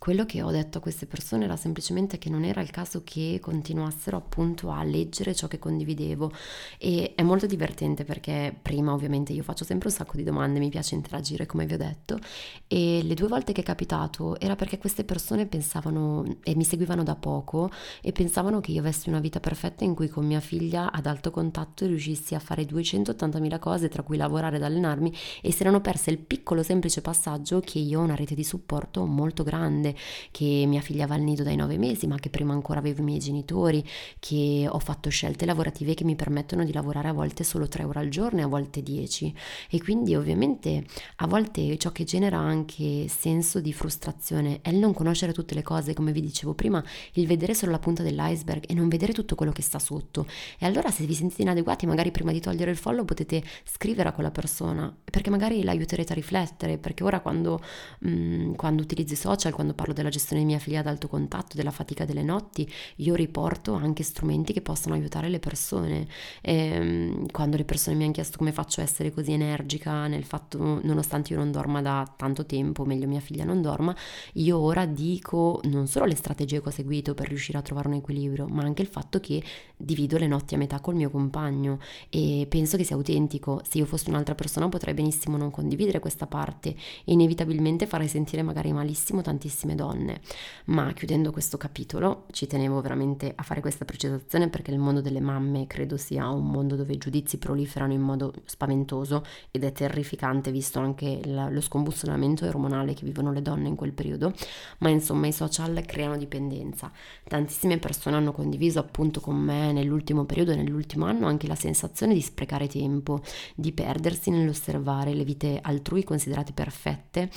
quello 0.00 0.24
che 0.24 0.40
ho 0.40 0.50
detto 0.50 0.78
a 0.78 0.80
queste 0.80 1.04
persone 1.04 1.44
era 1.44 1.56
semplicemente 1.56 2.16
che 2.16 2.30
non 2.30 2.42
era 2.42 2.62
il 2.62 2.70
caso 2.70 3.02
che 3.04 3.38
continuassero 3.38 4.16
appunto 4.16 4.70
a 4.70 4.82
leggere 4.82 5.34
ciò 5.34 5.46
che 5.46 5.58
condividevo. 5.58 6.32
E 6.78 7.12
è 7.14 7.22
molto 7.22 7.44
divertente 7.44 8.04
perché 8.04 8.56
prima 8.62 8.94
ovviamente 8.94 9.34
io 9.34 9.42
faccio 9.42 9.62
sempre 9.62 9.88
un 9.88 9.94
sacco 9.94 10.16
di 10.16 10.22
domande, 10.22 10.58
mi 10.58 10.70
piace 10.70 10.94
interagire 10.94 11.44
come 11.44 11.66
vi 11.66 11.74
ho 11.74 11.76
detto 11.76 12.18
e 12.66 13.02
le 13.02 13.12
due 13.12 13.28
volte 13.28 13.52
che 13.52 13.60
è 13.60 13.64
capitato 13.64 14.40
era 14.40 14.56
perché 14.56 14.78
queste 14.78 15.04
persone 15.04 15.44
pensavano 15.44 16.38
e 16.44 16.54
mi 16.54 16.64
seguivano 16.64 17.02
da 17.02 17.14
poco 17.14 17.70
e 18.00 18.12
pensavano 18.12 18.60
che 18.60 18.70
io 18.70 18.80
avessi 18.80 19.10
una 19.10 19.20
vita 19.20 19.38
perfetta 19.38 19.84
in 19.84 19.94
cui 19.94 20.08
con 20.08 20.24
mia 20.24 20.40
figlia 20.40 20.92
ad 20.92 21.04
alto 21.04 21.30
contatto 21.30 21.84
riuscissi 21.84 22.34
a 22.34 22.38
fare 22.38 22.62
280.000 22.62 23.58
cose 23.58 23.88
tra 23.88 24.02
cui 24.02 24.16
lavorare 24.16 24.56
ed 24.56 24.62
allenarmi 24.62 25.12
e 25.42 25.52
si 25.52 25.60
erano 25.60 25.82
perse 25.82 26.08
il 26.10 26.18
piccolo 26.18 26.62
semplice 26.62 27.02
passaggio 27.02 27.60
che 27.60 27.78
io 27.80 28.00
ho 28.00 28.04
una 28.04 28.14
rete 28.14 28.34
di 28.34 28.44
supporto 28.44 29.04
molto 29.04 29.42
grande 29.42 29.89
grande, 29.90 29.94
che 30.30 30.64
mia 30.66 30.80
figlia 30.80 31.06
va 31.06 31.14
al 31.14 31.20
nido 31.20 31.42
dai 31.42 31.56
nove 31.56 31.78
mesi, 31.78 32.06
ma 32.06 32.16
che 32.16 32.30
prima 32.30 32.52
ancora 32.52 32.78
avevo 32.78 33.00
i 33.00 33.04
miei 33.04 33.18
genitori, 33.18 33.84
che 34.18 34.66
ho 34.68 34.78
fatto 34.78 35.10
scelte 35.10 35.44
lavorative 35.44 35.94
che 35.94 36.04
mi 36.04 36.16
permettono 36.16 36.64
di 36.64 36.72
lavorare 36.72 37.08
a 37.08 37.12
volte 37.12 37.44
solo 37.44 37.68
tre 37.68 37.84
ore 37.84 38.00
al 38.00 38.08
giorno 38.08 38.40
e 38.40 38.42
a 38.42 38.46
volte 38.46 38.82
dieci. 38.82 39.34
E 39.68 39.80
quindi 39.80 40.14
ovviamente 40.14 40.84
a 41.16 41.26
volte 41.26 41.76
ciò 41.78 41.90
che 41.92 42.04
genera 42.04 42.38
anche 42.38 43.08
senso 43.08 43.60
di 43.60 43.72
frustrazione 43.72 44.60
è 44.62 44.70
il 44.70 44.76
non 44.76 44.94
conoscere 44.94 45.32
tutte 45.32 45.54
le 45.54 45.62
cose, 45.62 45.94
come 45.94 46.12
vi 46.12 46.20
dicevo 46.20 46.54
prima, 46.54 46.82
il 47.14 47.26
vedere 47.26 47.54
solo 47.54 47.72
la 47.72 47.78
punta 47.78 48.02
dell'iceberg 48.02 48.64
e 48.66 48.74
non 48.74 48.88
vedere 48.88 49.12
tutto 49.12 49.34
quello 49.34 49.52
che 49.52 49.62
sta 49.62 49.78
sotto. 49.78 50.26
E 50.58 50.66
allora 50.66 50.90
se 50.90 51.04
vi 51.04 51.14
sentite 51.14 51.42
inadeguati, 51.42 51.86
magari 51.86 52.10
prima 52.10 52.32
di 52.32 52.40
togliere 52.40 52.70
il 52.70 52.76
follow 52.76 53.04
potete 53.04 53.42
scrivere 53.64 54.08
a 54.08 54.12
quella 54.12 54.30
persona, 54.30 54.94
perché 55.04 55.30
magari 55.30 55.62
l'aiuterete 55.62 56.12
a 56.12 56.14
riflettere, 56.14 56.78
perché 56.78 57.04
ora 57.04 57.20
quando, 57.20 57.60
mh, 58.00 58.10
mm, 58.10 58.54
quando 58.54 58.82
utilizzo 58.82 59.14
i 59.14 59.16
social, 59.16 59.52
quando 59.52 59.74
parlo 59.80 59.94
della 59.94 60.10
gestione 60.10 60.42
di 60.42 60.46
mia 60.46 60.58
figlia 60.58 60.80
ad 60.80 60.86
alto 60.86 61.08
contatto, 61.08 61.56
della 61.56 61.70
fatica 61.70 62.04
delle 62.04 62.22
notti, 62.22 62.70
io 62.96 63.14
riporto 63.14 63.72
anche 63.72 64.02
strumenti 64.02 64.52
che 64.52 64.60
possono 64.60 64.94
aiutare 64.94 65.30
le 65.30 65.38
persone. 65.38 66.06
E, 66.42 66.54
ehm, 66.54 67.30
quando 67.30 67.56
le 67.56 67.64
persone 67.64 67.96
mi 67.96 68.04
hanno 68.04 68.12
chiesto 68.12 68.36
come 68.36 68.52
faccio 68.52 68.80
a 68.80 68.84
essere 68.84 69.10
così 69.10 69.32
energica 69.32 70.06
nel 70.06 70.24
fatto, 70.24 70.80
nonostante 70.82 71.32
io 71.32 71.38
non 71.38 71.50
dorma 71.50 71.80
da 71.80 72.12
tanto 72.14 72.44
tempo, 72.44 72.84
meglio 72.84 73.06
mia 73.06 73.20
figlia 73.20 73.44
non 73.44 73.62
dorma, 73.62 73.96
io 74.34 74.58
ora 74.58 74.84
dico 74.84 75.60
non 75.64 75.86
solo 75.86 76.04
le 76.04 76.14
strategie 76.14 76.60
che 76.60 76.68
ho 76.68 76.72
seguito 76.72 77.14
per 77.14 77.28
riuscire 77.28 77.56
a 77.56 77.62
trovare 77.62 77.88
un 77.88 77.94
equilibrio, 77.94 78.46
ma 78.48 78.62
anche 78.62 78.82
il 78.82 78.88
fatto 78.88 79.18
che 79.18 79.42
divido 79.78 80.18
le 80.18 80.26
notti 80.26 80.54
a 80.54 80.58
metà 80.58 80.80
col 80.80 80.94
mio 80.94 81.08
compagno 81.08 81.78
e 82.10 82.46
penso 82.50 82.76
che 82.76 82.84
sia 82.84 82.96
autentico. 82.96 83.62
Se 83.66 83.78
io 83.78 83.86
fossi 83.86 84.10
un'altra 84.10 84.34
persona 84.34 84.68
potrei 84.68 84.92
benissimo 84.92 85.38
non 85.38 85.50
condividere 85.50 86.00
questa 86.00 86.26
parte 86.26 86.70
e 86.70 87.12
inevitabilmente 87.12 87.86
farei 87.86 88.08
sentire 88.08 88.42
magari 88.42 88.72
malissimo 88.72 89.22
tantissime 89.22 89.69
tantissime 89.70 89.74
donne. 89.74 90.20
Ma 90.66 90.92
chiudendo 90.92 91.30
questo 91.30 91.56
capitolo, 91.56 92.26
ci 92.30 92.46
tenevo 92.46 92.80
veramente 92.80 93.32
a 93.34 93.42
fare 93.42 93.60
questa 93.60 93.84
precisazione 93.84 94.48
perché 94.48 94.70
il 94.70 94.78
mondo 94.78 95.00
delle 95.00 95.20
mamme 95.20 95.66
credo 95.66 95.96
sia 95.96 96.28
un 96.28 96.46
mondo 96.46 96.76
dove 96.76 96.92
i 96.92 96.98
giudizi 96.98 97.38
proliferano 97.38 97.92
in 97.92 98.00
modo 98.00 98.32
spaventoso 98.44 99.24
ed 99.50 99.64
è 99.64 99.72
terrificante 99.72 100.50
visto 100.50 100.78
anche 100.78 101.20
la, 101.24 101.48
lo 101.48 101.60
scombussolamento 101.60 102.46
ormonale 102.46 102.94
che 102.94 103.04
vivono 103.04 103.32
le 103.32 103.42
donne 103.42 103.68
in 103.68 103.76
quel 103.76 103.92
periodo, 103.92 104.32
ma 104.78 104.88
insomma 104.88 105.26
i 105.26 105.32
social 105.32 105.82
creano 105.86 106.16
dipendenza. 106.16 106.90
Tantissime 107.24 107.78
persone 107.78 108.16
hanno 108.16 108.32
condiviso 108.32 108.78
appunto 108.78 109.20
con 109.20 109.36
me 109.36 109.72
nell'ultimo 109.72 110.24
periodo 110.24 110.52
e 110.52 110.56
nell'ultimo 110.56 111.06
anno 111.06 111.26
anche 111.26 111.46
la 111.46 111.54
sensazione 111.54 112.14
di 112.14 112.20
sprecare 112.20 112.68
tempo, 112.68 113.22
di 113.54 113.72
perdersi 113.72 114.30
nell'osservare 114.30 115.14
le 115.14 115.24
vite 115.24 115.58
altrui 115.60 116.04
considerate 116.04 116.52
perfette, 116.52 117.30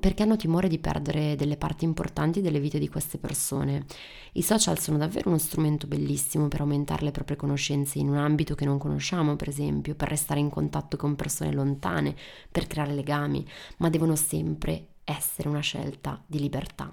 perché 0.00 0.22
hanno 0.22 0.36
timore 0.36 0.68
di 0.68 0.78
perdere 0.78 1.36
delle 1.36 1.53
parti 1.56 1.84
importanti 1.84 2.40
delle 2.40 2.60
vite 2.60 2.78
di 2.78 2.88
queste 2.88 3.18
persone. 3.18 3.84
I 4.32 4.42
social 4.42 4.78
sono 4.78 4.98
davvero 4.98 5.28
uno 5.28 5.38
strumento 5.38 5.86
bellissimo 5.86 6.48
per 6.48 6.60
aumentare 6.60 7.04
le 7.04 7.10
proprie 7.10 7.36
conoscenze 7.36 7.98
in 7.98 8.08
un 8.08 8.16
ambito 8.16 8.54
che 8.54 8.64
non 8.64 8.78
conosciamo, 8.78 9.36
per 9.36 9.48
esempio, 9.48 9.94
per 9.94 10.08
restare 10.08 10.40
in 10.40 10.50
contatto 10.50 10.96
con 10.96 11.16
persone 11.16 11.52
lontane, 11.52 12.14
per 12.50 12.66
creare 12.66 12.94
legami, 12.94 13.46
ma 13.78 13.90
devono 13.90 14.16
sempre 14.16 14.93
essere 15.04 15.48
una 15.48 15.60
scelta 15.60 16.22
di 16.26 16.38
libertà. 16.38 16.92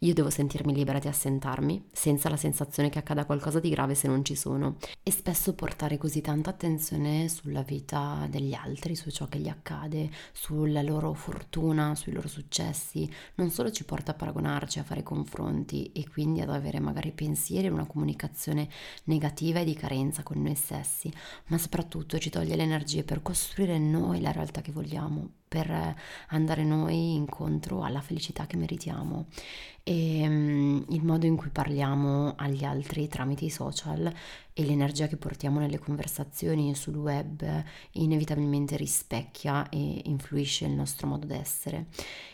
Io 0.00 0.14
devo 0.14 0.30
sentirmi 0.30 0.72
libera 0.72 0.98
di 0.98 1.08
assentarmi, 1.08 1.88
senza 1.92 2.28
la 2.28 2.36
sensazione 2.36 2.88
che 2.88 2.98
accada 2.98 3.26
qualcosa 3.26 3.60
di 3.60 3.68
grave 3.68 3.94
se 3.94 4.08
non 4.08 4.24
ci 4.24 4.34
sono. 4.34 4.76
E 5.02 5.10
spesso 5.10 5.54
portare 5.54 5.98
così 5.98 6.20
tanta 6.20 6.50
attenzione 6.50 7.28
sulla 7.28 7.62
vita 7.62 8.26
degli 8.30 8.54
altri, 8.54 8.94
su 8.94 9.10
ciò 9.10 9.26
che 9.26 9.38
gli 9.38 9.48
accade, 9.48 10.10
sulla 10.32 10.82
loro 10.82 11.12
fortuna, 11.12 11.94
sui 11.94 12.12
loro 12.12 12.28
successi, 12.28 13.10
non 13.34 13.50
solo 13.50 13.70
ci 13.70 13.84
porta 13.84 14.12
a 14.12 14.14
paragonarci, 14.14 14.78
a 14.78 14.84
fare 14.84 15.02
confronti 15.02 15.90
e 15.92 16.08
quindi 16.08 16.40
ad 16.40 16.50
avere 16.50 16.80
magari 16.80 17.12
pensieri 17.12 17.66
e 17.66 17.70
una 17.70 17.86
comunicazione 17.86 18.68
negativa 19.04 19.60
e 19.60 19.64
di 19.64 19.74
carenza 19.74 20.22
con 20.22 20.40
noi 20.40 20.54
stessi, 20.54 21.12
ma 21.48 21.58
soprattutto 21.58 22.18
ci 22.18 22.30
toglie 22.30 22.56
le 22.56 22.62
energie 22.62 23.04
per 23.04 23.22
costruire 23.22 23.78
noi 23.78 24.20
la 24.20 24.32
realtà 24.32 24.60
che 24.60 24.72
vogliamo, 24.72 25.37
per 25.48 25.94
andare 26.28 26.62
noi 26.62 27.14
incontro 27.14 27.82
alla 27.82 28.00
felicità 28.00 28.46
che 28.46 28.56
meritiamo. 28.56 29.26
E 29.82 30.26
um, 30.28 30.84
il 30.90 31.02
modo 31.02 31.24
in 31.24 31.36
cui 31.36 31.48
parliamo 31.48 32.34
agli 32.36 32.62
altri 32.62 33.08
tramite 33.08 33.46
i 33.46 33.50
social 33.50 34.12
e 34.52 34.64
l'energia 34.64 35.06
che 35.06 35.16
portiamo 35.16 35.58
nelle 35.58 35.78
conversazioni 35.78 36.74
sul 36.74 36.96
web 36.96 37.42
inevitabilmente 37.92 38.76
rispecchia 38.76 39.68
e 39.70 40.02
influisce 40.04 40.66
il 40.66 40.72
nostro 40.72 41.06
modo 41.06 41.26
d'essere. 41.26 41.86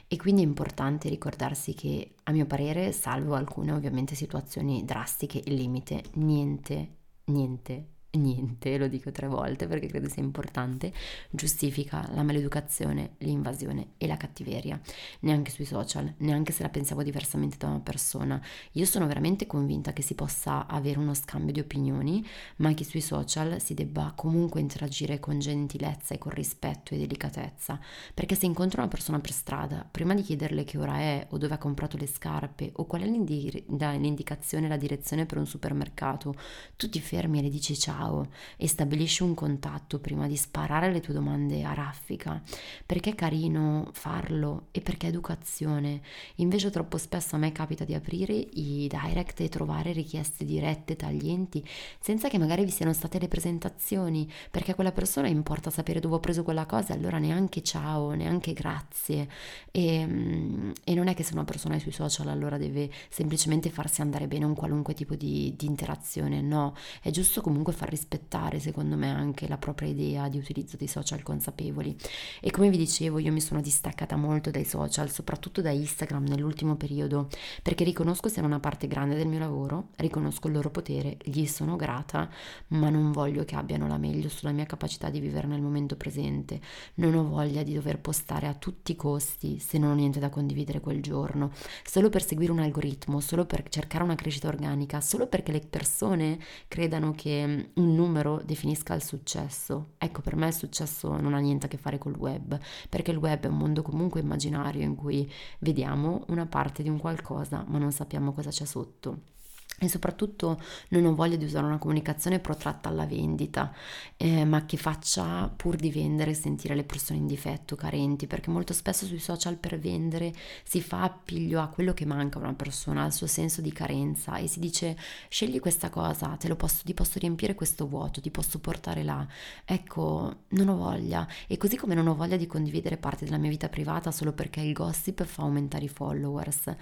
E 0.08 0.16
quindi 0.16 0.42
è 0.42 0.46
importante 0.46 1.08
ricordarsi 1.08 1.74
che 1.74 2.16
a 2.24 2.32
mio 2.32 2.46
parere 2.46 2.90
salvo 2.92 3.34
alcune 3.34 3.72
ovviamente 3.72 4.14
situazioni 4.16 4.84
drastiche 4.84 5.42
e 5.42 5.50
limite 5.52 6.02
niente 6.14 7.02
niente 7.26 7.93
niente, 8.18 8.78
lo 8.78 8.88
dico 8.88 9.10
tre 9.10 9.26
volte 9.26 9.66
perché 9.66 9.86
credo 9.86 10.08
sia 10.08 10.22
importante, 10.22 10.92
giustifica 11.30 12.08
la 12.14 12.22
maleducazione, 12.22 13.14
l'invasione 13.18 13.94
e 13.98 14.06
la 14.06 14.16
cattiveria, 14.16 14.80
neanche 15.20 15.50
sui 15.50 15.64
social, 15.64 16.14
neanche 16.18 16.52
se 16.52 16.62
la 16.62 16.68
pensavo 16.68 17.02
diversamente 17.02 17.56
da 17.58 17.68
una 17.68 17.80
persona. 17.80 18.40
Io 18.72 18.84
sono 18.84 19.06
veramente 19.06 19.46
convinta 19.46 19.92
che 19.92 20.02
si 20.02 20.14
possa 20.14 20.66
avere 20.66 20.98
uno 20.98 21.14
scambio 21.14 21.52
di 21.52 21.60
opinioni, 21.60 22.24
ma 22.56 22.72
che 22.74 22.84
sui 22.84 23.00
social 23.00 23.60
si 23.60 23.74
debba 23.74 24.12
comunque 24.14 24.60
interagire 24.60 25.18
con 25.18 25.38
gentilezza 25.38 26.14
e 26.14 26.18
con 26.18 26.32
rispetto 26.32 26.94
e 26.94 26.98
delicatezza, 26.98 27.80
perché 28.12 28.34
se 28.34 28.46
incontro 28.46 28.80
una 28.80 28.90
persona 28.90 29.18
per 29.18 29.32
strada, 29.32 29.86
prima 29.90 30.14
di 30.14 30.22
chiederle 30.22 30.64
che 30.64 30.78
ora 30.78 30.98
è 30.98 31.26
o 31.30 31.38
dove 31.38 31.54
ha 31.54 31.58
comprato 31.58 31.96
le 31.96 32.06
scarpe 32.06 32.70
o 32.74 32.86
qual 32.86 33.02
è 33.02 33.06
l'indicazione, 33.06 34.68
la 34.68 34.76
direzione 34.76 35.26
per 35.26 35.38
un 35.38 35.46
supermercato, 35.46 36.34
tu 36.76 36.88
ti 36.88 37.00
fermi 37.00 37.38
e 37.38 37.42
le 37.42 37.50
dici 37.50 37.76
ciao 37.76 38.03
ciao 38.04 38.28
e 38.56 38.68
stabilisci 38.68 39.22
un 39.22 39.34
contatto 39.34 39.98
prima 39.98 40.26
di 40.26 40.36
sparare 40.36 40.92
le 40.92 41.00
tue 41.00 41.14
domande 41.14 41.62
a 41.64 41.72
raffica, 41.72 42.40
perché 42.84 43.10
è 43.10 43.14
carino 43.14 43.88
farlo 43.92 44.66
e 44.70 44.80
perché 44.80 45.06
è 45.06 45.10
educazione. 45.10 46.02
Invece 46.36 46.70
troppo 46.70 46.98
spesso 46.98 47.36
a 47.36 47.38
me 47.38 47.52
capita 47.52 47.84
di 47.84 47.94
aprire 47.94 48.34
i 48.34 48.88
direct 48.88 49.40
e 49.40 49.48
trovare 49.48 49.92
richieste 49.92 50.44
dirette, 50.44 50.96
taglienti, 50.96 51.66
senza 52.00 52.28
che 52.28 52.38
magari 52.38 52.64
vi 52.64 52.70
siano 52.70 52.92
state 52.92 53.18
le 53.18 53.28
presentazioni, 53.28 54.30
perché 54.50 54.72
a 54.72 54.74
quella 54.74 54.92
persona 54.92 55.28
importa 55.28 55.70
sapere 55.70 56.00
dove 56.00 56.16
ho 56.16 56.20
preso 56.20 56.42
quella 56.42 56.66
cosa, 56.66 56.92
allora 56.92 57.18
neanche 57.18 57.62
ciao, 57.62 58.12
neanche 58.12 58.52
grazie. 58.52 59.28
E, 59.70 60.06
mm, 60.06 60.70
e 60.84 60.94
non 60.94 61.08
è 61.08 61.14
che 61.14 61.22
se 61.22 61.32
una 61.32 61.44
persona 61.44 61.76
è 61.76 61.78
sui 61.78 61.92
social 61.92 62.28
allora 62.28 62.58
deve 62.58 62.90
semplicemente 63.08 63.70
farsi 63.70 64.00
andare 64.00 64.26
bene 64.28 64.44
un 64.44 64.54
qualunque 64.54 64.94
tipo 64.94 65.14
di, 65.14 65.54
di 65.56 65.66
interazione, 65.66 66.40
no, 66.40 66.74
è 67.00 67.10
giusto 67.10 67.40
comunque 67.40 67.72
far 67.72 67.93
rispettare 67.94 68.58
secondo 68.60 68.96
me 68.96 69.10
anche 69.10 69.48
la 69.48 69.56
propria 69.56 69.88
idea 69.88 70.28
di 70.28 70.38
utilizzo 70.38 70.76
dei 70.76 70.88
social 70.88 71.22
consapevoli. 71.22 71.96
E 72.40 72.50
come 72.50 72.68
vi 72.68 72.76
dicevo, 72.76 73.18
io 73.18 73.32
mi 73.32 73.40
sono 73.40 73.60
distaccata 73.60 74.16
molto 74.16 74.50
dai 74.50 74.64
social, 74.64 75.10
soprattutto 75.10 75.62
da 75.62 75.70
Instagram 75.70 76.24
nell'ultimo 76.24 76.76
periodo, 76.76 77.28
perché 77.62 77.84
riconosco 77.84 78.28
siano 78.28 78.48
una 78.48 78.60
parte 78.60 78.86
grande 78.86 79.16
del 79.16 79.28
mio 79.28 79.38
lavoro, 79.38 79.88
riconosco 79.96 80.48
il 80.48 80.54
loro 80.54 80.70
potere, 80.70 81.16
gli 81.22 81.46
sono 81.46 81.76
grata, 81.76 82.28
ma 82.68 82.90
non 82.90 83.12
voglio 83.12 83.44
che 83.44 83.54
abbiano 83.54 83.86
la 83.86 83.98
meglio 83.98 84.28
sulla 84.28 84.52
mia 84.52 84.66
capacità 84.66 85.10
di 85.10 85.20
vivere 85.20 85.46
nel 85.46 85.62
momento 85.62 85.96
presente. 85.96 86.60
Non 86.94 87.14
ho 87.14 87.28
voglia 87.28 87.62
di 87.62 87.74
dover 87.74 88.00
postare 88.00 88.46
a 88.46 88.54
tutti 88.54 88.92
i 88.92 88.96
costi 88.96 89.58
se 89.58 89.78
non 89.78 89.90
ho 89.90 89.94
niente 89.94 90.18
da 90.18 90.28
condividere 90.28 90.80
quel 90.80 91.00
giorno, 91.00 91.52
solo 91.84 92.08
per 92.08 92.24
seguire 92.24 92.52
un 92.52 92.58
algoritmo, 92.60 93.20
solo 93.20 93.44
per 93.44 93.68
cercare 93.68 94.04
una 94.04 94.14
crescita 94.14 94.48
organica, 94.48 95.00
solo 95.00 95.26
perché 95.26 95.52
le 95.52 95.60
persone 95.60 96.38
credano 96.68 97.12
che 97.14 97.70
un 97.74 97.94
numero 97.94 98.40
definisca 98.44 98.94
il 98.94 99.02
successo. 99.02 99.92
Ecco, 99.98 100.20
per 100.20 100.36
me 100.36 100.48
il 100.48 100.54
successo 100.54 101.16
non 101.20 101.34
ha 101.34 101.38
niente 101.38 101.66
a 101.66 101.68
che 101.68 101.76
fare 101.76 101.98
col 101.98 102.16
web, 102.16 102.58
perché 102.88 103.10
il 103.10 103.16
web 103.18 103.44
è 103.44 103.48
un 103.48 103.56
mondo 103.56 103.82
comunque 103.82 104.20
immaginario 104.20 104.82
in 104.82 104.94
cui 104.94 105.30
vediamo 105.60 106.24
una 106.28 106.46
parte 106.46 106.82
di 106.82 106.88
un 106.88 106.98
qualcosa, 106.98 107.64
ma 107.66 107.78
non 107.78 107.92
sappiamo 107.92 108.32
cosa 108.32 108.50
c'è 108.50 108.64
sotto 108.64 109.32
e 109.80 109.88
soprattutto 109.88 110.60
non 110.90 111.04
ho 111.04 111.14
voglia 111.14 111.36
di 111.36 111.44
usare 111.44 111.66
una 111.66 111.78
comunicazione 111.78 112.38
protratta 112.38 112.88
alla 112.88 113.06
vendita, 113.06 113.72
eh, 114.16 114.44
ma 114.44 114.64
che 114.66 114.76
faccia 114.76 115.52
pur 115.54 115.76
di 115.76 115.90
vendere 115.90 116.32
sentire 116.32 116.74
le 116.76 116.84
persone 116.84 117.18
in 117.18 117.26
difetto, 117.26 117.74
carenti, 117.74 118.26
perché 118.26 118.50
molto 118.50 118.72
spesso 118.72 119.04
sui 119.04 119.18
social 119.18 119.56
per 119.56 119.78
vendere 119.78 120.32
si 120.62 120.80
fa 120.80 121.02
appiglio 121.02 121.60
a 121.60 121.68
quello 121.68 121.92
che 121.92 122.06
manca 122.06 122.38
a 122.38 122.42
una 122.42 122.54
persona, 122.54 123.02
al 123.02 123.12
suo 123.12 123.26
senso 123.26 123.60
di 123.60 123.72
carenza 123.72 124.36
e 124.36 124.46
si 124.46 124.60
dice 124.60 124.96
scegli 125.28 125.58
questa 125.58 125.90
cosa, 125.90 126.36
posso, 126.56 126.82
ti 126.84 126.94
posso 126.94 127.18
riempire 127.18 127.54
questo 127.54 127.86
vuoto, 127.88 128.20
ti 128.20 128.30
posso 128.30 128.60
portare 128.60 129.02
là. 129.02 129.26
Ecco, 129.64 130.42
non 130.48 130.68
ho 130.68 130.76
voglia 130.76 131.26
e 131.48 131.56
così 131.56 131.76
come 131.76 131.94
non 131.94 132.06
ho 132.06 132.14
voglia 132.14 132.36
di 132.36 132.46
condividere 132.46 132.96
parte 132.96 133.24
della 133.24 133.38
mia 133.38 133.50
vita 133.50 133.68
privata 133.68 134.12
solo 134.12 134.32
perché 134.32 134.60
il 134.60 134.72
gossip 134.72 135.24
fa 135.24 135.42
aumentare 135.42 135.84
i 135.84 135.88
followers, 135.88 136.72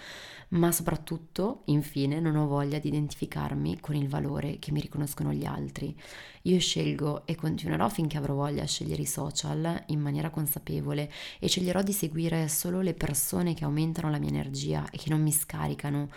ma 0.51 0.71
soprattutto, 0.71 1.63
infine, 1.67 2.21
non 2.21 2.37
ho 2.37 2.47
voglia 2.47 2.79
di 2.79 2.82
identificarmi 2.89 3.81
con 3.81 3.95
il 3.95 4.09
valore 4.09 4.59
che 4.59 4.73
mi 4.73 4.81
riconoscono 4.81 5.33
gli 5.33 5.45
altri. 5.45 5.95
Io 6.43 6.59
scelgo 6.59 7.27
e 7.27 7.35
continuerò 7.35 7.89
finché 7.89 8.17
avrò 8.17 8.35
voglia 8.35 8.63
a 8.63 8.67
scegliere 8.67 9.03
i 9.03 9.07
social 9.07 9.85
in 9.87 10.01
maniera 10.01 10.31
consapevole 10.31 11.11
e 11.39 11.49
sceglierò 11.49 11.83
di 11.83 11.93
seguire 11.93 12.49
solo 12.49 12.81
le 12.81 12.95
persone 12.95 13.55
che 13.55 13.65
aumentano 13.65 14.11
la 14.11 14.19
mia 14.19 14.31
energia 14.31 14.85
e 14.91 14.99
che 14.99 15.11
non 15.11 15.23
mi 15.23 15.33
scaricano 15.33 16.09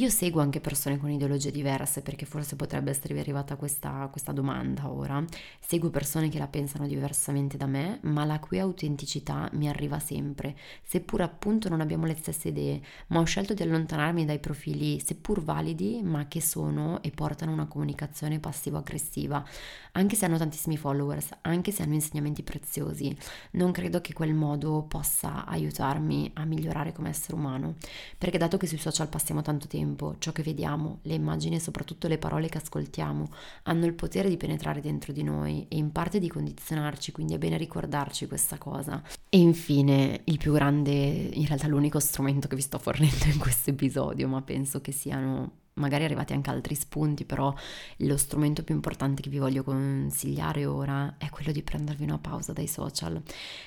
io 0.00 0.08
seguo 0.08 0.40
anche 0.40 0.60
persone 0.60 0.96
con 0.96 1.10
ideologie 1.10 1.50
diverse 1.50 2.00
perché 2.00 2.24
forse 2.24 2.56
potrebbe 2.56 2.90
esservi 2.90 3.18
arrivata 3.18 3.56
questa, 3.56 4.08
questa, 4.10 4.32
domanda 4.32 4.90
ora. 4.90 5.22
Seguo 5.60 5.90
persone 5.90 6.30
che 6.30 6.38
la 6.38 6.46
pensano 6.46 6.86
diversamente 6.86 7.58
da 7.58 7.66
me, 7.66 7.98
ma 8.04 8.24
la 8.24 8.38
cui 8.38 8.58
autenticità 8.58 9.50
mi 9.52 9.68
arriva 9.68 9.98
sempre, 9.98 10.56
seppur 10.82 11.20
appunto 11.20 11.68
non 11.68 11.82
abbiamo 11.82 12.06
le 12.06 12.16
stesse 12.16 12.48
idee, 12.48 12.80
ma 13.08 13.20
ho 13.20 13.24
scelto 13.24 13.52
di 13.52 13.62
allontanarmi 13.62 14.24
dai 14.24 14.38
profili 14.38 14.98
seppur 15.00 15.42
validi, 15.42 16.00
ma 16.02 16.26
che 16.28 16.40
sono 16.40 17.02
e 17.02 17.10
portano 17.10 17.52
una 17.52 17.66
comunicazione 17.66 18.40
passivo-aggressiva, 18.40 19.44
anche 19.92 20.16
se 20.16 20.24
hanno 20.24 20.38
tantissimi 20.38 20.78
followers, 20.78 21.28
anche 21.42 21.72
se 21.72 21.82
hanno 21.82 21.94
insegnamenti 21.94 22.42
preziosi. 22.42 23.14
Non 23.52 23.70
credo 23.70 24.00
che 24.00 24.14
quel 24.14 24.32
modo 24.32 24.82
possa 24.88 25.44
aiutarmi 25.44 26.30
a 26.34 26.44
migliorare 26.46 26.92
come 26.94 27.10
essere 27.10 27.34
umano, 27.34 27.74
perché 28.16 28.38
dato 28.38 28.56
che 28.56 28.66
sui 28.66 28.78
social 28.78 29.08
passiamo 29.10 29.42
tanto 29.42 29.66
tempo, 29.66 29.88
tempo 29.90 30.14
ciò 30.18 30.32
che 30.32 30.42
vediamo, 30.42 31.00
le 31.02 31.14
immagini 31.14 31.56
e 31.56 31.60
soprattutto 31.60 32.06
le 32.06 32.18
parole 32.18 32.48
che 32.48 32.58
ascoltiamo 32.58 33.28
hanno 33.64 33.86
il 33.86 33.94
potere 33.94 34.28
di 34.28 34.36
penetrare 34.36 34.80
dentro 34.80 35.12
di 35.12 35.22
noi 35.22 35.66
e 35.68 35.76
in 35.76 35.90
parte 35.90 36.18
di 36.18 36.28
condizionarci, 36.28 37.12
quindi 37.12 37.34
è 37.34 37.38
bene 37.38 37.56
ricordarci 37.56 38.26
questa 38.26 38.56
cosa. 38.58 39.02
E 39.28 39.38
infine, 39.38 40.22
il 40.24 40.38
più 40.38 40.52
grande, 40.52 40.90
in 40.92 41.46
realtà 41.46 41.66
l'unico 41.66 41.98
strumento 41.98 42.48
che 42.48 42.56
vi 42.56 42.62
sto 42.62 42.78
fornendo 42.78 43.24
in 43.26 43.38
questo 43.38 43.70
episodio, 43.70 44.28
ma 44.28 44.40
penso 44.42 44.80
che 44.80 44.92
siano 44.92 45.58
magari 45.80 46.04
arrivati 46.04 46.32
anche 46.32 46.50
altri 46.50 46.74
spunti, 46.76 47.24
però 47.24 47.52
lo 47.96 48.16
strumento 48.16 48.62
più 48.62 48.74
importante 48.74 49.22
che 49.22 49.30
vi 49.30 49.38
voglio 49.38 49.64
consigliare 49.64 50.64
ora 50.66 51.16
è 51.18 51.28
quello 51.30 51.50
di 51.50 51.62
prendervi 51.62 52.04
una 52.04 52.18
pausa 52.18 52.52
dai 52.52 52.68
social, 52.68 53.20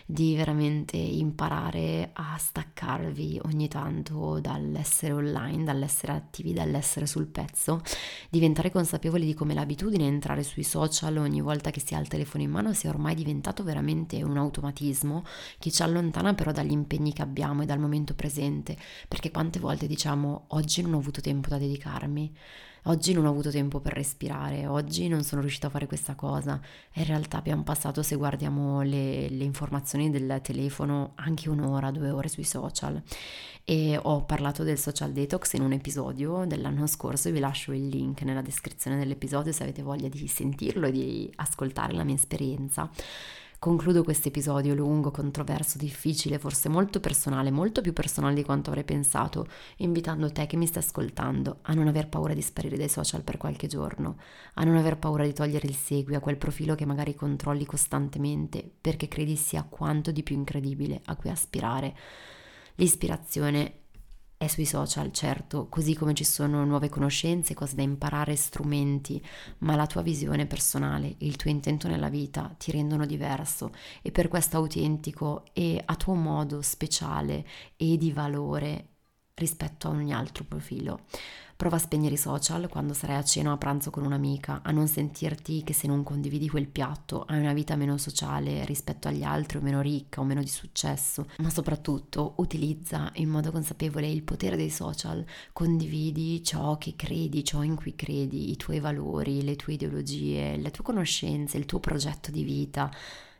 di 0.06 0.36
veramente 0.36 0.96
imparare 0.96 2.12
a 2.14 2.38
staccarvi 2.38 3.42
ogni 3.44 3.68
tanto 3.68 4.40
dall'essere 4.40 5.14
online, 5.14 5.64
dall'essere 5.64 6.14
attivi, 6.14 6.54
dall'essere 6.54 7.06
sul 7.06 7.26
pezzo, 7.26 7.82
diventare 8.30 8.72
consapevoli 8.72 9.26
di 9.26 9.34
come 9.34 9.54
l'abitudine 9.54 10.06
entrare 10.06 10.44
sui 10.44 10.64
social 10.64 11.18
ogni 11.18 11.42
volta 11.42 11.72
che 11.72 11.80
si 11.80 11.96
ha 11.96 12.00
il 12.00 12.08
telefono 12.08 12.44
in 12.44 12.52
mano 12.52 12.74
sia 12.74 12.90
ormai 12.90 13.16
diventato 13.16 13.64
veramente 13.64 14.22
un 14.24 14.38
automatismo 14.38 15.24
che 15.60 15.72
ci 15.72 15.82
allontana 15.82 16.34
però 16.34 16.52
dagli 16.52 16.72
impegni 16.72 17.14
che 17.14 17.22
abbiamo 17.22 17.64
e 17.64 17.66
dal 17.66 17.80
momento 17.80 18.14
presente, 18.14 18.78
perché 19.08 19.32
quante 19.32 19.60
volte 19.60 19.88
diciamo 19.88 20.46
oggi 20.50 20.82
non 20.82 20.94
ho 20.94 20.98
avuto 21.00 21.22
tempo 21.22 21.50
da 21.50 21.58
dedicare 21.58 22.03
rilassarmi. 22.04 22.36
Oggi 22.88 23.14
non 23.14 23.26
ho 23.26 23.30
avuto 23.30 23.50
tempo 23.50 23.80
per 23.80 23.94
respirare, 23.94 24.68
oggi 24.68 25.08
non 25.08 25.24
sono 25.24 25.40
riuscita 25.40 25.68
a 25.68 25.70
fare 25.70 25.88
questa 25.88 26.16
cosa. 26.16 26.60
In 26.96 27.06
realtà 27.06 27.38
abbiamo 27.38 27.64
passato, 27.64 28.04
se 28.04 28.18
guardiamo 28.18 28.82
le, 28.82 29.30
le 29.30 29.44
informazioni 29.46 30.10
del 30.10 30.42
telefono, 30.42 31.14
anche 31.16 31.48
un'ora, 31.48 31.92
due 31.92 32.10
ore 32.10 32.28
sui 32.28 32.44
social. 32.44 33.02
E 33.64 33.98
ho 34.02 34.26
parlato 34.26 34.64
del 34.64 34.78
social 34.78 35.14
detox 35.14 35.54
in 35.54 35.62
un 35.62 35.72
episodio 35.72 36.44
dell'anno 36.46 36.86
scorso, 36.86 37.32
vi 37.32 37.40
lascio 37.40 37.72
il 37.72 37.88
link 37.88 38.22
nella 38.24 38.42
descrizione 38.42 38.98
dell'episodio 38.98 39.54
se 39.54 39.64
avete 39.64 39.82
voglia 39.82 40.10
di 40.10 40.28
sentirlo 40.28 40.88
e 40.88 40.92
di 40.92 41.32
ascoltare 41.38 41.94
la 41.94 42.04
mia 42.04 42.16
esperienza. 42.16 42.90
Concludo 43.64 44.04
questo 44.04 44.28
episodio 44.28 44.76
lungo, 44.76 45.10
controverso, 45.10 45.78
difficile, 45.78 46.38
forse 46.38 46.68
molto 46.68 47.00
personale, 47.00 47.50
molto 47.50 47.80
più 47.80 47.94
personale 47.94 48.36
di 48.36 48.44
quanto 48.44 48.70
avrei 48.70 48.84
pensato, 48.84 49.48
invitando 49.78 50.30
te 50.34 50.48
che 50.48 50.58
mi 50.58 50.68
stai 50.68 50.84
ascoltando 50.84 51.60
a 51.62 51.74
non 51.74 51.88
aver 51.88 52.10
paura 52.10 52.34
di 52.34 52.42
sparire 52.42 52.76
dai 52.76 52.90
social 52.90 53.24
per 53.24 53.38
qualche 53.38 53.68
giorno, 53.68 54.18
a 54.56 54.66
non 54.66 54.76
aver 54.76 54.98
paura 54.98 55.24
di 55.24 55.32
togliere 55.32 55.66
il 55.66 55.76
segui 55.76 56.14
a 56.14 56.20
quel 56.20 56.36
profilo 56.36 56.76
che 56.76 56.86
magari 56.86 57.16
controlli 57.16 57.64
costantemente 57.64 58.70
perché 58.82 59.08
credi 59.08 59.38
sia 59.38 59.64
quanto 59.64 60.12
di 60.12 60.24
più 60.24 60.36
incredibile 60.36 61.00
a 61.06 61.16
cui 61.16 61.30
aspirare. 61.30 61.96
L'ispirazione 62.76 63.83
è 64.44 64.48
sui 64.48 64.66
social, 64.66 65.12
certo, 65.12 65.68
così 65.70 65.96
come 65.96 66.14
ci 66.14 66.24
sono 66.24 66.64
nuove 66.66 66.90
conoscenze, 66.90 67.54
cose 67.54 67.76
da 67.76 67.82
imparare, 67.82 68.36
strumenti, 68.36 69.24
ma 69.60 69.76
la 69.76 69.88
tua 69.88 70.02
visione 70.02 70.46
personale, 70.46 71.16
il 71.20 71.36
tuo 71.36 71.50
intento 71.50 71.88
nella 71.88 72.10
vita 72.10 72.54
ti 72.58 72.72
rendono 72.72 73.06
diverso 73.06 73.72
e 74.02 74.12
per 74.12 74.28
questo 74.28 74.58
autentico 74.58 75.46
e 75.54 75.82
a 75.84 75.96
tuo 75.96 76.14
modo 76.14 76.62
speciale 76.62 77.46
e 77.78 77.98
di 77.98 78.12
valore 78.12 78.88
rispetto 79.36 79.88
a 79.88 79.92
ogni 79.92 80.14
altro 80.14 80.44
profilo. 80.44 81.02
Prova 81.64 81.78
a 81.78 81.80
spegnere 81.80 82.16
i 82.16 82.18
social 82.18 82.68
quando 82.68 82.94
sarai 82.94 83.16
a 83.16 83.24
cena 83.24 83.52
o 83.52 83.54
a 83.54 83.58
pranzo 83.58 83.90
con 83.90 84.04
un'amica, 84.04 84.64
a 84.64 84.72
non 84.72 84.90
sentirti 84.90 85.64
che 85.64 85.72
se 85.72 85.88
non 85.88 86.04
condividi 86.04 86.50
quel 86.50 86.68
piatto 86.68 87.24
hai 87.24 87.40
una 87.40 87.54
vita 87.54 87.78
meno 87.78 87.96
sociale 87.96 88.66
rispetto 88.66 89.08
agli 89.08 89.24
altri 89.24 89.60
o 89.60 89.62
meno 89.62 89.80
ricca 89.80 90.20
o 90.20 90.26
meno 90.26 90.42
di 90.42 90.50
successo, 90.50 91.30
ma 91.38 91.50
soprattutto 91.50 92.34
utilizza 92.40 93.10
in 93.14 93.30
modo 93.30 93.50
consapevole 93.54 94.10
il 94.10 94.24
potere 94.24 94.58
dei 94.58 94.70
social, 94.70 95.24
condividi 95.54 96.44
ciò 96.44 96.78
che 96.78 96.98
credi, 96.98 97.46
ciò 97.46 97.64
in 97.64 97.76
cui 97.76 97.96
credi, 97.96 98.52
i 98.52 98.58
tuoi 98.58 98.82
valori, 98.82 99.42
le 99.42 99.56
tue 99.56 99.76
ideologie, 99.76 100.58
le 100.58 100.70
tue 100.70 100.84
conoscenze, 100.84 101.56
il 101.58 101.66
tuo 101.66 101.80
progetto 101.80 102.30
di 102.30 102.44
vita 102.44 102.92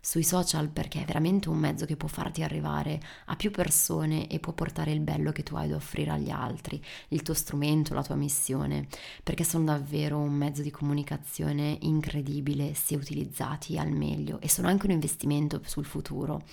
sui 0.06 0.24
social 0.24 0.68
perché 0.68 1.02
è 1.02 1.06
veramente 1.06 1.48
un 1.48 1.58
mezzo 1.58 1.86
che 1.86 1.96
può 1.96 2.10
farti 2.10 2.44
arrivare 2.44 3.00
a 3.28 3.38
più 3.38 3.52
persone 3.52 4.28
e 4.28 4.38
può 4.40 4.52
portare 4.52 4.92
il 4.92 5.00
bello 5.00 5.32
che 5.32 5.44
tu 5.44 5.56
hai 5.56 5.70
da 5.70 5.78
offrire 5.78 6.12
agli 6.12 6.30
altri, 6.30 6.84
il 7.10 7.22
tuo 7.22 7.34
strumento, 7.34 7.94
la 7.94 8.04
tua 8.04 8.16
missione, 8.16 8.88
perché 9.24 9.46
sono 9.46 9.64
davvero 9.64 10.18
un 10.18 10.34
mezzo 10.34 10.62
di 10.62 10.72
comunicazione 10.72 11.78
incredibile 11.84 12.74
se 12.74 12.96
utilizzati 12.96 13.78
al 13.78 13.92
meglio 13.92 14.42
e 14.42 14.50
sono 14.50 14.68
anche 14.68 14.88
un 14.88 14.92
investimento 14.92 15.62
sul 15.64 15.86
futuro. 15.86 16.44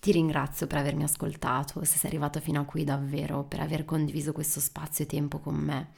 Ti 0.00 0.12
ringrazio 0.12 0.66
per 0.66 0.78
avermi 0.78 1.02
ascoltato, 1.02 1.84
se 1.84 1.98
sei 1.98 2.08
arrivato 2.08 2.40
fino 2.40 2.58
a 2.58 2.64
qui 2.64 2.84
davvero, 2.84 3.44
per 3.44 3.60
aver 3.60 3.84
condiviso 3.84 4.32
questo 4.32 4.58
spazio 4.58 5.04
e 5.04 5.06
tempo 5.06 5.40
con 5.40 5.54
me. 5.54 5.90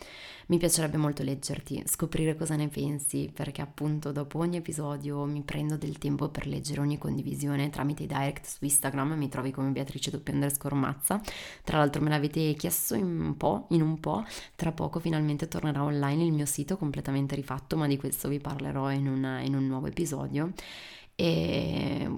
Mi 0.49 0.59
piacerebbe 0.59 0.97
molto 0.97 1.23
leggerti, 1.23 1.85
scoprire 1.87 2.35
cosa 2.35 2.57
ne 2.57 2.67
pensi, 2.67 3.31
perché 3.33 3.63
appunto 3.63 4.11
dopo 4.11 4.39
ogni 4.39 4.57
episodio 4.57 5.25
mi 5.25 5.43
prendo 5.43 5.77
del 5.77 5.99
tempo 5.99 6.31
per 6.31 6.49
leggere 6.49 6.81
ogni 6.81 6.99
condivisione 6.99 7.71
tramite 7.71 8.03
i 8.03 8.07
direct 8.09 8.45
su 8.45 8.65
Instagram, 8.65 9.13
mi 9.13 9.29
trovi 9.29 9.53
come 9.53 9.71
Beatrice 9.71 10.21
underscore 10.31 10.75
Mazza. 10.75 11.21
Tra 11.63 11.79
l'altro 11.79 12.03
me 12.03 12.09
l'avete 12.09 12.55
chiesto 12.55 12.97
in 12.97 13.05
un 13.05 13.37
po', 13.37 13.67
in 13.71 13.83
un 13.83 14.01
po', 14.01 14.25
tra 14.57 14.73
poco 14.73 14.99
finalmente 14.99 15.47
tornerà 15.47 15.85
online 15.85 16.25
il 16.25 16.33
mio 16.33 16.47
sito 16.47 16.77
completamente 16.77 17.37
rifatto, 17.37 17.77
ma 17.77 17.87
di 17.87 17.97
questo 17.99 18.29
vi 18.29 18.41
parlerò 18.41 18.91
in, 18.91 19.07
una, 19.07 19.41
in 19.43 19.55
un 19.55 19.65
nuovo 19.65 19.87
episodio. 19.87 20.53
E 21.15 22.11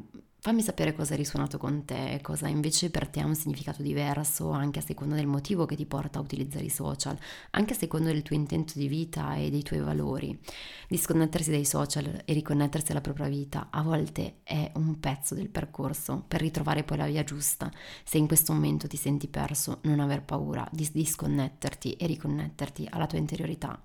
Fammi 0.44 0.60
sapere 0.60 0.92
cosa 0.92 1.14
è 1.14 1.16
risuonato 1.16 1.56
con 1.56 1.86
te, 1.86 2.18
cosa 2.20 2.48
invece 2.48 2.90
per 2.90 3.08
te 3.08 3.20
ha 3.20 3.24
un 3.24 3.34
significato 3.34 3.80
diverso, 3.80 4.50
anche 4.50 4.80
a 4.80 4.82
seconda 4.82 5.14
del 5.14 5.26
motivo 5.26 5.64
che 5.64 5.74
ti 5.74 5.86
porta 5.86 6.18
a 6.18 6.22
utilizzare 6.22 6.66
i 6.66 6.68
social, 6.68 7.18
anche 7.52 7.72
a 7.72 7.76
seconda 7.76 8.12
del 8.12 8.20
tuo 8.20 8.36
intento 8.36 8.74
di 8.76 8.86
vita 8.86 9.36
e 9.36 9.48
dei 9.48 9.62
tuoi 9.62 9.80
valori. 9.80 10.38
Disconnettersi 10.86 11.50
dai 11.50 11.64
social 11.64 12.20
e 12.26 12.32
riconnettersi 12.34 12.90
alla 12.90 13.00
propria 13.00 13.26
vita 13.26 13.68
a 13.70 13.80
volte 13.80 14.40
è 14.42 14.70
un 14.74 15.00
pezzo 15.00 15.34
del 15.34 15.48
percorso 15.48 16.22
per 16.28 16.42
ritrovare 16.42 16.84
poi 16.84 16.98
la 16.98 17.06
via 17.06 17.24
giusta. 17.24 17.72
Se 18.04 18.18
in 18.18 18.26
questo 18.26 18.52
momento 18.52 18.86
ti 18.86 18.98
senti 18.98 19.28
perso, 19.28 19.78
non 19.84 19.98
aver 19.98 20.24
paura 20.24 20.68
di 20.70 20.86
disconnetterti 20.92 21.94
e 21.94 22.04
riconnetterti 22.04 22.86
alla 22.90 23.06
tua 23.06 23.16
interiorità. 23.16 23.80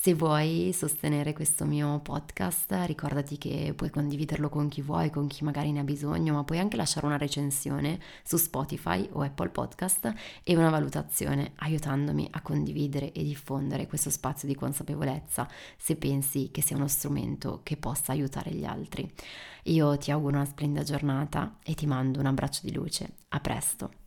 Se 0.00 0.14
vuoi 0.14 0.72
sostenere 0.72 1.32
questo 1.32 1.64
mio 1.64 1.98
podcast, 1.98 2.72
ricordati 2.86 3.36
che 3.36 3.72
puoi 3.74 3.90
condividerlo 3.90 4.48
con 4.48 4.68
chi 4.68 4.80
vuoi, 4.80 5.10
con 5.10 5.26
chi 5.26 5.42
magari 5.42 5.72
ne 5.72 5.80
ha 5.80 5.82
bisogno, 5.82 6.34
ma 6.34 6.44
puoi 6.44 6.60
anche 6.60 6.76
lasciare 6.76 7.04
una 7.04 7.18
recensione 7.18 7.98
su 8.22 8.36
Spotify 8.36 9.08
o 9.10 9.22
Apple 9.22 9.48
Podcast 9.48 10.14
e 10.44 10.56
una 10.56 10.70
valutazione, 10.70 11.50
aiutandomi 11.56 12.28
a 12.30 12.42
condividere 12.42 13.10
e 13.10 13.24
diffondere 13.24 13.88
questo 13.88 14.08
spazio 14.08 14.46
di 14.46 14.54
consapevolezza 14.54 15.48
se 15.76 15.96
pensi 15.96 16.50
che 16.52 16.62
sia 16.62 16.76
uno 16.76 16.86
strumento 16.86 17.62
che 17.64 17.76
possa 17.76 18.12
aiutare 18.12 18.52
gli 18.52 18.64
altri. 18.64 19.12
Io 19.64 19.98
ti 19.98 20.12
auguro 20.12 20.36
una 20.36 20.46
splendida 20.46 20.84
giornata 20.84 21.58
e 21.64 21.74
ti 21.74 21.86
mando 21.86 22.20
un 22.20 22.26
abbraccio 22.26 22.60
di 22.62 22.72
luce. 22.72 23.14
A 23.30 23.40
presto! 23.40 24.06